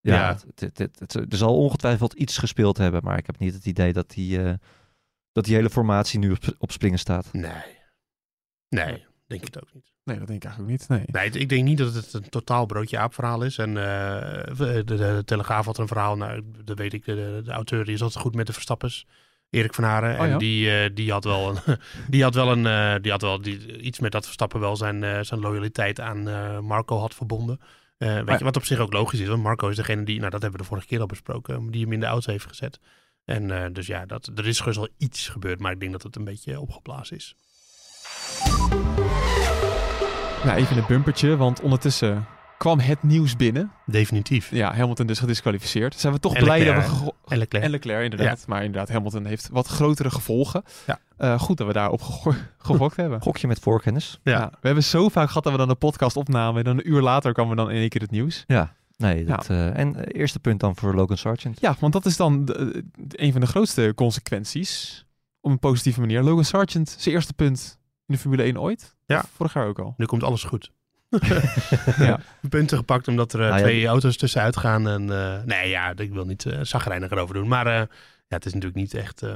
Ja, 0.00 0.14
Ja. 0.14 0.28
Het, 0.28 0.60
het, 0.60 0.78
het, 0.78 0.98
het- 0.98 1.32
er 1.32 1.36
zal 1.38 1.56
ongetwijfeld 1.56 2.12
iets 2.12 2.38
gespeeld 2.38 2.76
hebben, 2.76 3.00
maar 3.04 3.18
ik 3.18 3.26
heb 3.26 3.38
niet 3.38 3.54
het 3.54 3.66
idee 3.66 3.92
dat 3.92 4.10
die, 4.10 4.42
eh, 4.42 4.54
dat 5.32 5.44
die 5.44 5.54
hele 5.54 5.70
formatie 5.70 6.18
nu 6.18 6.30
op, 6.30 6.38
op 6.58 6.72
springen 6.72 6.98
staat. 6.98 7.32
Nee, 7.32 7.78
nee, 8.68 9.04
denk 9.30 9.46
ik 9.46 9.54
het 9.54 9.62
ook 9.62 9.74
niet. 9.74 9.92
Nee, 10.04 10.18
dat 10.18 10.26
denk 10.26 10.42
ik 10.42 10.48
eigenlijk 10.48 10.80
ook 10.80 10.88
niet. 10.88 11.12
Nee. 11.12 11.30
Nee, 11.30 11.42
ik 11.42 11.48
denk 11.48 11.64
niet 11.64 11.78
dat 11.78 11.94
het 11.94 12.12
een 12.12 12.28
totaal 12.28 12.66
broodje 12.66 12.98
aap 12.98 13.14
verhaal 13.14 13.42
is. 13.42 13.58
En 13.58 13.68
eh, 13.68 14.56
de, 14.56 14.84
de, 14.84 15.22
Telegraaf 15.24 15.64
had 15.64 15.78
een 15.78 15.86
verhaal, 15.86 16.16
nou, 16.16 16.42
dat 16.64 16.78
weet 16.78 16.92
ik, 16.92 17.04
de, 17.04 17.40
de, 17.44 17.50
auteur 17.50 17.84
die 17.84 17.94
is 17.94 18.02
altijd 18.02 18.22
goed 18.22 18.34
met 18.34 18.46
de 18.46 18.52
Verstappers. 18.52 19.06
Erik 19.50 19.74
van 19.74 19.84
Haren. 19.84 20.14
Oh, 20.14 20.24
en 20.24 20.28
ja? 20.28 20.38
die, 20.38 20.70
eh, 20.70 20.90
die 20.94 21.12
had 21.12 21.24
wel, 21.24 21.48
een, 21.48 21.78
die 22.08 22.22
had 22.22 22.34
wel, 22.34 22.50
een, 22.50 22.66
eh, 22.66 23.02
die 23.02 23.10
had 23.10 23.22
wel 23.22 23.40
die, 23.40 23.80
iets 23.80 23.98
met 23.98 24.12
dat 24.12 24.24
Verstappen 24.24 24.60
wel 24.60 24.76
zijn, 24.76 25.24
zijn 25.26 25.40
loyaliteit 25.40 26.00
aan 26.00 26.22
Marco 26.64 26.98
had 26.98 27.14
verbonden. 27.14 27.60
Weet 27.98 28.26
ja. 28.26 28.36
je, 28.38 28.44
wat 28.44 28.56
op 28.56 28.64
zich 28.64 28.78
ook 28.78 28.92
logisch 28.92 29.20
is, 29.20 29.28
want 29.28 29.42
Marco 29.42 29.68
is 29.68 29.76
degene 29.76 30.04
die, 30.04 30.18
nou 30.18 30.30
dat 30.30 30.42
hebben 30.42 30.58
we 30.58 30.64
de 30.64 30.70
vorige 30.70 30.86
keer 30.86 31.00
al 31.00 31.06
besproken, 31.06 31.70
die 31.70 31.82
hem 31.82 31.92
in 31.92 32.00
de 32.00 32.06
auto 32.06 32.30
heeft 32.30 32.46
gezet. 32.46 32.80
En 33.24 33.72
dus 33.72 33.86
ja, 33.86 34.06
dat, 34.06 34.30
er 34.34 34.46
is 34.46 34.60
gerust 34.60 34.78
wel 34.78 34.88
iets 34.98 35.28
gebeurd, 35.28 35.60
maar 35.60 35.72
ik 35.72 35.80
denk 35.80 35.92
dat 35.92 36.02
het 36.02 36.16
een 36.16 36.24
beetje 36.24 36.60
opgeblazen 36.60 37.16
is. 37.16 37.36
Nou, 40.44 40.58
even 40.58 40.76
een 40.76 40.84
bumpertje, 40.88 41.36
want 41.36 41.60
ondertussen 41.60 42.26
kwam 42.58 42.78
het 42.78 43.02
nieuws 43.02 43.36
binnen. 43.36 43.72
Definitief. 43.86 44.50
Ja, 44.50 44.74
Hamilton 44.74 45.06
dus 45.06 45.18
gedisqualificeerd. 45.18 45.94
Zijn 45.98 46.12
we 46.12 46.18
toch 46.20 46.34
En 46.34 46.42
blij 46.44 46.64
dat 46.64 46.74
we... 46.74 47.12
En 47.28 47.38
Leclerc. 47.38 47.64
En 47.64 47.70
Leclerc, 47.70 48.02
inderdaad. 48.02 48.44
Maar 48.46 48.64
inderdaad, 48.64 48.88
Hamilton 48.88 49.24
heeft 49.24 49.48
wat 49.52 49.66
grotere 49.66 50.10
gevolgen. 50.10 50.62
Ja. 50.86 50.98
Eh, 51.16 51.40
goed 51.40 51.56
dat 51.56 51.66
we 51.66 51.72
daarop 51.72 52.02
gego- 52.02 52.34
gegokt 52.58 52.96
hebben. 52.96 53.20
Gokje 53.22 53.46
met 53.46 53.58
voorkennis. 53.58 54.20
Ja. 54.22 54.32
Ja, 54.32 54.48
we 54.50 54.66
hebben 54.66 54.84
zo 54.84 55.08
vaak 55.08 55.28
gehad 55.28 55.42
dat 55.42 55.52
we 55.52 55.58
dan 55.58 55.68
een 55.70 55.78
podcast 55.78 56.16
opnamen. 56.16 56.58
En 56.58 56.64
dan 56.64 56.78
een 56.78 56.88
uur 56.90 57.00
later 57.00 57.32
kwam 57.32 57.48
we 57.48 57.54
dan 57.56 57.70
in 57.70 57.76
één 57.76 57.88
keer 57.88 58.00
het 58.00 58.10
nieuws. 58.10 58.44
Ja, 58.46 58.74
nee. 58.96 59.24
Dat, 59.24 59.48
eh, 59.50 59.78
en 59.78 59.96
eh, 60.04 60.20
eerste 60.20 60.38
punt 60.38 60.60
dan 60.60 60.76
voor 60.76 60.94
Logan 60.94 61.16
Sargent. 61.18 61.60
Ja, 61.60 61.76
want 61.80 61.92
dat 61.92 62.06
is 62.06 62.16
dan 62.16 62.44
de- 62.44 62.84
de- 62.96 63.22
een 63.22 63.32
van 63.32 63.40
de 63.40 63.46
grootste 63.46 63.92
consequenties. 63.94 65.04
Op 65.40 65.50
een 65.50 65.58
positieve 65.58 66.00
manier. 66.00 66.22
Logan 66.22 66.44
Sargent, 66.44 66.94
zijn 66.98 67.14
eerste 67.14 67.32
punt 67.32 67.78
in 68.10 68.16
de 68.16 68.22
Formule 68.22 68.42
1 68.42 68.60
ooit. 68.60 68.96
Ja. 69.06 69.18
Of 69.18 69.30
Vorig 69.34 69.52
jaar 69.54 69.66
ook 69.66 69.78
al. 69.78 69.94
Nu 69.96 70.06
komt 70.06 70.22
alles 70.22 70.44
goed. 70.44 70.70
Ja. 71.98 72.20
Punten 72.48 72.76
gepakt 72.78 73.08
omdat 73.08 73.32
er 73.32 73.40
eh, 73.40 73.46
Nou 73.46 73.58
ja, 73.58 73.64
twee 73.64 73.86
auto's 73.86 74.16
tussenuit 74.16 74.56
gaan. 74.56 74.88
En, 74.88 75.10
eh, 75.10 75.42
nee, 75.44 75.68
ja, 75.68 75.92
ik 75.96 76.12
wil 76.12 76.24
niet 76.24 76.44
uh, 76.44 76.58
zagrijnig 76.62 77.10
erover 77.10 77.34
doen. 77.34 77.48
Maar 77.48 77.66
eh, 77.66 77.72
ja, 77.74 77.86
het 78.36 78.46
is 78.46 78.52
natuurlijk 78.52 78.80
niet 78.80 78.94
echt 78.94 79.22
eh 79.22 79.34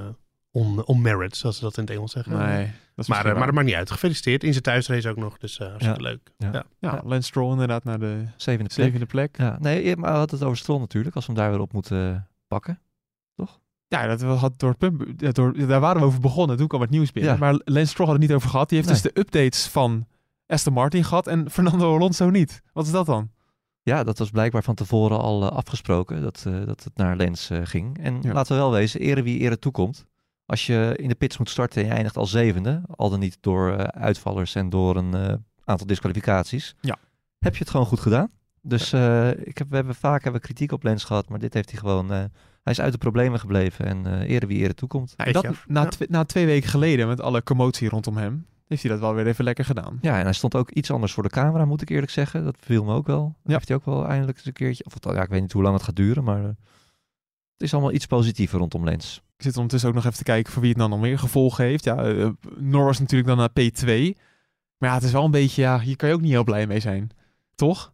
on, 0.51 0.85
on 0.85 1.03
merit, 1.03 1.37
zoals 1.37 1.57
ze 1.57 1.63
dat 1.63 1.77
in 1.77 1.83
het 1.83 1.93
Engels 1.93 2.13
zeggen. 2.13 2.39
Nee, 2.39 2.65
dat 2.65 3.05
is 3.05 3.07
Maar, 3.07 3.27
eh, 3.27 3.35
maar 3.37 3.47
dat 3.47 3.55
maakt 3.55 3.67
niet 3.67 3.75
uit. 3.77 3.91
Gefeliciteerd 3.91 4.45
in 4.45 4.51
zijn 4.51 4.63
thuisrace 4.63 5.09
ook 5.09 5.17
nog. 5.17 5.39
Dus 5.39 5.59
eh 5.59 5.69
hartstikke 5.69 6.03
Ja. 6.03 6.09
leuk. 6.09 6.31
Ja. 6.39 6.51
Ja. 6.53 6.65
Ja, 6.79 7.01
Lance 7.05 7.27
Stroll 7.29 7.51
inderdaad 7.53 7.85
naar 7.85 7.99
de 7.99 8.25
Zevende 8.37 8.75
plek. 8.75 8.85
zevende 8.87 9.07
plek. 9.07 9.37
Ja, 9.39 9.57
nee, 9.61 9.97
maar 9.97 10.11
we 10.13 10.17
hadden 10.19 10.39
het 10.39 10.47
over 10.47 10.59
Stroll 10.59 10.79
natuurlijk, 10.81 11.15
als 11.15 11.27
we 11.27 11.33
hem 11.33 11.41
daar 11.41 11.51
weer 11.51 11.61
op 11.61 11.73
moeten 11.73 12.15
eh, 12.15 12.21
pakken. 12.49 12.79
Ja, 14.01 14.17
dat 14.17 14.39
had 14.39 14.59
door, 14.59 14.75
ja, 15.17 15.31
door, 15.31 15.67
daar 15.67 15.81
waren 15.81 16.01
we 16.01 16.07
over 16.07 16.21
begonnen. 16.21 16.57
Toen 16.57 16.67
kwam 16.69 16.81
het 16.81 16.91
nieuws 16.91 17.13
binnen. 17.13 17.33
Ja. 17.33 17.39
Maar 17.39 17.61
Lance 17.65 17.87
Stroll 17.91 18.07
had 18.07 18.17
het 18.19 18.25
niet 18.27 18.37
over 18.37 18.49
gehad. 18.51 18.69
Die 18.69 18.79
heeft 18.79 18.91
Nee. 18.91 19.01
dus 19.03 19.13
de 19.13 19.21
updates 19.21 19.67
van 19.67 20.07
Aston 20.47 20.73
Martin 20.73 21.05
gehad 21.05 21.27
en 21.27 21.51
Fernando 21.51 21.95
Alonso 21.95 22.31
niet. 22.31 22.63
Wat 22.73 22.87
is 22.87 22.93
dat 22.93 23.07
dan? 23.07 23.31
Ja, 23.83 24.05
dat 24.05 24.19
was 24.19 24.31
blijkbaar 24.31 24.63
van 24.63 24.75
tevoren 24.75 25.19
al 25.19 25.43
eh, 25.43 25.57
afgesproken, 25.57 26.23
dat, 26.23 26.45
eh, 26.47 26.65
dat 26.67 26.85
het 26.85 26.97
naar 26.97 27.17
Lens 27.17 27.51
eh, 27.51 27.61
ging. 27.65 27.99
En 27.99 28.19
Ja. 28.23 28.33
laten 28.33 28.53
we 28.57 28.63
wel 28.63 28.71
wezen, 28.73 29.01
ere 29.01 29.23
wie 29.23 29.39
ere 29.41 29.59
toekomt. 29.59 30.07
Als 30.47 30.67
je 30.67 30.93
in 30.97 31.09
de 31.09 31.15
pits 31.15 31.39
moet 31.39 31.51
starten 31.51 31.81
en 31.83 31.89
je 31.89 31.95
eindigt 31.95 32.17
al 32.17 32.27
zevende, 32.27 32.83
al 32.97 33.11
dan 33.11 33.19
niet 33.19 33.37
door 33.41 33.91
uitvallers 33.93 34.55
en 34.55 34.69
door 34.71 34.97
een 34.97 35.45
aantal 35.65 35.87
disqualificaties, 35.87 36.75
Ja. 36.81 36.97
heb 37.39 37.53
je 37.53 37.59
het 37.61 37.71
gewoon 37.71 37.87
goed 37.87 38.01
gedaan. 38.01 38.31
Dus 38.63 38.93
ik 39.45 39.59
heb, 39.59 39.71
we 39.71 39.77
hebben 39.77 39.95
vaak 39.95 40.23
hebben 40.23 40.41
kritiek 40.41 40.73
op 40.73 40.83
Lens 40.83 41.05
gehad, 41.05 41.29
maar 41.29 41.39
dit 41.39 41.55
heeft 41.55 41.71
hij 41.71 41.79
gewoon... 41.79 42.31
hij 42.65 42.73
is 42.73 42.81
uit 42.81 42.93
de 42.93 42.99
problemen 42.99 43.41
gebleven 43.41 43.87
en 43.87 44.07
eh 44.07 44.31
ere 44.35 44.47
wie 44.47 44.59
ere 44.63 44.75
toekomt. 44.75 45.15
En 45.17 45.33
dat 45.33 45.47
na, 45.67 45.83
Ja. 45.83 46.07
na 46.09 46.25
twee 46.25 46.47
weken 46.47 46.69
geleden 46.71 47.09
met 47.09 47.21
alle 47.21 47.43
commotie 47.43 47.89
rondom 47.89 48.17
hem, 48.17 48.47
heeft 48.67 48.83
hij 48.83 48.91
dat 48.91 49.01
wel 49.01 49.15
weer 49.15 49.27
even 49.27 49.45
lekker 49.45 49.65
gedaan. 49.65 49.99
Ja, 50.01 50.19
en 50.19 50.25
hij 50.25 50.33
stond 50.33 50.55
ook 50.55 50.71
iets 50.71 50.91
anders 50.91 51.13
voor 51.13 51.23
de 51.23 51.29
camera, 51.29 51.65
moet 51.65 51.83
ik 51.83 51.89
eerlijk 51.91 52.13
zeggen. 52.13 52.45
Dat 52.45 52.57
viel 52.61 52.85
me 52.85 52.95
ook 52.95 53.07
wel. 53.07 53.35
Ja. 53.45 53.53
Heeft 53.53 53.69
hij 53.69 53.77
ook 53.77 53.85
wel 53.85 54.07
eindelijk 54.07 54.37
eens 54.39 54.47
een 54.47 54.53
keertje... 54.53 54.85
Of, 54.85 55.15
ja, 55.15 55.23
ik 55.23 55.29
weet 55.29 55.41
niet 55.41 55.53
hoe 55.53 55.63
lang 55.63 55.75
het 55.75 55.85
gaat 55.85 55.97
duren, 55.97 56.25
maar... 56.25 56.43
eh, 56.43 56.49
het 57.53 57.63
is 57.63 57.73
allemaal 57.73 57.93
iets 57.93 58.07
positiever 58.07 58.59
rondom 58.59 58.85
Lens. 58.85 59.23
Ik 59.37 59.43
zit 59.45 59.55
ondertussen 59.55 59.89
ook 59.89 59.95
nog 59.95 60.05
even 60.05 60.17
te 60.17 60.23
kijken 60.25 60.53
voor 60.53 60.61
wie 60.63 60.71
het 60.71 60.81
dan 60.81 60.91
nog 60.91 61.01
meer 61.01 61.19
gevolgen 61.19 61.65
heeft. 61.65 61.85
Ja, 61.85 61.97
eh, 62.05 62.29
Norris 62.59 62.99
natuurlijk 62.99 63.29
dan 63.29 63.37
naar 63.37 63.49
P2. 63.51 64.19
Maar 64.79 64.89
ja, 64.89 64.95
het 64.95 65.05
is 65.05 65.13
wel 65.13 65.25
een 65.25 65.31
beetje, 65.31 65.63
ja, 65.63 65.81
hier 65.81 65.97
kan 65.97 66.09
je 66.09 66.15
ook 66.15 66.21
niet 66.21 66.31
heel 66.31 66.45
blij 66.45 66.67
mee 66.67 66.81
zijn. 66.81 67.11
Toch? 67.55 67.93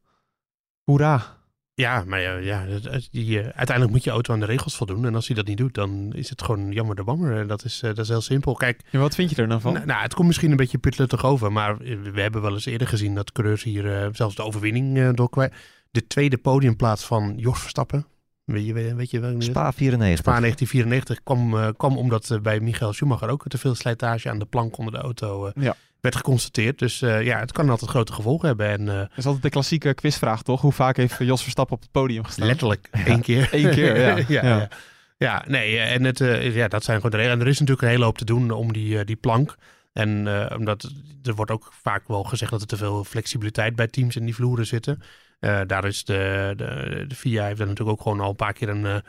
Hoera. 0.85 1.39
Ja, 1.81 2.05
maar 2.07 2.21
ja, 2.21 2.37
ja 2.37 2.65
dat- 2.67 3.09
die, 3.11 3.39
eh, 3.41 3.45
uiteindelijk 3.45 3.91
moet 3.91 4.05
je 4.05 4.11
auto 4.11 4.33
aan 4.33 4.41
de 4.41 4.47
regels 4.47 4.77
voldoen. 4.77 5.05
En 5.07 5.15
als 5.15 5.27
hij 5.27 5.37
dat 5.37 5.47
niet 5.47 5.57
doet, 5.57 5.75
dan 5.75 6.13
is 6.15 6.31
het 6.31 6.43
gewoon 6.43 6.73
jammer 6.73 6.97
de 6.97 7.05
bammer. 7.05 7.37
En 7.39 7.47
Dat 7.47 7.65
is, 7.65 7.83
eh, 7.83 7.89
dat 7.89 7.99
is 7.99 8.09
heel 8.09 8.21
simpel. 8.21 8.55
Kijk, 8.55 8.81
Ja, 8.91 8.99
wat 8.99 9.15
vind 9.15 9.31
je 9.31 9.43
er 9.43 9.49
dan 9.49 9.61
van? 9.61 9.73
Nou, 9.73 9.87
nou, 9.87 10.03
het 10.03 10.15
komt 10.15 10.27
misschien 10.27 10.51
een 10.51 10.57
beetje 10.57 10.79
pitluttig 10.79 11.25
over, 11.25 11.53
maar 11.53 11.77
we 11.79 12.21
hebben 12.21 12.43
wel 12.43 12.53
eens 12.53 12.67
eerder 12.67 12.87
gezien 12.87 13.15
dat 13.15 13.33
coureurs 13.33 13.63
hier 13.63 14.03
eh, 14.03 14.09
zelfs 14.13 14.35
de 14.35 14.43
overwinning 14.43 14.99
eh 14.99 15.09
door 15.15 15.31
kwijt. 15.31 15.55
De 15.91 16.07
tweede 16.07 16.39
podiumplaats 16.39 17.05
van 17.05 17.33
Jos 17.37 17.61
Verstappen. 17.61 18.07
Weet 18.45 18.67
je, 18.67 18.73
weet, 18.95 19.11
je 19.11 19.21
wel? 19.21 19.35
Spa 19.43 19.73
94. 19.73 20.19
Spa 20.19 20.41
1994 20.41 21.23
kwam, 21.23 21.57
eh, 21.59 21.69
kwam 21.77 21.97
omdat 21.99 22.31
eh, 22.31 22.39
bij 22.41 22.61
Michael 22.61 22.93
Schumacher 22.93 23.29
ook 23.29 23.45
te 23.49 23.59
veel 23.59 23.75
slijtage 23.75 24.31
aan 24.31 24.39
de 24.39 24.45
plank 24.45 24.79
onder 24.79 24.93
de 24.93 24.99
auto 25.01 25.47
eh, 25.47 25.63
Ja. 25.63 25.77
Werd 26.01 26.17
geconstateerd. 26.17 26.79
Dus 26.79 27.03
eh, 27.03 27.23
ja, 27.23 27.39
het 27.39 27.53
kan 27.53 27.71
altijd 27.71 27.91
grote 27.91 28.13
gevolgen 28.13 28.47
hebben. 28.49 28.69
En 28.69 28.89
eh, 28.89 28.99
Dat 28.99 29.09
is 29.17 29.25
altijd 29.27 29.43
de 29.43 29.51
klassieke 29.51 29.95
quizvraag, 29.95 30.43
toch? 30.43 30.61
Hoe 30.61 30.73
vaak 30.73 30.97
heeft 30.97 31.19
Jos 31.19 31.43
Verstappen 31.43 31.77
op 31.77 31.83
het 31.83 31.91
podium 31.91 32.25
gestaan? 32.25 32.47
letterlijk 32.47 32.89
één 33.07 33.21
keer. 33.21 33.49
Eén 33.53 33.71
keer, 33.71 33.99
ja. 34.01 34.17
ja, 34.17 34.25
Ja. 34.29 34.69
ja. 35.19 35.45
Nee, 35.47 35.79
eh, 35.79 35.95
en 35.95 36.05
het, 36.05 36.19
ja, 36.55 36.69
dat 36.69 36.85
zijn 36.85 36.97
gewoon 36.97 37.11
de 37.11 37.17
regels. 37.17 37.35
En 37.35 37.41
er 37.41 37.49
is 37.49 37.59
natuurlijk 37.59 37.87
een 37.87 37.93
hele 37.93 38.05
hoop 38.05 38.19
te 38.19 38.25
doen 38.25 38.51
om 38.51 38.73
die, 38.73 39.05
die 39.05 39.17
plank. 39.17 39.55
En 39.93 40.29
omdat 40.57 40.93
er 41.23 41.35
wordt 41.35 41.51
ook 41.51 41.73
vaak 41.83 42.09
wel 42.09 42.25
gezegd 42.25 42.51
dat 42.51 42.61
er 42.61 42.67
te 42.67 42.77
veel 42.77 43.05
flexibiliteit 43.05 43.77
bij 43.77 43.87
teams 43.87 44.17
in 44.17 44.25
die 44.25 44.35
vloeren 44.35 44.67
zitten. 44.67 45.03
Daar 45.67 45.85
is 45.85 46.05
de, 46.05 46.53
de, 46.57 47.05
de 47.09 47.15
FIA 47.15 47.45
heeft 47.45 47.59
daar 47.59 47.67
natuurlijk 47.67 47.99
ook 47.99 48.03
gewoon 48.03 48.21
al 48.21 48.31
een 48.31 48.37
paar 48.37 48.53
keer 48.53 48.69
een, 48.69 49.03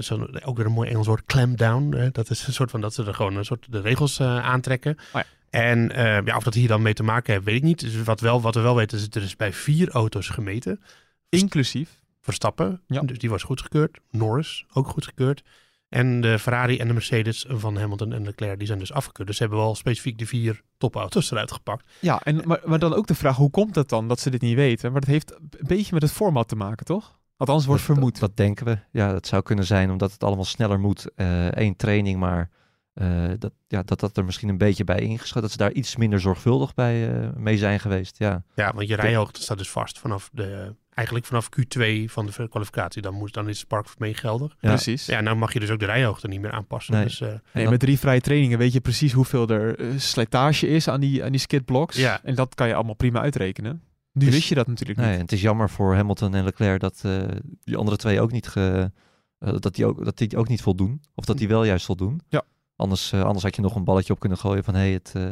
zo, 0.00 0.26
ook 0.44 0.56
weer 0.56 0.66
een 0.66 0.72
mooi 0.72 0.90
Engels 0.90 1.06
woord, 1.06 1.24
clampdown. 1.24 1.94
Eh, 1.94 2.06
dat 2.12 2.30
is 2.30 2.46
een 2.46 2.52
soort 2.52 2.70
van 2.70 2.80
dat 2.80 2.94
ze 2.94 3.04
er 3.04 3.14
gewoon 3.14 3.36
een 3.36 3.44
soort 3.44 3.66
de 3.70 3.80
regels 3.80 4.20
aantrekken. 4.20 4.96
ja. 5.12 5.24
En 5.52 5.92
eh, 5.92 6.24
ja, 6.24 6.36
of 6.36 6.42
dat 6.44 6.54
hier 6.54 6.68
dan 6.68 6.82
mee 6.82 6.94
te 6.94 7.02
maken 7.02 7.32
heeft, 7.32 7.44
weet 7.44 7.54
ik 7.56 7.62
niet. 7.62 7.80
Dus 7.80 8.02
wat, 8.02 8.20
wel, 8.20 8.40
wat 8.40 8.54
we 8.54 8.60
wel 8.60 8.76
weten 8.76 8.98
is, 8.98 9.06
er 9.10 9.22
is 9.22 9.36
bij 9.36 9.52
vier 9.52 9.90
auto's 9.90 10.28
gemeten. 10.28 10.80
Inclusief. 11.28 12.00
Verstappen, 12.20 12.80
Ja. 12.86 13.00
dus 13.00 13.18
die 13.18 13.30
was 13.30 13.42
goedgekeurd. 13.42 13.98
Norris, 14.10 14.64
ook 14.72 14.88
goedgekeurd. 14.88 15.42
En 15.88 16.20
de 16.20 16.38
Ferrari 16.38 16.78
en 16.78 16.86
de 16.86 16.92
Mercedes 16.92 17.44
van 17.48 17.76
Hamilton 17.76 18.12
en 18.12 18.24
Leclerc, 18.24 18.58
die 18.58 18.66
zijn 18.66 18.78
dus 18.78 18.92
afgekeurd. 18.92 19.28
Dus 19.28 19.36
ze 19.36 19.42
hebben 19.42 19.60
wel 19.60 19.74
specifiek 19.74 20.18
de 20.18 20.26
vier 20.26 20.60
topauto's 20.78 21.30
eruit 21.30 21.52
gepakt. 21.52 21.90
Ja, 22.00 22.20
en, 22.22 22.40
maar, 22.44 22.60
maar 22.64 22.78
dan 22.78 22.94
ook 22.94 23.06
de 23.06 23.14
vraag, 23.14 23.36
hoe 23.36 23.50
komt 23.50 23.74
het 23.74 23.88
dan 23.88 24.08
dat 24.08 24.20
ze 24.20 24.30
dit 24.30 24.40
niet 24.40 24.54
weten? 24.54 24.92
Maar 24.92 25.00
dat 25.00 25.10
heeft 25.10 25.32
een 25.34 25.48
beetje 25.66 25.92
met 25.94 26.02
het 26.02 26.12
format 26.12 26.48
te 26.48 26.56
maken, 26.56 26.86
toch? 26.86 27.18
Althans, 27.36 27.66
wordt 27.66 27.86
Dat- 27.86 27.94
vermoed. 27.96 28.18
Dat, 28.18 28.36
denken 28.36 28.66
we. 28.66 28.78
Ja, 28.90 29.12
dat 29.12 29.26
zou 29.26 29.42
kunnen 29.42 29.64
zijn 29.64 29.90
omdat 29.90 30.12
het 30.12 30.24
allemaal 30.24 30.44
sneller 30.44 30.80
moet. 30.80 31.06
Eén 31.50 31.76
training, 31.76 32.18
maar 32.18 32.50
eh, 32.94 33.30
dat, 33.38 33.52
ja, 33.68 33.82
dat 33.82 34.00
dat 34.00 34.16
er 34.16 34.24
misschien 34.24 34.48
een 34.48 34.58
beetje 34.58 34.84
bij 34.84 34.98
ingeschat. 35.00 35.42
Dat 35.42 35.50
ze 35.50 35.56
daar 35.56 35.72
iets 35.72 35.96
minder 35.96 36.20
zorgvuldig 36.20 36.74
bij 36.74 37.10
eh, 37.22 37.28
mee 37.36 37.58
zijn 37.58 37.80
geweest. 37.80 38.18
Ja. 38.18 38.42
Ja, 38.54 38.72
want 38.74 38.88
je 38.88 38.96
rijhoogte 38.96 39.42
staat 39.42 39.58
dus 39.58 39.70
vast 39.70 39.98
vanaf 39.98 40.30
de, 40.32 40.74
eigenlijk 40.94 41.26
vanaf 41.26 41.48
Q2 41.48 42.04
van 42.06 42.26
de 42.26 42.48
kwalificatie. 42.48 43.02
Dan, 43.02 43.14
moet, 43.14 43.32
dan 43.34 43.48
is 43.48 43.58
Spark 43.58 43.86
mee 43.98 44.14
geldig. 44.14 44.56
Ja. 44.60 44.68
Precies. 44.68 45.06
Ja, 45.06 45.20
nou 45.20 45.36
mag 45.36 45.52
je 45.52 45.60
dus 45.60 45.70
ook 45.70 45.78
de 45.78 45.84
rijhoogte 45.86 46.28
niet 46.28 46.40
meer 46.40 46.50
aanpassen. 46.52 46.94
Nee. 46.94 47.04
Dus, 47.04 47.20
eh, 47.20 47.34
Nee, 47.52 47.68
met 47.68 47.80
drie 47.80 47.98
vrije 47.98 48.20
trainingen 48.20 48.58
weet 48.58 48.72
je 48.72 48.80
precies 48.80 49.12
hoeveel 49.12 49.48
er 49.48 49.76
slijtage 50.00 50.66
is 50.68 50.88
aan 50.88 51.00
die, 51.00 51.24
aan 51.24 51.30
die 51.30 51.40
skidblocks. 51.40 51.96
Ja. 51.96 52.20
En 52.22 52.34
dat 52.34 52.54
kan 52.54 52.68
je 52.68 52.74
allemaal 52.74 52.94
prima 52.94 53.20
uitrekenen. 53.20 53.82
Nu 54.12 54.24
Dus- 54.24 54.34
wist 54.34 54.48
je 54.48 54.54
dat 54.54 54.66
natuurlijk 54.66 54.98
Nee, 54.98 55.08
niet. 55.08 55.16
en 55.16 55.22
het 55.22 55.32
is 55.32 55.40
jammer 55.40 55.70
voor 55.70 55.94
Hamilton 55.94 56.34
en 56.34 56.44
Leclerc 56.44 56.80
dat 56.80 57.00
eh, 57.04 57.22
die 57.64 57.76
andere 57.76 57.96
twee 57.96 58.20
ook 58.20 58.32
niet, 58.32 58.48
ge, 58.48 58.90
dat 59.38 59.74
die 59.74 59.86
ook, 59.86 60.04
dat 60.04 60.18
die 60.18 60.36
ook 60.36 60.48
niet 60.48 60.62
voldoen. 60.62 61.02
Of 61.14 61.24
dat 61.24 61.38
die 61.38 61.48
wel 61.48 61.64
juist 61.64 61.84
voldoen. 61.86 62.20
Ja. 62.28 62.42
Anders, 62.82 63.12
eh, 63.12 63.22
anders 63.22 63.44
had 63.44 63.56
je 63.56 63.62
nog 63.62 63.74
een 63.74 63.84
balletje 63.84 64.12
op 64.12 64.20
kunnen 64.20 64.38
gooien 64.38 64.64
van 64.64 64.74
hé, 64.74 64.80
hey, 64.80 64.92
het, 64.92 65.12
eh, 65.16 65.22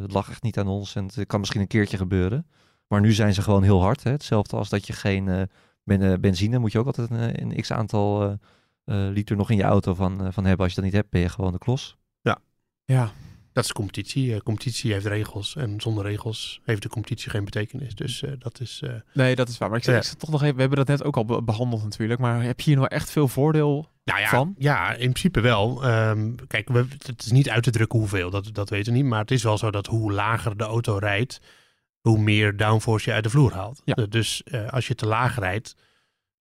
het 0.00 0.12
lag 0.12 0.30
echt 0.30 0.42
niet 0.42 0.58
aan 0.58 0.68
ons 0.68 0.94
en 0.94 1.04
het 1.14 1.26
kan 1.26 1.38
misschien 1.40 1.60
een 1.60 1.66
keertje 1.66 1.96
gebeuren. 1.96 2.46
Maar 2.88 3.00
nu 3.00 3.12
zijn 3.12 3.34
ze 3.34 3.42
gewoon 3.42 3.62
heel 3.62 3.80
hard. 3.80 4.02
Hè? 4.02 4.10
Hetzelfde 4.10 4.56
als 4.56 4.68
dat 4.68 4.86
je 4.86 4.92
geen 4.92 5.28
eh, 5.28 5.42
ben, 5.84 6.20
benzine 6.20 6.58
moet 6.58 6.72
je 6.72 6.78
ook 6.78 6.86
altijd 6.86 7.10
een, 7.10 7.42
een 7.42 7.60
x 7.60 7.72
aantal 7.72 8.22
eh, 8.22 8.32
eh, 9.06 9.12
liter 9.12 9.36
nog 9.36 9.50
in 9.50 9.56
je 9.56 9.62
auto 9.62 9.94
van, 9.94 10.32
van 10.32 10.44
hebben. 10.44 10.64
Als 10.64 10.74
je 10.74 10.80
dat 10.80 10.84
niet 10.90 10.98
hebt, 10.98 11.10
ben 11.10 11.20
je 11.20 11.28
gewoon 11.28 11.52
de 11.52 11.58
klos. 11.58 11.96
Ja. 12.84 13.12
Dat 13.52 13.64
is 13.64 13.72
competitie. 13.72 14.42
Competitie 14.42 14.92
heeft 14.92 15.06
regels. 15.06 15.56
En 15.56 15.80
zonder 15.80 16.04
regels 16.04 16.60
heeft 16.64 16.82
de 16.82 16.88
competitie 16.88 17.30
geen 17.30 17.44
betekenis. 17.44 17.94
Dus 17.94 18.22
eh, 18.22 18.32
dat 18.38 18.60
is... 18.60 18.80
eh, 18.84 18.90
Nee, 19.14 19.34
dat 19.36 19.48
is 19.48 19.58
waar. 19.58 19.68
Maar 19.68 19.78
ik 19.78 19.84
zeg, 19.84 20.04
Ja. 20.04 20.10
ik 20.12 20.18
toch 20.18 20.30
nog 20.30 20.42
even, 20.42 20.54
we 20.54 20.60
hebben 20.60 20.78
dat 20.78 20.88
net 20.88 21.04
ook 21.04 21.16
al 21.16 21.24
be- 21.24 21.42
behandeld 21.42 21.82
natuurlijk. 21.82 22.20
Maar 22.20 22.42
heb 22.42 22.60
je 22.60 22.70
hier 22.70 22.76
nou 22.78 22.88
echt 22.88 23.10
veel 23.10 23.28
voordeel? 23.28 23.88
Nou 24.08 24.20
ja, 24.20 24.28
Van? 24.28 24.54
ja, 24.58 24.90
in 24.92 24.96
principe 25.10 25.40
wel. 25.40 25.84
Ehm, 25.84 26.34
kijk, 26.46 26.68
we, 26.68 26.86
het 27.06 27.22
is 27.24 27.30
niet 27.30 27.50
uit 27.50 27.62
te 27.62 27.70
drukken 27.70 27.98
hoeveel, 27.98 28.30
dat, 28.30 28.50
dat 28.52 28.70
weten 28.70 28.92
we 28.92 28.98
niet. 28.98 29.08
Maar 29.08 29.20
het 29.20 29.30
is 29.30 29.42
wel 29.42 29.58
zo 29.58 29.70
dat 29.70 29.86
hoe 29.86 30.12
lager 30.12 30.56
de 30.56 30.64
auto 30.64 30.96
rijdt, 30.96 31.40
hoe 32.00 32.18
meer 32.18 32.56
downforce 32.56 33.08
je 33.08 33.14
uit 33.14 33.24
de 33.24 33.30
vloer 33.30 33.52
haalt. 33.54 33.82
Ja. 33.84 33.94
Eh, 33.94 34.04
Dus 34.08 34.42
eh, 34.42 34.68
als 34.68 34.86
je 34.88 34.94
te 34.94 35.06
laag 35.06 35.38
rijdt, 35.38 35.74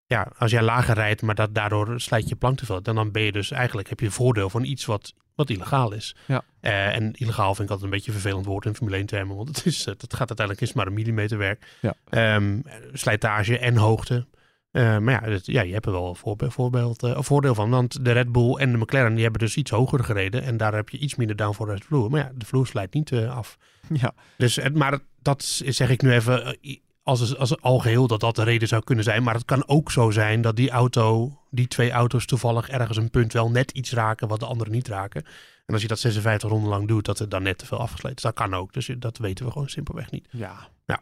ja, 0.05 0.31
als 0.37 0.51
jij 0.51 0.61
lager 0.61 0.95
rijdt, 0.95 1.21
maar 1.21 1.35
dat, 1.35 1.55
daardoor 1.55 2.01
slijt 2.01 2.29
je 2.29 2.35
plank 2.35 2.57
te 2.57 2.65
veel, 2.65 2.81
dan, 2.81 2.95
dan 2.95 3.11
ben 3.11 3.21
je 3.21 3.31
dus 3.31 3.51
eigenlijk, 3.51 3.89
heb 3.89 3.99
je 3.99 4.11
voordeel 4.11 4.49
van 4.49 4.63
iets 4.63 4.85
wat, 4.85 5.13
wat 5.35 5.49
illegaal 5.49 5.91
is. 5.93 6.15
Ja. 6.27 6.43
Eh, 6.59 6.95
en 6.95 7.13
illegaal 7.13 7.55
vind 7.55 7.67
ik 7.67 7.73
altijd 7.73 7.83
een 7.83 7.97
beetje 7.97 8.11
een 8.11 8.19
vervelend 8.19 8.45
woord 8.45 8.65
in 8.65 8.75
Formule 8.75 8.97
1 8.97 9.05
termen, 9.05 9.35
want 9.35 9.47
het, 9.47 9.65
is, 9.65 9.85
het 9.85 10.13
gaat 10.13 10.27
uiteindelijk 10.27 10.61
is 10.61 10.73
maar 10.73 10.87
een 10.87 10.93
millimeterwerk. 10.93 11.77
Ja. 11.81 11.93
Ehm, 12.09 12.59
slijtage 12.93 13.59
en 13.59 13.75
hoogte. 13.75 14.25
Eh, 14.71 14.97
maar 14.97 15.13
ja, 15.23 15.31
het- 15.31 15.45
ja, 15.45 15.61
je 15.61 15.73
hebt 15.73 15.85
er 15.85 15.91
wel 15.91 16.09
een 16.09 16.15
voorbeeld, 16.15 16.53
voorbeeld, 16.53 17.03
eh, 17.03 17.09
een 17.09 17.23
voordeel 17.23 17.55
van. 17.55 17.69
Want 17.69 18.05
de 18.05 18.11
Red 18.11 18.31
Bull 18.31 18.53
en 18.55 18.71
de 18.71 18.77
McLaren 18.77 19.13
die 19.13 19.23
hebben 19.23 19.41
dus 19.41 19.55
iets 19.57 19.71
hoger 19.71 20.03
gereden. 20.03 20.43
En 20.43 20.57
daar 20.57 20.73
heb 20.73 20.89
je 20.89 20.97
iets 20.97 21.15
minder 21.15 21.35
downforce 21.35 21.71
uit 21.71 21.81
de 21.81 21.87
vloer. 21.87 22.09
Maar 22.09 22.19
ja, 22.19 22.31
de 22.35 22.45
vloer 22.45 22.67
slijt 22.67 22.93
niet 22.93 23.11
eh, 23.11 23.35
af. 23.37 23.57
Ja, 23.93 24.13
Dus, 24.37 24.59
maar 24.73 24.99
dat 25.21 25.43
zeg 25.65 25.89
ik 25.89 26.01
nu 26.01 26.11
even 26.11 26.57
als, 27.03 27.37
als 27.37 27.61
algeheel 27.61 28.07
dat 28.07 28.19
dat 28.19 28.35
de 28.35 28.43
reden 28.43 28.67
zou 28.67 28.83
kunnen 28.83 29.03
zijn. 29.03 29.23
Maar 29.23 29.33
het 29.33 29.45
kan 29.45 29.67
ook 29.67 29.91
zo 29.91 30.11
zijn 30.11 30.41
dat 30.41 30.55
die 30.55 30.69
auto, 30.69 31.37
die 31.51 31.67
twee 31.67 31.91
auto's 31.91 32.25
toevallig 32.25 32.69
ergens 32.69 32.97
een 32.97 33.09
punt 33.09 33.33
wel 33.33 33.51
net 33.51 33.71
iets 33.71 33.91
raken 33.93 34.27
wat 34.27 34.39
de 34.39 34.45
andere 34.45 34.69
niet 34.69 34.87
raken. 34.87 35.23
En 35.65 35.73
als 35.73 35.81
je 35.81 35.87
dat 35.87 35.99
56 35.99 36.49
ronden 36.49 36.69
lang 36.69 36.87
doet, 36.87 37.05
dat 37.05 37.19
er 37.19 37.29
dan 37.29 37.43
net 37.43 37.57
te 37.57 37.65
veel 37.65 37.77
afgesleten 37.77 38.17
is. 38.17 38.23
Dat 38.23 38.33
kan 38.33 38.53
ook. 38.53 38.73
Dus 38.73 38.89
dat 38.97 39.17
weten 39.17 39.45
we 39.45 39.51
gewoon 39.51 39.69
simpelweg 39.69 40.11
niet. 40.11 40.27
ja. 40.31 40.55
Ja. 40.85 40.99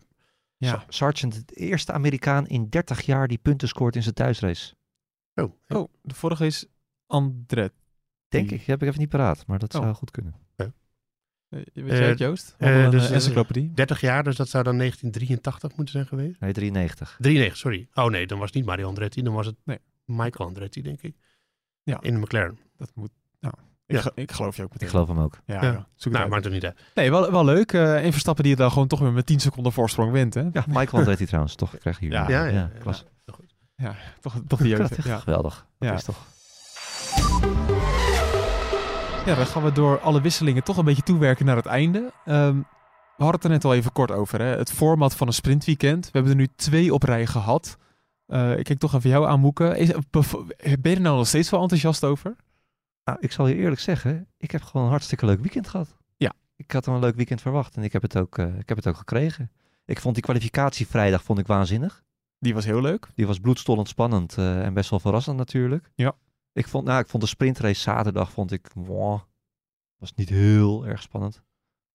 Ja. 0.65 0.71
Sa- 0.80 0.86
Sargent, 0.89 1.47
de 1.47 1.56
eerste 1.56 1.91
Amerikaan 1.91 2.47
in 2.47 2.69
30 2.69 3.01
jaar 3.01 3.28
die 3.28 3.38
punten 3.38 3.67
scoort 3.67 3.95
in 3.95 4.01
zijn 4.04 4.13
thuisrace. 4.15 4.75
Oh, 5.36 5.51
Oh, 5.67 5.93
de 6.01 6.13
vorige 6.15 6.45
is 6.45 6.65
Andret. 7.08 7.73
Denk 8.28 8.49
Die- 8.49 8.58
ik, 8.60 8.65
heb 8.65 8.82
ik 8.82 8.88
even 8.88 8.99
niet 8.99 9.10
paraat, 9.10 9.47
maar 9.47 9.60
dat 9.60 9.75
Oh. 9.75 9.82
zou 9.82 9.93
goed 9.93 10.12
kunnen. 10.12 10.34
Eh, 10.56 10.67
Weet 11.49 11.71
Eh, 11.73 11.97
jij 11.97 12.08
het, 12.10 12.19
Joost? 12.19 12.56
eh, 12.58 12.69
Uh, 12.69 12.84
een 12.84 12.91
dus, 12.91 13.10
encyclopedie. 13.12 13.71
30 13.73 14.01
jaar, 14.01 14.23
dus 14.23 14.36
dat 14.36 14.49
zou 14.49 14.63
dan 14.63 14.78
1983 14.78 15.75
moeten 15.75 15.93
zijn 15.93 16.08
geweest. 16.08 16.39
Nee, 16.39 16.54
93. 16.54 17.17
93, 17.19 17.58
sorry. 17.58 17.88
Oh 17.93 18.06
nee, 18.10 18.28
dan 18.28 18.38
was 18.38 18.47
het 18.47 18.56
niet 18.56 18.65
Mario 18.65 18.88
Andretti, 18.88 19.21
dan 19.21 19.34
was 19.34 19.45
het 19.45 19.56
Nee. 19.63 19.80
Michael 20.06 20.47
Andretti, 20.47 20.82
denk 20.82 21.01
ik. 21.01 21.15
Ja. 21.84 22.01
In 22.01 22.13
de 22.13 22.19
McLaren. 22.19 22.60
Dat 22.78 22.91
moet... 22.95 23.12
Ik, 23.88 23.95
Ja. 23.95 24.02
ge- 24.02 24.12
ik 24.15 24.32
geloof 24.32 24.56
je 24.56 24.63
ook 24.63 24.69
meteen. 24.71 24.88
Ik 24.88 24.93
geloof 24.93 25.08
hem 25.08 25.19
ook. 25.19 25.38
Ja, 25.45 25.56
Ja. 25.56 25.62
ja. 25.62 25.71
zoek 25.71 25.86
het 25.95 26.04
Nou, 26.12 26.17
uit. 26.24 26.30
maakt 26.32 26.43
het 26.43 26.54
niet 26.54 26.65
uit. 26.65 26.80
Nee, 26.93 27.12
wel, 27.12 27.32
wel 27.32 27.45
leuk. 27.45 27.74
eh 27.74 28.04
een 28.04 28.12
Verstappen 28.12 28.43
die 28.43 28.54
het 28.54 28.62
dan 28.62 28.71
gewoon 28.71 28.88
toch 28.88 29.00
weer 29.00 29.12
met 29.12 29.26
10 29.26 29.39
seconden 29.39 29.71
voorsprong 29.71 30.12
wint, 30.12 30.34
hè? 30.34 30.41
Ja, 30.41 30.63
Michael 30.67 30.98
Andretti 30.98 31.26
trouwens, 31.26 31.56
toch? 31.56 31.74
Ik 31.74 31.80
krijg 31.80 32.00
hier. 32.00 32.12
Ja, 32.12 32.30
Ja, 32.30 32.45
ja, 32.45 32.52
ja. 32.54 32.69
klas. 32.80 33.06
Ja. 33.76 33.95
Toch, 34.21 34.36
toch 34.48 34.60
die 34.60 34.67
jeugd. 34.78 35.04
Ja. 35.04 35.17
Geweldig. 35.17 35.65
Dat 35.80 35.89
Ja. 35.89 35.95
is 35.95 36.04
toch... 36.04 36.17
ja, 39.26 39.36
dan 39.36 39.45
gaan 39.45 39.63
we 39.63 39.71
door 39.71 40.00
alle 40.00 40.21
wisselingen 40.21 40.63
toch 40.63 40.78
een 40.78 40.86
beetje 40.86 41.02
toewerken 41.04 41.45
naar 41.45 41.56
het 41.56 41.65
einde. 41.65 42.12
Ehm, 42.26 42.56
we 43.17 43.24
hadden 43.24 43.36
het 43.36 43.43
er 43.43 43.50
net 43.50 43.65
al 43.65 43.74
even 43.74 43.91
kort 43.91 44.12
over. 44.12 44.39
Hè? 44.41 44.45
Het 44.58 44.71
format 44.71 45.15
van 45.15 45.28
een 45.28 45.34
sprintweekend. 45.34 46.06
We 46.06 46.10
hebben 46.12 46.32
er 46.32 46.38
nu 46.38 46.48
twee 46.56 46.93
op 46.93 47.04
rij 47.04 47.26
gehad. 47.26 47.78
Eh, 48.26 48.58
ik 48.58 48.63
kijk 48.63 48.80
toch 48.80 48.93
even 48.93 49.10
jou 49.10 49.28
aan, 49.28 49.39
Moeke. 49.39 49.63
Ben 50.12 50.91
je 50.91 50.95
er 50.95 51.02
nou 51.02 51.17
nog 51.17 51.28
steeds 51.28 51.50
wel 51.50 51.62
enthousiast 51.62 52.04
over? 52.04 52.36
Nou, 53.05 53.17
ik 53.21 53.31
zal 53.31 53.47
je 53.47 53.55
eerlijk 53.55 53.81
zeggen, 53.81 54.27
ik 54.37 54.51
heb 54.51 54.61
gewoon 54.61 54.85
een 54.85 54.91
hartstikke 54.91 55.25
leuk 55.25 55.39
weekend 55.39 55.67
gehad. 55.67 55.97
Ja. 56.17 56.33
Ik 56.55 56.71
had 56.71 56.85
een 56.85 56.99
leuk 56.99 57.15
weekend 57.15 57.41
verwacht 57.41 57.75
en 57.75 57.83
ik 57.83 57.93
heb 57.93 58.01
het 58.01 58.17
ook, 58.17 58.37
eh, 58.37 58.59
ik 58.59 58.69
heb 58.69 58.77
het 58.77 58.87
ook 58.87 58.97
gekregen. 58.97 59.51
Ik 59.85 59.99
vond 59.99 60.13
die 60.13 60.23
kwalificatie 60.23 60.87
vrijdag 60.87 61.23
vond 61.23 61.39
ik 61.39 61.47
waanzinnig. 61.47 62.03
Die 62.39 62.53
was 62.53 62.65
heel 62.65 62.81
leuk. 62.81 63.07
Die 63.15 63.27
was 63.27 63.39
bloedstollend 63.39 63.87
spannend 63.87 64.37
eh, 64.37 64.65
en 64.65 64.73
best 64.73 64.89
wel 64.89 64.99
verrassend 64.99 65.37
natuurlijk. 65.37 65.91
Ja. 65.95 66.15
Ik 66.53 66.67
vond, 66.67 66.85
nou, 66.85 66.99
ik 66.99 67.07
vond 67.07 67.23
de 67.23 67.29
sprintrace 67.29 67.81
zaterdag 67.81 68.31
vond 68.31 68.51
ik, 68.51 68.69
wow, 68.73 69.21
was 69.97 70.13
niet 70.13 70.29
heel 70.29 70.85
erg 70.85 71.01
spannend. 71.01 71.43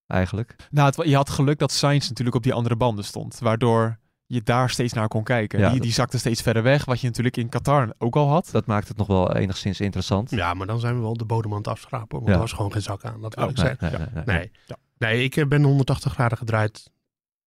Eigenlijk. 0.07 0.57
Nou, 0.71 0.87
het, 0.87 1.09
je 1.09 1.17
had 1.17 1.31
geluk 1.31 1.59
dat 1.59 1.73
Sainz 1.73 2.09
natuurlijk 2.09 2.37
op 2.37 2.43
die 2.43 2.55
andere 2.55 2.77
banden 2.77 3.05
stond. 3.05 3.39
Waardoor 3.39 3.99
je 4.33 4.43
daar 4.43 4.71
steeds 4.71 4.93
naar 4.93 5.09
kon 5.09 5.23
kijken. 5.23 5.59
Ja, 5.59 5.65
die, 5.65 5.75
dat- 5.75 5.83
die 5.85 5.93
zakte 5.93 6.19
steeds 6.19 6.43
verder 6.43 6.63
weg. 6.63 6.85
Wat 6.85 7.01
je 7.01 7.07
natuurlijk 7.07 7.37
in 7.37 7.49
Qatar 7.49 7.93
ook 7.99 8.17
al 8.17 8.29
had. 8.29 8.49
Dat 8.53 8.67
maakt 8.67 8.89
het 8.89 8.97
nog 8.97 9.07
wel 9.07 9.35
enigszins 9.37 9.81
interessant. 9.81 10.31
Ja, 10.31 10.55
maar 10.55 10.67
dan 10.67 10.81
zijn 10.81 10.95
we 10.95 11.01
wel 11.01 11.17
de 11.17 11.25
bodem 11.25 11.51
aan 11.53 11.59
het 11.59 11.69
afschrapen. 11.69 12.17
Want 12.17 12.27
Ja. 12.29 12.33
er 12.35 12.39
was 12.41 12.53
gewoon 12.53 12.73
geen 12.73 12.83
zak 12.83 13.05
aan. 13.05 13.21
Dat 13.21 13.35
wil 13.35 13.45
Oh, 13.45 13.51
ik 13.51 13.57
Nee, 13.57 13.67
zeggen. 13.67 13.89
nee, 13.91 13.99
nee, 14.01 14.09
nee, 14.15 14.25
nee. 14.27 14.37
Nee. 14.37 14.51
Ja. 14.67 14.77
nee, 14.99 15.25
ik 15.25 15.37
eh, 15.37 15.47
ben 15.47 15.63
180 15.63 16.13
graden 16.13 16.39
gedraaid 16.39 16.91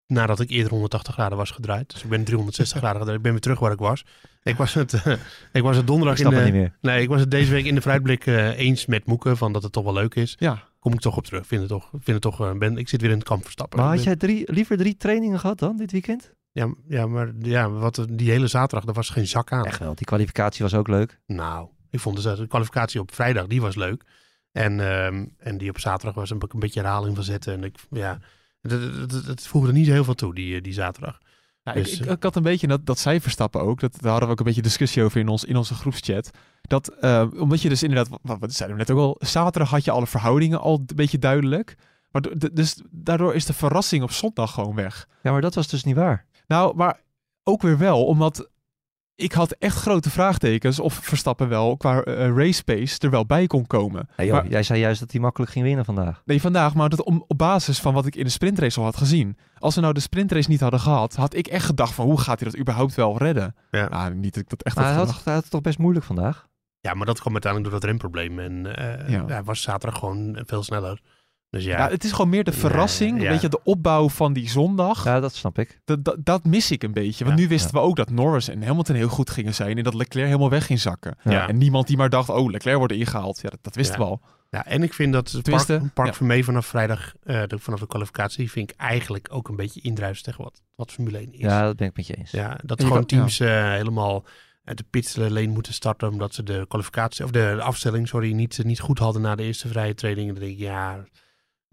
nadat 0.08 0.40
ik 0.40 0.50
eerder 0.50 0.72
180 0.72 1.14
graden 1.14 1.38
was 1.38 1.52
gedraaid. 1.52 1.92
Dus 1.94 2.04
ik 2.04 2.10
ben 2.10 2.24
360 2.24 2.78
graden 2.82 2.98
gedraaid. 2.98 3.18
Ik 3.18 3.24
ben 3.24 3.32
weer 3.32 3.42
terug 3.42 3.60
waar 3.60 3.72
ik 3.72 3.80
was. 3.80 4.06
Ik 4.44 4.56
was 4.56 4.74
het, 4.74 4.94
eh, 4.94 5.14
ik 5.52 5.62
was 5.62 5.76
het 5.78 5.88
donderdag 5.88 6.18
Ik 6.18 6.24
in 6.24 6.30
snap 6.32 6.40
het 6.44 6.52
de, 6.52 6.58
niet 6.58 6.62
meer. 6.62 6.78
Nee, 6.94 7.02
ik 7.02 7.10
was 7.10 7.20
het 7.20 7.32
deze 7.32 7.52
week 7.52 7.66
in 7.66 7.76
de 7.76 7.82
fruitblik 7.82 8.26
eh, 8.26 8.58
eens 8.60 8.86
met 8.86 9.06
Moeken 9.06 9.38
van 9.38 9.54
dat 9.54 9.64
het 9.64 9.72
toch 9.72 9.84
wel 9.84 9.94
leuk 9.94 10.16
is. 10.16 10.36
Ja, 10.40 10.64
Kom 10.80 10.94
ik 10.94 11.00
toch 11.00 11.18
op 11.18 11.26
terug. 11.26 11.48
Vind 11.48 11.62
het 11.62 11.70
toch, 11.70 11.90
vind 11.92 12.06
het 12.08 12.22
toch 12.22 12.42
eh, 12.42 12.52
ben, 12.58 12.78
ik 12.78 12.90
zit 12.90 13.02
weer 13.02 13.10
in 13.12 13.18
het 13.18 13.28
kamp 13.28 13.44
verstappen. 13.44 13.80
Maar 13.80 13.88
had 13.88 13.96
ben- 13.96 14.06
jij 14.06 14.16
drie, 14.16 14.52
liever 14.52 14.78
drie 14.78 14.98
trainingen 14.98 15.40
gehad 15.40 15.60
dan 15.60 15.78
dit 15.78 15.92
weekend? 15.92 16.34
Ja, 16.54 16.74
ja, 16.88 17.08
maar 17.08 17.32
ja, 17.40 17.70
wat, 17.70 18.06
die 18.10 18.30
hele 18.30 18.48
zaterdag, 18.48 18.88
er 18.88 18.94
was 18.94 19.10
geen 19.10 19.28
zak 19.28 19.52
aan. 19.52 19.66
Echt 19.66 19.80
wel. 19.80 19.96
Die 19.96 20.06
kwalificatie 20.06 20.64
was 20.64 20.74
ook 20.74 20.88
leuk. 20.88 21.20
Nou, 21.26 21.68
ik 21.90 22.00
vond 22.00 22.24
dus, 22.24 22.38
de 22.38 22.48
kwalificatie 22.48 23.00
op 23.00 23.14
vrijdag, 23.14 23.48
die 23.48 23.62
was 23.62 23.76
leuk. 23.76 24.04
En, 24.52 24.80
ehm, 24.80 25.26
en 25.38 25.58
die 25.58 25.70
op 25.70 25.80
zaterdag 25.80 26.16
was 26.16 26.30
een, 26.30 26.42
een 26.48 26.60
beetje 26.60 26.80
herhaling 26.80 27.16
van 27.16 27.24
zetten. 27.24 27.54
En 27.54 27.64
ik, 27.64 27.76
ja, 27.90 28.20
het, 28.62 28.72
het, 28.72 29.12
het, 29.12 29.26
het 29.26 29.48
voegde 29.48 29.72
niet 29.72 29.88
heel 29.88 30.04
veel 30.04 30.14
toe, 30.14 30.36
die, 30.36 30.56
eh, 30.56 30.62
die 30.62 30.74
zaterdag. 30.74 31.20
Ja, 31.64 31.74
Dus, 31.74 32.00
ik, 32.00 32.06
ik, 32.06 32.12
ik 32.12 32.24
had 32.24 32.36
een 32.36 32.44
beetje, 32.44 32.68
dat, 32.68 32.86
dat 32.86 33.00
zij 33.00 33.22
Verstappen 33.22 33.62
ook, 33.62 33.80
dat, 33.80 33.92
daar 34.02 34.10
hadden 34.10 34.28
we 34.28 34.34
ook 34.34 34.40
een 34.40 34.46
beetje 34.46 34.62
discussie 34.62 35.04
over 35.04 35.20
in, 35.20 35.28
ons, 35.28 35.44
in 35.44 35.56
onze 35.56 35.74
groepschat. 35.74 36.32
Dat, 36.62 36.88
eh, 36.88 37.28
omdat 37.38 37.62
je 37.62 37.70
dus 37.70 37.84
inderdaad, 37.84 38.20
wat, 38.22 38.40
wat 38.40 38.54
zeiden 38.54 38.78
we 38.78 38.84
net 38.84 38.98
ook 38.98 39.04
al, 39.04 39.28
zaterdag 39.28 39.70
had 39.70 39.84
je 39.84 39.92
alle 39.92 40.08
verhoudingen 40.08 40.60
al 40.60 40.78
een 40.78 40.96
beetje 40.96 41.20
duidelijk. 41.20 41.76
Maar 42.12 42.22
dus 42.54 42.82
daardoor 42.92 43.36
is 43.36 43.46
de 43.46 43.54
verrassing 43.54 44.04
op 44.04 44.12
zondag 44.12 44.54
gewoon 44.54 44.76
weg. 44.76 45.08
Ja, 45.24 45.32
maar 45.32 45.42
dat 45.42 45.56
was 45.56 45.68
dus 45.68 45.84
niet 45.84 45.96
waar. 45.96 46.26
Nou, 46.54 46.76
maar 46.76 47.00
ook 47.44 47.62
weer 47.62 47.78
wel, 47.78 48.06
omdat 48.06 48.50
ik 49.16 49.32
had 49.32 49.52
echt 49.52 49.76
grote 49.78 50.10
vraagtekens 50.10 50.80
of 50.80 50.94
Verstappen 50.94 51.50
wel 51.50 51.78
qua 51.78 52.02
eh, 52.02 52.36
race 52.36 52.64
pace 52.64 53.00
er 53.00 53.10
wel 53.10 53.26
bij 53.26 53.48
kon 53.48 53.68
komen. 53.68 54.08
Joh, 54.18 54.32
Maar- 54.32 54.48
jij 54.48 54.64
zei 54.64 54.80
juist 54.80 55.00
dat 55.00 55.12
hij 55.12 55.22
makkelijk 55.22 55.52
ging 55.52 55.66
winnen 55.66 55.86
vandaag. 55.86 56.22
Nee, 56.26 56.42
vandaag, 56.42 56.74
maar 56.76 56.90
dat 56.90 57.04
om, 57.04 57.24
op 57.28 57.38
basis 57.38 57.80
van 57.80 57.94
wat 57.94 58.06
ik 58.06 58.16
in 58.16 58.24
de 58.24 58.30
sprintrace 58.30 58.80
al 58.80 58.86
had 58.86 58.98
gezien. 58.98 59.38
Als 59.58 59.76
we 59.76 59.82
nou 59.82 59.94
de 59.94 60.00
sprintrace 60.00 60.50
niet 60.50 60.60
hadden 60.60 60.80
gehad, 60.80 61.16
had 61.16 61.34
ik 61.36 61.48
echt 61.48 61.66
gedacht 61.66 61.94
van 61.94 62.06
hoe 62.06 62.20
gaat 62.20 62.40
hij 62.40 62.50
dat 62.50 62.60
überhaupt 62.60 62.96
wel 62.96 63.18
redden? 63.18 63.56
Ja. 63.72 63.90
Nou, 63.90 64.14
niet 64.16 64.34
dat 64.34 64.44
ik 64.44 64.50
dat 64.50 64.62
echt 64.64 64.76
Maar 64.76 64.86
had 64.86 64.94
hij 64.94 65.02
had, 65.04 65.10
gedacht. 65.10 65.26
hij 65.26 65.34
had 65.34 65.44
het 65.44 65.52
toch 65.52 65.62
best 65.62 65.78
moeilijk 65.78 66.06
vandaag? 66.06 66.48
Ja, 66.80 66.94
maar 66.94 67.06
dat 67.06 67.20
kwam 67.20 67.34
uiteindelijk 67.34 67.72
door 67.72 67.82
dat 67.82 67.90
remprobleem. 67.90 68.40
En 68.40 68.76
eh, 68.76 69.10
Ja. 69.10 69.26
hij 69.26 69.44
was 69.44 69.62
zaterdag 69.62 70.00
gewoon 70.00 70.40
veel 70.46 70.64
sneller. 70.64 71.02
Dus 71.54 71.64
ja, 71.64 71.78
Ja, 71.78 71.90
het 71.90 72.04
is 72.04 72.12
gewoon 72.12 72.30
meer 72.30 72.44
de 72.44 72.52
verrassing, 72.52 73.22
ja. 73.22 73.30
weet 73.30 73.42
je, 73.42 73.50
de 73.50 73.64
opbouw 73.64 74.10
van 74.10 74.34
die 74.34 74.50
zondag. 74.50 75.04
Ja, 75.04 75.20
dat 75.20 75.36
snap 75.36 75.60
ik. 75.60 75.80
Dat, 75.86 76.04
dat, 76.04 76.16
dat 76.20 76.44
mis 76.46 76.72
ik 76.72 76.84
een 76.84 76.94
beetje. 76.94 77.26
Want 77.26 77.38
Ja, 77.38 77.44
nu 77.44 77.50
wisten 77.50 77.74
we 77.74 77.80
ook 77.80 77.96
dat 77.96 78.10
Norris 78.10 78.48
en 78.48 78.64
Hamilton 78.64 78.96
heel 78.96 79.08
goed 79.08 79.30
gingen 79.30 79.54
zijn 79.54 79.78
en 79.78 79.84
dat 79.84 79.94
Leclerc 79.94 80.26
helemaal 80.28 80.50
weg 80.50 80.66
ging 80.66 80.80
zakken. 80.80 81.16
Ja. 81.24 81.48
En 81.48 81.58
niemand 81.58 81.88
die 81.88 81.98
maar 81.98 82.10
dacht, 82.10 82.30
oh, 82.30 82.52
Leclerc 82.52 82.78
wordt 82.78 82.94
ingehaald. 82.94 83.40
Ja, 83.42 83.50
dat, 83.50 83.60
dat 83.62 83.76
wisten 83.76 84.00
Ja. 84.00 84.04
we 84.06 84.10
al. 84.12 84.22
ja, 84.50 84.66
en 84.66 84.84
ik 84.84 84.94
vind 84.94 85.14
dat 85.14 85.32
het 85.32 85.44
Tenminste, 85.44 85.78
Park, 85.78 85.94
park 85.94 86.08
ja. 86.08 86.14
Vermee 86.14 86.44
vanaf 86.44 86.66
vrijdag, 86.66 87.14
eh, 87.24 87.44
de, 87.48 87.60
vanaf 87.60 87.80
de 87.80 87.88
kwalificatie, 87.88 88.52
vind 88.52 88.72
ik 88.72 88.78
eigenlijk 88.80 89.28
ook 89.32 89.48
een 89.50 89.56
beetje 89.56 89.82
indruisen 89.82 90.24
tegen 90.24 90.44
wat, 90.44 90.62
wat 90.76 90.92
Formule 90.92 91.18
1 91.18 91.34
is. 91.34 91.40
Ja, 91.40 91.64
dat 91.64 91.76
ben 91.76 91.88
ik 91.88 91.96
met 91.96 92.08
je 92.08 92.16
eens. 92.16 92.32
Ja, 92.32 92.58
dat 92.64 92.80
En 92.80 92.86
gewoon 92.86 93.06
kan- 93.06 93.18
teams 93.18 93.40
eh, 93.40 93.72
helemaal 93.72 94.26
uit 94.64 94.78
de 94.78 94.86
pitslane 94.90 95.48
moeten 95.48 95.74
starten 95.74 96.10
omdat 96.10 96.34
ze 96.34 96.44
de 96.44 96.66
kwalificatie 96.68 97.26
of 97.26 97.32
de, 97.32 97.54
de 97.56 97.62
afstelling, 97.62 98.08
sorry, 98.08 98.32
niet, 98.32 98.64
niet 98.64 98.80
goed 98.80 99.00
hadden 99.00 99.22
na 99.22 99.36
de 99.36 99.44
eerste 99.44 99.68
vrije 99.68 99.94
training. 99.94 100.28
En 100.28 100.34
dan 100.34 100.44
denk 100.44 100.56
ik, 100.56 100.62
ja, 100.64 101.04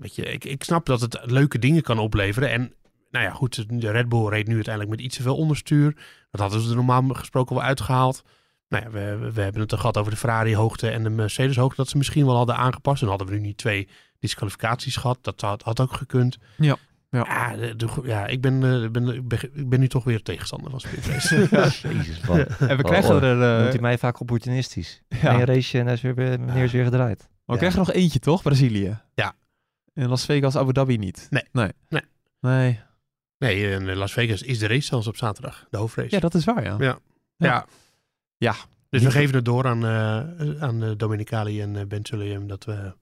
weet 0.01 0.15
je, 0.15 0.23
ik, 0.23 0.45
ik 0.45 0.65
snap 0.65 0.87
dat 0.87 1.01
het 1.01 1.19
leuke 1.25 1.59
dingen 1.59 1.83
kan 1.83 1.99
opleveren. 1.99 2.51
En 2.51 2.73
nou 3.11 3.25
ja, 3.25 3.31
goed, 3.31 3.81
de 3.81 3.91
Red 3.91 4.09
Bull 4.09 4.29
reed 4.29 4.47
nu 4.47 4.55
uiteindelijk 4.55 4.97
met 4.97 5.05
iets 5.05 5.17
te 5.17 5.23
veel 5.23 5.37
onderstuur. 5.37 5.97
Dat 6.31 6.41
hadden 6.41 6.61
ze 6.61 6.69
er 6.71 6.75
normaal 6.77 7.03
gesproken 7.09 7.55
wel 7.57 7.65
uitgehaald. 7.65 8.23
Nou 8.69 8.85
ja, 8.85 8.91
we, 8.91 9.31
we- 9.33 9.41
hebben 9.41 9.61
het 9.63 9.73
er 9.73 9.79
gehad 9.79 9.97
over 9.97 10.11
de 10.13 10.19
Ferrari 10.19 10.55
hoogte 10.57 10.91
en 10.91 11.03
de 11.03 11.11
Mercedes 11.11 11.57
hoogte, 11.57 11.77
dat 11.77 11.89
ze 11.89 11.97
misschien 11.97 12.27
wel 12.27 12.37
hadden 12.37 12.57
aangepast. 12.57 13.01
Dan 13.01 13.09
hadden 13.09 13.27
we 13.29 13.33
nu 13.35 13.41
niet 13.41 13.57
twee 13.57 13.89
disqualificaties 14.19 14.97
gehad. 14.97 15.19
Dat 15.21 15.41
had, 15.41 15.63
had 15.63 15.81
ook 15.81 15.93
gekund. 15.93 16.37
Ja, 16.57 16.77
ja. 17.11 17.25
Ja, 17.29 17.57
de- 17.57 17.77
de- 17.77 18.01
ja 18.05 18.27
ik, 18.27 18.41
ben, 18.41 18.55
eh, 18.55 18.91
ben, 18.91 19.09
ik, 19.15 19.29
ben, 19.29 19.39
ik 19.55 19.69
ben 19.69 19.81
nu 19.81 19.89
toch 19.89 20.05
weer 20.05 20.23
tegenstander 20.23 20.71
van. 20.71 20.81
Jezus, 21.93 22.21
man. 22.29 22.39
En 22.39 22.77
we 22.77 22.83
Oh, 22.83 22.91
krijgen 22.91 23.15
oh. 23.17 23.23
er... 23.23 23.43
eh, 23.43 23.59
Noemt 23.61 23.73
hij 23.73 23.81
mij 23.81 23.99
vaak 23.99 24.21
opportunistisch. 24.21 25.03
ja. 25.09 25.35
Een 25.35 25.45
race 25.45 25.79
en 25.79 25.85
hij 25.85 25.95
is 25.95 26.01
weer, 26.01 26.15
meneer 26.15 26.65
is 26.65 26.73
weer 26.73 26.85
gedraaid. 26.85 27.19
Maar 27.19 27.29
we 27.45 27.57
krijgen 27.57 27.81
er 27.81 27.87
nog 27.87 27.95
eentje, 27.95 28.19
toch? 28.19 28.43
Brazilië. 28.43 28.99
Ja. 29.15 29.33
En 29.93 30.09
Las 30.09 30.25
Vegas, 30.25 30.57
Abu 30.57 30.73
Dhabi 30.73 30.97
niet. 30.97 31.27
Nee. 31.31 31.45
Nee. 31.53 31.73
Nee. 31.89 32.03
Nee. 32.41 32.81
Nee, 33.39 33.71
in 33.71 33.95
Las 33.97 34.13
Vegas 34.13 34.43
is 34.43 34.59
de 34.59 34.67
race 34.67 34.87
zelfs 34.87 35.07
op 35.07 35.17
zaterdag, 35.17 35.67
de 35.71 35.77
hoofdrace. 35.77 36.15
Ja, 36.15 36.21
dat 36.21 36.35
is 36.35 36.45
waar, 36.45 36.65
ja. 36.65 36.77
Ja. 36.79 36.99
Ja. 37.37 37.47
Ja. 37.47 37.67
Ja. 38.37 38.55
Dus 38.89 39.03
we 39.03 39.11
geven 39.11 39.35
het 39.35 39.45
door 39.45 39.67
aan, 39.67 39.85
eh 39.85 40.63
aan 40.63 40.83
eh, 40.83 40.91
Dominicali 40.97 41.61
en 41.61 41.75
uh, 41.75 41.83
Ben 41.85 42.47
dat 42.47 42.65
we 42.65 42.95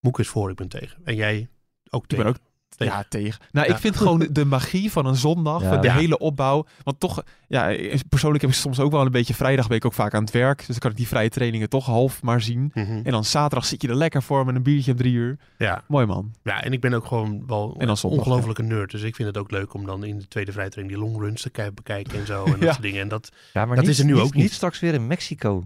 Moeke 0.00 0.20
is 0.20 0.28
voor, 0.28 0.50
ik 0.50 0.56
ben 0.56 0.68
tegen. 0.68 1.04
En 1.04 1.14
jij 1.14 1.48
ook 1.90 2.02
Ik 2.02 2.08
tegen. 2.08 2.24
ben 2.24 2.34
ook 2.34 2.40
Tegen. 2.76 2.94
Ja, 2.94 3.04
tegen. 3.08 3.40
Nou, 3.52 3.66
Ja. 3.66 3.74
ik 3.74 3.80
vind 3.80 3.96
gewoon 3.96 4.26
de 4.30 4.44
magie 4.44 4.92
van 4.92 5.06
een 5.06 5.14
zondag, 5.16 5.62
Ja. 5.62 5.76
de 5.76 5.86
Ja. 5.86 5.94
hele 5.94 6.18
opbouw. 6.18 6.66
Want 6.82 7.00
toch, 7.00 7.22
ja, 7.48 7.76
persoonlijk 8.08 8.42
heb 8.42 8.50
ik 8.50 8.56
soms 8.56 8.80
ook 8.80 8.90
wel 8.92 9.04
een 9.04 9.10
beetje 9.10 9.34
vrijdag 9.34 9.66
ben 9.68 9.76
ik 9.76 9.84
ook 9.84 9.92
vaak 9.92 10.14
aan 10.14 10.22
het 10.22 10.32
werk. 10.32 10.56
Dus 10.58 10.66
dan 10.66 10.78
kan 10.78 10.90
ik 10.90 10.96
die 10.96 11.08
vrije 11.08 11.28
trainingen 11.28 11.68
toch 11.68 11.86
half 11.86 12.22
maar 12.22 12.40
zien. 12.40 12.70
Mhm. 12.74 13.00
En 13.04 13.10
dan 13.12 13.24
zaterdag 13.24 13.64
zit 13.68 13.82
je 13.82 13.88
er 13.88 13.94
lekker 13.94 14.22
voor 14.22 14.44
met 14.44 14.54
een 14.54 14.62
biertje 14.62 14.90
om 14.90 14.96
drie 14.96 15.12
uur. 15.14 15.38
Ja. 15.58 15.82
Mooi 15.88 16.06
man. 16.06 16.32
ja, 16.42 16.62
en 16.62 16.72
ik 16.72 16.80
ben 16.80 16.94
ook 16.94 17.06
gewoon 17.06 17.42
wel 17.46 17.74
En 17.78 17.86
dan 17.86 17.96
zondag, 17.96 18.18
ongelofelijke 18.20 18.62
nerd. 18.62 18.90
Dus 18.90 19.02
ik 19.02 19.14
vind 19.14 19.28
het 19.28 19.38
ook 19.38 19.50
leuk 19.50 19.74
om 19.74 19.86
dan 19.86 20.04
in 20.04 20.18
de 20.18 20.28
tweede 20.28 20.52
vrijtraining 20.52 20.98
die 20.98 21.08
longruns 21.08 21.42
te 21.42 21.50
ki- 21.50 21.70
bekijken 21.74 22.18
en 22.18 22.26
zo. 22.26 22.44
En 22.44 22.50
dat 22.52 22.60
Ja. 22.60 22.70
soort 22.70 22.82
dingen. 22.82 23.00
En 23.00 23.08
dat, 23.08 23.30
Ja, 23.52 23.64
maar 23.64 23.76
Dat 23.76 23.84
niet, 23.84 23.92
is 23.94 23.98
er 23.98 24.04
nu 24.04 24.12
niet, 24.12 24.20
ook 24.22 24.34
niet. 24.34 24.42
niet 24.42 24.52
straks 24.52 24.80
weer 24.80 24.94
in 24.94 25.06
Mexico. 25.06 25.64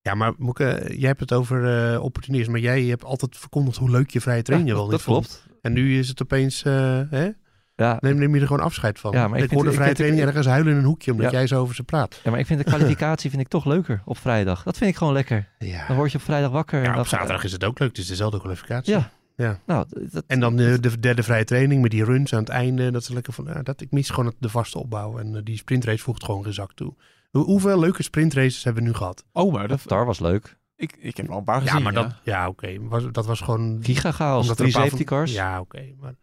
ja, 0.00 0.14
maar 0.14 0.32
Moeke, 0.38 0.94
jij 0.96 1.08
hebt 1.08 1.20
het 1.20 1.32
over 1.32 1.92
eh 1.94 2.02
opportunisme. 2.02 2.52
Maar 2.52 2.60
jij 2.60 2.82
hebt 2.82 3.04
altijd 3.04 3.36
verkondigd 3.36 3.76
hoe 3.76 3.90
leuk 3.90 4.10
je 4.10 4.20
vrije 4.20 4.42
training 4.42 4.70
Ja, 4.70 4.76
wel 4.76 4.84
dat, 4.88 4.92
niet 4.94 5.02
vond. 5.02 5.44
En 5.66 5.72
nu 5.72 5.98
is 5.98 6.08
het 6.08 6.22
opeens, 6.22 6.62
eh, 6.62 7.00
hè? 7.10 7.28
Ja, 7.76 7.96
Neem, 8.00 8.16
neem 8.18 8.34
je 8.34 8.40
er 8.40 8.46
gewoon 8.46 8.62
afscheid 8.62 8.98
van. 8.98 9.12
Ja, 9.12 9.28
maar 9.28 9.38
ik 9.38 9.44
ik 9.44 9.50
vind- 9.50 9.52
hoorde 9.52 9.68
ik 9.68 9.74
vrije 9.74 9.86
vind- 9.88 9.96
training 9.98 10.26
ergens 10.28 10.46
huilen 10.46 10.72
in 10.72 10.78
een 10.78 10.84
hoekje 10.84 11.12
omdat 11.12 11.30
Ja. 11.30 11.36
jij 11.38 11.46
zo 11.46 11.60
over 11.60 11.74
ze 11.74 11.82
praat. 11.82 12.20
ja, 12.24 12.30
maar 12.30 12.40
ik 12.40 12.46
vind 12.46 12.58
de 12.58 12.64
kwalificatie 12.64 13.30
vind 13.30 13.42
ik 13.42 13.48
toch 13.48 13.64
leuker 13.64 14.02
op 14.04 14.18
vrijdag. 14.18 14.62
Dat 14.62 14.76
vind 14.76 14.90
ik 14.90 14.96
gewoon 14.96 15.12
lekker. 15.12 15.48
Ja, 15.58 15.86
Dan 15.86 15.96
word 15.96 16.12
je 16.12 16.18
op 16.18 16.24
vrijdag 16.24 16.50
wakker. 16.50 16.82
ja 16.82 16.98
op 16.98 17.06
zaterdag 17.06 17.44
is 17.44 17.52
het 17.52 17.64
ook 17.64 17.78
leuk. 17.78 17.88
Het 17.88 17.98
is 17.98 18.06
dezelfde 18.06 18.38
kwalificatie. 18.38 18.92
Ja. 18.94 19.10
Ja. 19.36 19.58
Nou, 19.66 19.86
dat, 20.10 20.24
En 20.26 20.40
dan 20.40 20.56
de, 20.56 20.80
de 20.80 21.00
derde 21.00 21.22
vrije 21.22 21.44
training 21.44 21.82
met 21.82 21.90
die 21.90 22.04
runs 22.04 22.32
aan 22.32 22.40
het 22.40 22.48
einde. 22.48 22.90
Dat 22.90 23.02
is 23.02 23.08
lekker 23.08 23.32
van, 23.32 23.44
ja, 23.44 23.62
dat, 23.62 23.80
ik 23.80 23.90
mis 23.90 24.10
gewoon 24.10 24.26
het- 24.26 24.36
de 24.38 24.48
vaste 24.48 24.78
opbouw. 24.78 25.18
En 25.18 25.34
eh, 25.36 25.40
die 25.44 25.56
sprintrace 25.56 26.02
voegt 26.02 26.24
gewoon 26.24 26.44
geen 26.44 26.52
zak 26.52 26.72
toe. 26.74 26.94
Hoe- 27.30 27.44
hoeveel 27.44 27.78
leuke 27.78 28.02
sprintraces 28.02 28.64
hebben 28.64 28.82
we 28.82 28.88
nu 28.88 28.94
gehad? 28.94 29.24
Oh, 29.32 29.52
maar 29.52 29.68
dat, 29.68 29.80
Star 29.80 30.06
was 30.06 30.20
leuk. 30.20 30.56
Ik, 30.76 30.96
ik 30.98 31.16
heb 31.16 31.26
wel 31.26 31.38
een 31.38 31.44
paar 31.44 31.60
gezien. 31.60 31.76
ja, 31.76 31.82
maar 31.82 31.92
dat, 31.92 32.14
ja, 32.22 32.48
oké. 32.48 32.76
Was, 32.80 33.04
dat 33.12 33.26
was 33.26 33.40
gewoon... 33.40 33.78
Giga 33.82 34.10
chaos. 34.12 34.40
omdat 34.42 34.48
er 34.58 34.64
Drie 34.64 34.66
een 34.66 34.72
paar 34.80 34.82
safety 34.90 35.08
van- 35.08 35.16
cars. 35.18 35.32
Ja, 35.32 35.60
oké. 35.60 35.82
maar... 36.00 36.14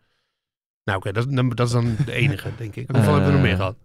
Nou, 0.83 0.97
oké. 0.97 1.11
dat, 1.11 1.31
dan- 1.35 1.49
dat 1.49 1.67
is 1.67 1.73
dan 1.73 1.95
de 2.05 2.11
enige, 2.13 2.49
denk 2.57 2.75
ik. 2.75 2.87
Hoeveel 2.89 3.05
Eh, 3.07 3.11
hebben 3.11 3.25
we 3.25 3.31
nog 3.37 3.41
meer 3.47 3.55
gehad? 3.55 3.75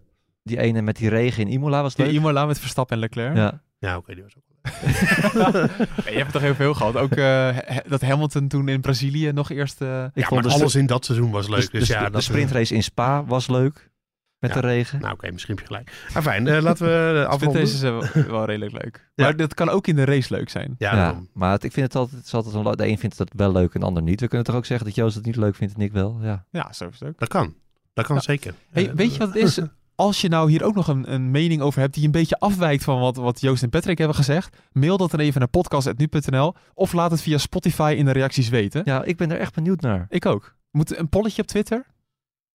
Die 0.43 0.59
ene 0.61 0.83
met 0.83 0.97
die 0.97 1.09
regen 1.09 1.43
in 1.47 1.53
Imola 1.53 1.83
was 1.83 1.95
Die 1.95 2.05
leuk. 2.07 2.15
Imola 2.15 2.47
met 2.47 2.59
Verstappen 2.59 2.95
en 2.97 3.03
Leclerc. 3.03 3.37
Ja. 3.37 3.63
Ja, 3.79 3.97
oké. 3.97 4.15
die 4.15 4.23
was 4.23 4.33
ook 4.37 4.43
Ja, 6.05 6.11
je 6.11 6.17
hebt 6.19 6.33
toch 6.33 6.43
heel 6.43 6.55
veel 6.55 6.75
gehad. 6.75 6.97
Ook 6.97 7.11
eh, 7.13 7.51
he- 7.65 7.81
dat 7.89 8.01
Hamilton 8.03 8.49
toen 8.49 8.69
in 8.69 8.81
Brazilië 8.81 9.33
nog 9.33 9.51
eerst... 9.51 9.81
eh, 9.81 10.05
Ik 10.05 10.11
ja, 10.15 10.27
vond 10.29 10.43
maar 10.43 10.51
de, 10.53 10.59
alles 10.59 10.75
in 10.75 10.87
dat 10.87 11.05
seizoen 11.05 11.31
was 11.31 11.49
leuk. 11.49 11.71
de, 11.71 11.79
Dus, 11.79 11.89
de- 11.89 11.95
ja, 11.95 12.05
de 12.05 12.11
dat 12.11 12.23
sprintrace 12.23 12.75
in 12.75 12.83
Spa 12.83 13.25
was 13.25 13.47
leuk. 13.49 13.91
Met 14.39 14.55
Ja. 14.55 14.61
de 14.61 14.67
regen. 14.67 15.01
Nou, 15.01 15.13
oké. 15.15 15.31
misschien 15.33 15.55
heb 15.57 15.67
je 15.69 15.73
gelijk. 15.75 16.07
Maar 16.15 16.23
fijn, 16.23 16.47
eh, 16.47 16.63
laten 16.63 16.87
we 16.87 17.13
uh, 17.21 17.27
afronden. 17.27 17.61
Deze 17.61 17.75
is 17.75 17.83
eh, 17.83 18.13
wel, 18.23 18.25
wel 18.31 18.45
redelijk 18.45 18.73
leuk. 18.85 19.07
Ja. 19.15 19.25
Maar 19.25 19.37
dat 19.37 19.55
kan 19.55 19.69
ook 19.69 19.87
in 19.87 19.97
de 19.97 20.05
race 20.05 20.35
leuk 20.35 20.49
zijn. 20.49 20.75
Ja, 20.79 21.21
maar 21.33 21.53
het, 21.53 21.65
ik 21.65 21.73
vind 21.73 21.87
het 21.87 21.97
altijd, 21.97 22.17
het 22.17 22.27
is 22.27 22.35
altijd 22.35 22.55
een, 22.55 22.77
de 22.77 22.87
een 22.87 22.99
vindt 22.99 23.19
het 23.19 23.31
wel 23.37 23.53
leuk 23.53 23.75
en 23.75 23.81
de 23.81 23.87
ander 23.87 24.03
niet. 24.03 24.21
We 24.21 24.29
kunnen 24.29 24.47
toch 24.47 24.57
ook 24.57 24.67
zeggen 24.67 24.87
dat 24.87 24.95
Joost 24.95 25.15
het 25.15 25.25
niet 25.25 25.37
leuk 25.37 25.55
vindt 25.55 25.75
en 25.75 25.81
ik 25.81 25.93
wel. 25.93 26.19
Ja. 26.23 26.45
Ja, 26.51 26.73
zo 26.73 26.89
is 26.89 26.99
het 27.01 27.09
ook. 27.09 27.19
dat 27.19 27.29
kan. 27.29 27.55
Dat 27.95 28.07
kan 28.07 28.17
Ja. 28.17 28.23
zeker. 28.23 28.55
Hey, 28.71 28.89
Eh, 28.89 28.95
weet 28.95 29.13
je 29.13 29.19
wat 29.19 29.29
het 29.29 29.37
is? 29.37 29.59
Als 29.95 30.21
je 30.21 30.29
nou 30.29 30.51
hier 30.51 30.63
ook 30.65 30.75
nog 30.75 30.89
een, 30.89 31.13
een 31.13 31.31
mening 31.31 31.61
over 31.63 31.81
hebt 31.81 31.95
die 31.95 32.05
een 32.05 32.11
beetje 32.11 32.39
afwijkt 32.39 32.85
van 32.85 33.01
wat, 33.01 33.17
wat 33.17 33.41
Joost 33.41 33.63
en 33.63 33.69
Patrick 33.71 33.99
hebben 33.99 34.17
gezegd, 34.17 34.57
mail 34.73 34.97
dat 34.97 35.11
dan 35.11 35.21
even 35.21 35.39
naar 35.41 35.49
podcast.nu.nl 35.49 36.55
of 36.75 36.93
laat 36.93 37.11
het 37.11 37.21
via 37.21 37.39
Spotify 37.39 37.95
in 37.97 38.05
de 38.05 38.13
reacties 38.13 38.49
weten. 38.49 38.83
ja, 38.85 39.05
ik 39.05 39.17
ben 39.17 39.31
er 39.31 39.39
echt 39.39 39.55
benieuwd 39.55 39.81
naar. 39.81 40.07
Ik 40.09 40.27
ook. 40.27 40.55
Moet 40.71 40.97
een 40.99 41.09
polletje 41.09 41.43
op 41.43 41.49
Twitter? 41.49 41.87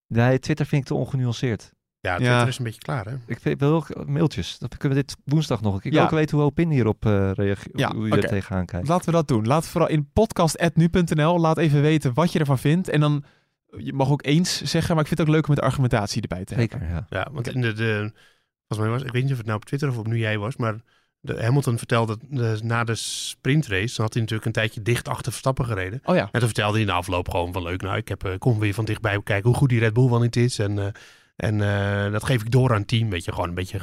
Nee, 0.08 0.40
Twitter 0.40 0.66
vind 0.66 0.82
ik 0.82 0.88
te 0.88 0.94
ongenuanceerd. 0.94 1.73
Ja, 2.04 2.12
Ja. 2.12 2.18
Twitter 2.18 2.48
is 2.48 2.58
een 2.58 2.64
beetje 2.64 2.82
klaar, 2.82 3.06
hè? 3.06 3.16
Ik 3.26 3.40
vind- 3.40 3.60
wil 3.60 3.74
ook 3.74 4.06
mailtjes. 4.08 4.58
Dan 4.60 4.70
kunnen 4.78 4.98
we 4.98 5.04
dit 5.04 5.16
woensdag 5.26 5.62
nog. 5.62 5.76
Ik 5.76 5.84
wil 5.92 6.00
Ja. 6.00 6.04
ook 6.06 6.12
weten 6.12 6.38
hoe 6.38 6.46
Opin 6.46 6.70
hierop 6.70 7.06
eh 7.06 7.32
reageert. 7.34 7.80
Ja, 7.80 7.94
hoe 7.96 8.06
je 8.08 8.12
oké. 8.14 8.22
er 8.22 8.28
tegenaan 8.30 8.66
kijkt. 8.66 8.88
Laten 8.88 9.06
we 9.06 9.12
dat 9.12 9.28
doen. 9.28 9.46
Laat 9.48 9.68
vooral 9.68 9.90
in 9.90 10.10
podcast.nu.nl. 10.14 11.40
Laat 11.40 11.58
even 11.58 11.82
weten 11.82 12.14
wat 12.14 12.32
je 12.32 12.40
ervan 12.40 12.58
vindt. 12.60 12.90
En 12.90 13.00
dan, 13.00 13.24
je 13.78 13.94
mag 13.94 14.10
ook 14.10 14.26
eens 14.26 14.62
zeggen, 14.62 14.92
maar 14.96 15.02
ik 15.04 15.08
vind 15.08 15.20
het 15.20 15.28
ook 15.30 15.36
leuk 15.36 15.48
om 15.48 15.54
met 15.54 15.64
argumentatie 15.64 16.22
erbij 16.22 16.44
te 16.46 16.54
hebben. 16.56 16.80
Zeker, 16.80 16.96
ja. 16.96 17.06
Ja, 17.10 17.28
want 17.32 17.48
in 17.48 17.62
de, 17.62 17.74
de, 17.74 18.12
volgens 18.68 18.80
mij 18.80 18.90
was, 18.90 19.04
ik 19.04 19.12
weet 19.12 19.24
niet 19.24 19.32
of 19.32 19.38
het 19.38 19.46
nou 19.46 19.58
op 19.58 19.66
Twitter 19.66 19.90
of 19.90 19.98
op 19.98 20.08
nu 20.08 20.18
jij 20.18 20.38
was, 20.38 20.56
maar 20.56 20.76
de, 21.20 21.44
Hamilton 21.44 21.78
vertelde 21.78 22.18
de, 22.30 22.60
na 22.64 22.84
de 22.84 22.96
sprintrace, 22.96 23.96
dan 23.96 24.06
had 24.06 24.14
hij 24.14 24.22
natuurlijk 24.22 24.46
een 24.46 24.52
tijdje 24.54 24.82
dicht 24.82 25.08
achter 25.08 25.32
Verstappen 25.32 25.66
gereden. 25.66 26.02
Oh 26.06 26.16
ja. 26.16 26.22
En 26.22 26.30
toen 26.40 26.42
vertelde 26.42 26.72
hij 26.72 26.82
in 26.82 26.88
de 26.88 26.94
afloop 26.94 27.30
gewoon 27.30 27.54
van 27.54 27.64
leuk, 27.64 27.82
nou 27.82 27.98
ik 27.98 28.08
heb, 28.08 28.24
eh, 28.24 28.38
kom 28.38 28.60
weer 28.60 28.74
van 28.74 28.86
dichtbij 28.86 29.22
kijken 29.24 29.50
hoe 29.50 29.58
goed 29.58 29.70
die 29.70 29.80
Red 29.80 29.94
Bull 29.94 30.10
wel 30.10 30.20
niet 30.20 30.36
is. 30.36 30.60
En, 30.60 30.80
eh, 30.80 30.86
en 31.44 31.62
eh, 31.62 32.12
dat 32.12 32.24
geef 32.24 32.42
ik 32.42 32.52
door 32.52 32.72
aan 32.72 32.80
het 32.80 32.88
team, 32.88 33.10
weet 33.10 33.26
je, 33.26 33.32
gewoon 33.32 33.50
een 33.50 33.56
beetje 33.56 33.80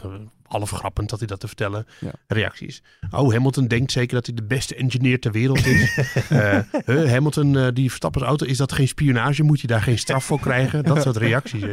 ge- 0.50 0.56
half 0.58 0.70
grappend 0.70 1.08
dat 1.10 1.18
hij 1.18 1.28
dat 1.28 1.40
te 1.40 1.46
vertellen. 1.46 1.86
Ja. 1.98 2.10
Reacties. 2.26 2.82
Oh, 3.10 3.32
Hamilton 3.32 3.66
denkt 3.66 3.92
zeker 3.92 4.14
dat 4.14 4.26
hij 4.26 4.34
de 4.34 4.42
beste 4.42 4.74
engineer 4.74 5.20
ter 5.20 5.32
wereld 5.32 5.66
is. 5.66 5.88
Eh, 6.30 6.58
huh, 6.86 7.10
Hamilton, 7.10 7.56
eh, 7.58 7.66
die 7.74 7.88
Verstappen's 7.88 8.24
auto, 8.26 8.46
is 8.46 8.56
dat 8.56 8.72
geen 8.72 8.88
spionage? 8.88 9.42
Moet 9.42 9.60
je 9.60 9.66
daar 9.66 9.82
geen 9.82 9.98
straf 9.98 10.24
voor 10.24 10.40
krijgen? 10.40 10.84
Dat 10.84 11.02
soort 11.02 11.16
reacties. 11.16 11.64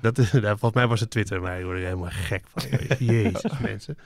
Dat, 0.00 0.18
is- 0.18 0.30
daar- 0.30 0.42
volgens 0.58 0.72
mij 0.74 0.86
was 0.86 1.00
het 1.00 1.10
Twitter, 1.10 1.40
maar 1.40 1.58
ik 1.58 1.64
word 1.64 1.76
er 1.78 1.84
helemaal 1.84 2.08
gek 2.12 2.44
van. 2.54 2.62
Jezus, 2.98 3.42
mensen. 3.62 3.96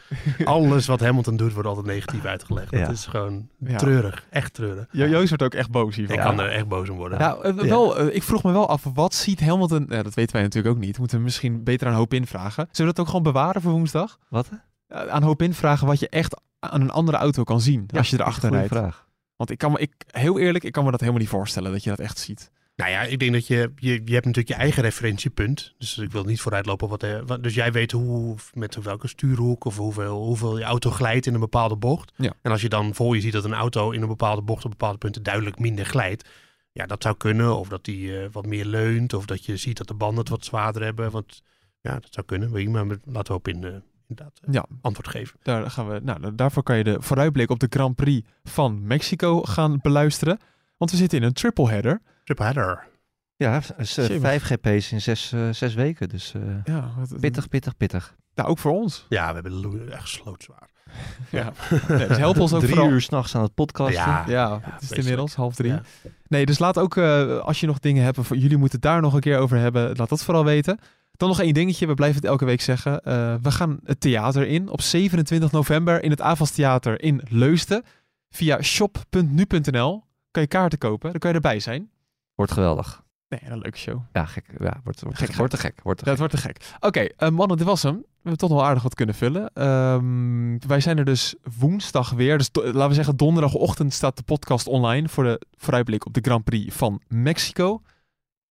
Alles 0.44 0.86
wat 0.86 1.00
Hamilton 1.00 1.36
doet, 1.36 1.52
wordt 1.52 1.68
altijd 1.68 1.86
negatief 1.86 2.24
uitgelegd. 2.24 2.70
Dat 2.70 2.80
Ja. 2.80 2.88
is 2.88 3.06
gewoon 3.06 3.48
Ja. 3.58 3.76
treurig. 3.76 4.24
Echt 4.30 4.54
treurig. 4.54 4.86
Jo- 4.90 5.06
Joost 5.06 5.28
wordt 5.28 5.42
ook 5.42 5.54
echt 5.54 5.70
boos 5.70 5.96
hiervan. 5.96 6.16
Ik 6.16 6.22
kan 6.22 6.40
er 6.40 6.48
echt 6.50 6.68
boos 6.68 6.88
om 6.88 6.96
worden. 6.96 7.18
Nou, 7.18 7.44
eh, 7.44 7.54
wel, 7.54 7.98
eh, 7.98 8.14
ik 8.14 8.22
vroeg 8.22 8.42
me 8.42 8.52
wel 8.52 8.68
af, 8.68 8.82
wat 8.94 9.14
ziet 9.14 9.40
Hamilton... 9.40 9.86
Dat 9.88 10.14
weten 10.14 10.32
wij 10.32 10.42
natuurlijk 10.42 10.74
ook 10.74 10.80
niet. 10.82 10.98
Moeten 10.98 11.16
we 11.16 11.22
misschien 11.22 11.62
beter 11.64 11.86
aan 11.88 11.94
Hoop 11.94 12.14
invragen. 12.14 12.68
Zullen 12.72 12.90
we 12.90 12.96
dat 12.96 12.98
ook 12.98 13.06
gewoon 13.06 13.22
bewaren 13.32 13.62
voor 13.62 13.72
woensdag? 13.72 13.99
Wat? 14.28 14.48
Aan 14.88 15.22
Hoop 15.22 15.42
invragen 15.42 15.86
wat 15.86 16.00
je 16.00 16.08
echt 16.08 16.40
aan 16.58 16.80
een 16.80 16.90
andere 16.90 17.16
auto 17.16 17.44
kan 17.44 17.60
zien 17.60 17.86
als 17.96 18.10
je 18.10 18.20
erachter 18.20 18.50
rijdt. 18.50 18.68
vraag. 18.68 19.08
Want 19.36 19.50
ik 19.50 19.58
kan 19.58 19.72
me, 19.72 19.78
ik, 19.78 19.92
heel 20.06 20.38
eerlijk, 20.38 20.64
ik 20.64 20.72
kan 20.72 20.84
me 20.84 20.90
dat 20.90 21.00
helemaal 21.00 21.20
niet 21.20 21.30
voorstellen 21.30 21.72
dat 21.72 21.82
je 21.82 21.90
dat 21.90 21.98
echt 21.98 22.18
ziet. 22.18 22.50
Nou 22.76 22.90
ja, 22.92 23.02
ik 23.02 23.18
denk 23.18 23.32
dat 23.32 23.46
je, 23.46 23.72
je, 23.76 23.90
je 24.04 24.12
hebt 24.12 24.26
natuurlijk 24.26 24.48
je 24.48 24.54
eigen 24.54 24.82
referentiepunt. 24.82 25.74
Dus 25.78 25.98
ik 25.98 26.12
wil 26.12 26.24
niet 26.24 26.40
vooruitlopen. 26.40 26.88
Wat, 26.88 27.06
wat, 27.26 27.42
dus 27.42 27.54
jij 27.54 27.72
weet 27.72 27.92
hoe, 27.92 28.36
met 28.54 28.74
welke 28.82 29.08
stuurhoek 29.08 29.64
of 29.64 29.76
hoeveel, 29.76 30.24
hoeveel 30.24 30.58
je 30.58 30.64
auto 30.64 30.90
glijdt 30.90 31.26
in 31.26 31.34
een 31.34 31.40
bepaalde 31.40 31.76
bocht. 31.76 32.12
Ja. 32.16 32.32
En 32.42 32.50
als 32.50 32.60
je 32.62 32.68
dan 32.68 32.94
voor 32.94 33.14
je 33.14 33.20
ziet 33.20 33.32
dat 33.32 33.44
een 33.44 33.54
auto 33.54 33.90
in 33.90 34.02
een 34.02 34.08
bepaalde 34.08 34.42
bocht 34.42 34.64
op 34.64 34.70
bepaalde 34.70 34.98
punten 34.98 35.22
duidelijk 35.22 35.58
minder 35.58 35.84
glijdt. 35.86 36.28
Ja, 36.72 36.86
dat 36.86 37.02
zou 37.02 37.16
kunnen. 37.16 37.56
Of 37.58 37.68
dat 37.68 37.84
die 37.84 38.18
eh, 38.20 38.28
wat 38.32 38.46
meer 38.46 38.64
leunt. 38.64 39.12
Of 39.14 39.24
dat 39.26 39.44
je 39.44 39.56
ziet 39.56 39.76
dat 39.76 39.88
de 39.88 39.94
banden 39.94 40.18
het 40.18 40.28
wat 40.28 40.44
zwaarder 40.44 40.82
hebben. 40.82 41.10
Want 41.10 41.42
ja, 41.80 41.92
dat 41.92 42.08
zou 42.10 42.26
kunnen. 42.26 42.50
Weet 42.52 42.62
je, 42.62 42.70
maar 42.70 42.86
met- 42.86 43.00
laten 43.04 43.32
we 43.32 43.38
op 43.38 43.48
in, 43.48 43.64
eh, 43.64 43.72
inderdaad 44.10 44.40
eh, 44.44 44.52
Ja, 44.54 44.64
antwoord 44.80 45.08
geven. 45.08 45.38
daar 45.42 45.70
gaan 45.70 45.88
we, 45.88 46.00
nou, 46.02 46.34
daarvoor 46.34 46.62
kan 46.62 46.76
je 46.76 46.84
de 46.84 46.96
vooruitblik 47.00 47.50
op 47.50 47.58
de 47.60 47.66
Grand 47.70 47.96
Prix 47.96 48.28
van 48.44 48.86
Mexico 48.86 49.42
gaan 49.42 49.78
beluisteren. 49.82 50.38
Want 50.76 50.90
we 50.90 50.96
zitten 50.96 51.18
in 51.18 51.24
een 51.24 51.32
triple 51.32 51.68
header. 51.70 52.00
Triple 52.24 52.44
header. 52.44 52.88
Ja, 53.36 53.60
dus, 53.76 53.96
eh, 53.96 54.06
Jemig. 54.06 54.20
vijf 54.22 54.42
GP's 54.42 54.92
in 54.92 55.00
zes, 55.00 55.32
eh, 55.32 55.48
zes 55.50 55.74
weken. 55.74 56.08
Dus 56.08 56.34
eh, 56.34 56.40
Ja, 56.64 56.90
wat- 56.98 57.20
pittig, 57.20 57.48
pittig, 57.48 57.76
pittig. 57.76 58.14
Nou, 58.34 58.48
ook 58.48 58.58
voor 58.58 58.72
ons. 58.72 59.06
Ja, 59.08 59.28
we 59.34 59.34
hebben 59.34 59.92
echt 59.92 60.08
slootzwaar. 60.08 60.68
Ja. 61.30 61.52
Nee, 61.88 62.06
dus 62.08 62.16
help 62.16 62.38
ons 62.38 62.52
ook 62.52 62.60
Drie 62.60 62.74
vooral. 62.74 62.90
uur 62.92 63.00
s'nachts 63.00 63.34
aan 63.34 63.42
het 63.42 63.54
podcasten. 63.54 63.94
Ja. 64.02 64.24
Ja, 64.26 64.60
het 64.62 64.82
is 64.82 64.90
inmiddels 64.90 65.34
half 65.34 65.54
drie. 65.54 65.70
Ja. 65.72 65.82
Nee, 66.28 66.46
dus 66.46 66.58
laat 66.58 66.78
ook, 66.78 66.96
eh, 66.96 67.38
als 67.38 67.60
je 67.60 67.66
nog 67.66 67.78
dingen 67.78 68.04
hebt, 68.04 68.18
voor 68.20 68.36
jullie 68.36 68.56
moeten 68.56 68.78
het 68.80 68.88
daar 68.90 69.00
nog 69.00 69.14
een 69.14 69.20
keer 69.20 69.38
over 69.38 69.58
hebben, 69.58 69.96
laat 69.96 70.08
dat 70.08 70.24
vooral 70.24 70.44
weten. 70.44 70.78
Dan 71.20 71.28
nog 71.28 71.40
één 71.40 71.54
dingetje, 71.54 71.87
we 71.87 71.94
blijven 71.94 72.20
het 72.20 72.30
elke 72.30 72.44
week 72.44 72.61
zeggen. 72.61 73.02
Eh, 73.02 73.35
we 73.42 73.50
gaan 73.50 73.80
het 73.85 74.00
theater 74.00 74.46
in 74.46 74.68
op 74.68 74.80
27 74.80 75.52
november 75.52 76.02
in 76.02 76.11
het 76.11 76.20
Avas 76.20 76.50
Theater 76.50 77.02
in 77.02 77.20
Leusden. 77.28 77.83
Via 78.30 78.62
shop.nu.nl 78.62 80.04
kan 80.30 80.42
je 80.42 80.48
kaarten 80.48 80.78
kopen, 80.78 81.11
dan 81.11 81.20
kan 81.20 81.30
je 81.30 81.37
erbij 81.37 81.61
zijn. 81.61 81.90
Wordt 82.35 82.52
geweldig. 82.52 83.02
Nee, 83.28 83.40
een 83.44 83.59
leuke 83.59 83.78
show. 83.78 84.00
Ja, 84.12 84.24
gek. 84.24 84.44
Ja, 84.59 84.80
wordt, 84.85 85.00
wordt, 85.00 85.18
Gek, 85.18 85.35
wordt 85.35 85.52
te 85.52 85.59
gek. 85.59 85.80
Wordt 85.83 85.98
te 85.98 86.04
Dat 86.04 86.18
wordt 86.18 86.33
te 86.33 86.40
gek. 86.40 86.74
Oké, 86.80 87.00
eh, 87.00 87.28
mannen, 87.28 87.56
dit 87.56 87.66
was 87.66 87.83
hem. 87.83 87.96
We 87.96 88.28
hebben 88.28 88.38
toch 88.38 88.50
wel 88.50 88.64
aardig 88.64 88.83
wat 88.83 88.94
kunnen 88.94 89.14
vullen. 89.14 89.50
Ehm, 89.54 90.68
wij 90.68 90.80
zijn 90.80 90.98
er 90.98 91.04
dus 91.04 91.35
woensdag 91.59 92.11
weer. 92.11 92.38
Dus 92.38 92.50
laten 92.52 92.88
we 92.88 92.94
zeggen, 92.94 93.16
donderdagochtend 93.16 93.92
staat 93.92 94.16
de 94.16 94.22
podcast 94.22 94.66
online 94.66 95.09
voor 95.09 95.24
de 95.24 95.40
vooruitblik 95.56 96.06
op 96.06 96.14
de 96.14 96.20
Grand 96.20 96.44
Prix 96.44 96.74
van 96.74 97.00
Mexico. 97.09 97.83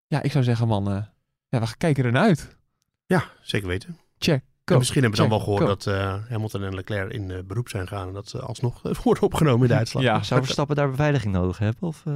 Ja, 0.08 0.22
ik 0.22 0.32
zou 0.32 0.44
zeggen, 0.44 0.68
man, 0.68 0.92
eh, 0.92 1.04
ja, 1.50 1.60
we 1.60 1.78
kijken 1.78 2.06
ernaar 2.06 2.24
uit. 2.24 2.58
Ja, 3.10 3.24
zeker 3.42 3.68
weten. 3.68 3.98
Check. 4.18 4.44
En 4.66 4.78
misschien 4.78 5.02
hebben 5.02 5.20
we 5.20 5.28
dan 5.28 5.38
wel 5.38 5.46
gehoord 5.46 5.68
dat 5.68 5.88
eh, 5.88 6.16
Hamilton 6.30 6.64
en 6.64 6.76
Leclerc 6.76 7.12
in 7.12 7.32
eh, 7.32 7.38
beroep 7.44 7.70
zijn 7.70 7.88
gegaan. 7.88 8.08
En 8.08 8.14
dat 8.14 8.30
ze 8.30 8.40
alsnog 8.40 8.82
worden 9.04 9.24
opgenomen 9.24 9.62
in 9.62 9.68
de 9.68 9.74
uitslag. 9.74 10.04
Ja, 10.04 10.24
Zou 10.24 10.42
Verstappen 10.42 10.76
daar 10.76 10.90
beveiliging 10.90 11.34
nodig 11.34 11.58
hebben? 11.58 11.88
Of, 11.88 12.04
eh, 12.06 12.14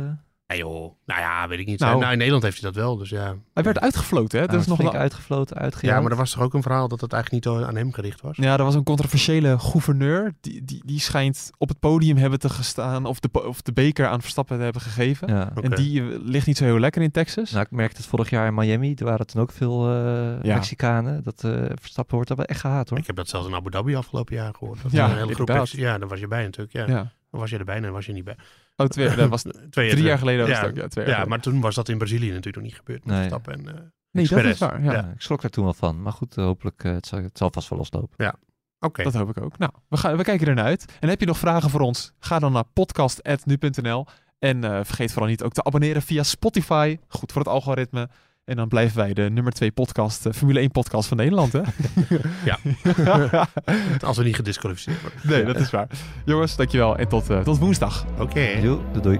Nee 0.47 0.57
joh, 0.57 0.93
nou 1.05 1.19
ja, 1.21 1.47
weet 1.47 1.59
ik 1.59 1.65
niet. 1.65 1.79
Nou. 1.79 1.99
Nou, 1.99 2.11
in 2.11 2.17
Nederland 2.17 2.43
heeft 2.43 2.61
hij 2.61 2.71
dat 2.71 2.81
wel, 2.81 2.97
dus 2.97 3.09
ja. 3.09 3.35
Hij 3.53 3.63
werd 3.63 3.79
uitgefloten, 3.79 4.39
hè? 4.39 4.47
Dat 4.47 4.59
is 4.59 4.67
nog 4.67 4.79
een- 4.79 4.91
uitgefloten, 4.91 5.57
uitgejaagd? 5.57 5.95
Ja, 5.97 6.01
maar 6.03 6.11
er 6.11 6.17
was 6.17 6.31
toch 6.31 6.43
ook 6.43 6.53
een 6.53 6.61
verhaal 6.61 6.87
dat 6.87 7.01
het 7.01 7.13
eigenlijk 7.13 7.45
niet 7.45 7.55
aan 7.65 7.75
hem 7.75 7.93
gericht 7.93 8.21
was? 8.21 8.37
Ja, 8.37 8.57
er 8.57 8.63
was 8.63 8.75
een 8.75 8.83
controversiële 8.83 9.59
gouverneur. 9.59 10.33
Die, 10.41 10.63
die, 10.63 10.81
die 10.85 10.99
schijnt 10.99 11.49
op 11.57 11.69
het 11.69 11.79
podium 11.79 12.17
hebben 12.17 12.39
te 12.39 12.49
gestaan. 12.49 13.05
Of 13.05 13.19
de, 13.19 13.47
of 13.47 13.61
de 13.61 13.73
beker 13.73 14.07
aan 14.07 14.21
Verstappen 14.21 14.57
te 14.57 14.63
hebben 14.63 14.81
gegeven. 14.81 15.27
Ja. 15.27 15.51
En 15.61 15.69
die 15.71 16.01
eh, 16.01 16.07
ligt 16.21 16.47
niet 16.47 16.57
zo 16.57 16.63
heel 16.63 16.79
lekker 16.79 17.01
in 17.01 17.11
Texas. 17.11 17.51
Nou, 17.51 17.63
ik 17.63 17.71
merkte 17.71 17.97
het 17.97 18.05
vorig 18.05 18.29
jaar 18.29 18.47
in 18.47 18.53
Miami. 18.53 18.93
Er 18.95 19.05
waren 19.05 19.27
toen 19.27 19.41
ook 19.41 19.51
veel 19.51 19.87
eh, 19.89 20.43
Ja. 20.43 20.53
Mexicanen. 20.53 21.23
Dat 21.23 21.43
eh, 21.43 21.51
Verstappen 21.81 22.13
wordt 22.15 22.27
daar 22.27 22.37
wel 22.37 22.45
echt 22.47 22.59
gehaat 22.59 22.89
hoor. 22.89 22.97
Ik 22.97 23.07
heb 23.07 23.15
dat 23.15 23.29
zelfs 23.29 23.47
in 23.47 23.55
Abu 23.55 23.69
Dhabi 23.69 23.95
afgelopen 23.95 24.35
jaar 24.35 24.53
gehoord. 24.53 24.81
Dat 24.83 24.91
Ja, 24.91 25.09
een 25.09 25.17
hele 25.17 25.33
groep 25.33 25.47
ja, 25.71 25.97
daar 25.97 26.07
was 26.07 26.19
je 26.19 26.27
bij 26.27 26.43
natuurlijk. 26.43 26.73
Ja. 26.73 26.85
ja. 26.87 27.11
Dan 27.31 27.39
was 27.41 27.49
je 27.49 27.57
erbij 27.57 27.75
en 27.81 27.91
was 27.91 28.05
je 28.05 28.13
niet 28.13 28.23
bij. 28.23 28.35
Oh, 28.75 28.87
twee, 28.87 29.15
dat 29.15 29.29
was 29.29 29.45
Twee 29.69 29.89
drie 29.95 30.03
jaar 30.03 30.17
geleden. 30.17 30.47
Was 30.47 30.57
ja, 30.59 30.65
ook, 30.65 30.75
ja, 30.75 30.87
twee 30.87 31.05
jaar 31.05 31.19
Ja, 31.19 31.25
maar 31.25 31.39
toen 31.39 31.61
was 31.61 31.75
dat 31.75 31.89
in 31.89 31.97
Brazilië 31.97 32.27
natuurlijk 32.27 32.55
nog 32.55 32.65
niet 32.65 32.75
gebeurd. 32.75 33.05
Met 33.05 33.15
Nee. 33.15 33.29
Verstappen 33.29 33.53
en, 33.53 33.75
eh, 33.75 33.81
nee, 34.11 34.27
dat 34.27 34.43
is 34.43 34.59
waar. 34.59 34.83
Ja. 34.83 34.91
Ja, 34.93 35.11
ik 35.15 35.21
schrok 35.21 35.41
daar 35.41 35.51
toen 35.51 35.63
wel 35.63 35.73
van. 35.73 36.01
Maar 36.01 36.13
goed, 36.13 36.37
eh, 36.37 36.43
hopelijk 36.43 36.83
uh, 36.83 36.93
het, 36.93 37.05
zal, 37.07 37.21
het 37.21 37.37
zal 37.37 37.51
vast 37.51 37.69
wel 37.69 37.77
loslopen. 37.77 38.35
Oké, 38.79 39.03
Dat 39.03 39.13
hoop 39.13 39.29
ik 39.29 39.41
ook. 39.43 39.57
Nou, 39.57 39.71
we, 39.87 39.97
gaan, 39.97 40.17
we 40.17 40.23
kijken 40.23 40.47
er 40.47 40.55
naar 40.55 40.65
uit. 40.65 40.85
En 40.99 41.09
heb 41.09 41.19
je 41.19 41.25
nog 41.25 41.37
vragen 41.37 41.69
voor 41.69 41.79
ons? 41.81 42.13
Ga 42.19 42.39
dan 42.39 42.51
naar 42.51 42.63
podcast.nu.nl. 42.73 44.05
En 44.39 44.63
uh, 44.63 44.79
vergeet 44.83 45.11
vooral 45.11 45.29
niet 45.29 45.43
ook 45.43 45.53
te 45.53 45.63
abonneren 45.63 46.01
via 46.01 46.23
Spotify. 46.23 46.97
Goed 47.07 47.31
voor 47.31 47.41
het 47.41 47.51
algoritme. 47.51 48.09
En 48.45 48.55
dan 48.55 48.67
blijven 48.67 48.97
wij 48.97 49.13
de 49.13 49.21
nummer 49.21 49.53
2 49.53 49.71
podcast, 49.71 50.25
uh, 50.25 50.33
Formule 50.33 50.59
1 50.59 50.71
podcast 50.71 51.07
van 51.07 51.17
Nederland, 51.17 51.53
hè? 51.53 51.61
Ja. 52.45 52.59
als 54.07 54.17
we 54.17 54.23
niet 54.23 54.35
gedisqualificeerd 54.35 55.01
worden. 55.01 55.19
Nee, 55.23 55.43
dat 55.43 55.55
is 55.55 55.69
waar. 55.69 55.87
Jongens, 56.25 56.55
dankjewel 56.55 56.97
en 56.97 57.07
tot, 57.07 57.29
uh, 57.29 57.39
tot 57.39 57.57
woensdag. 57.57 58.05
Oké. 58.11 58.21
Okay. 58.21 58.61
Doei, 58.61 58.79
doei. 59.01 59.19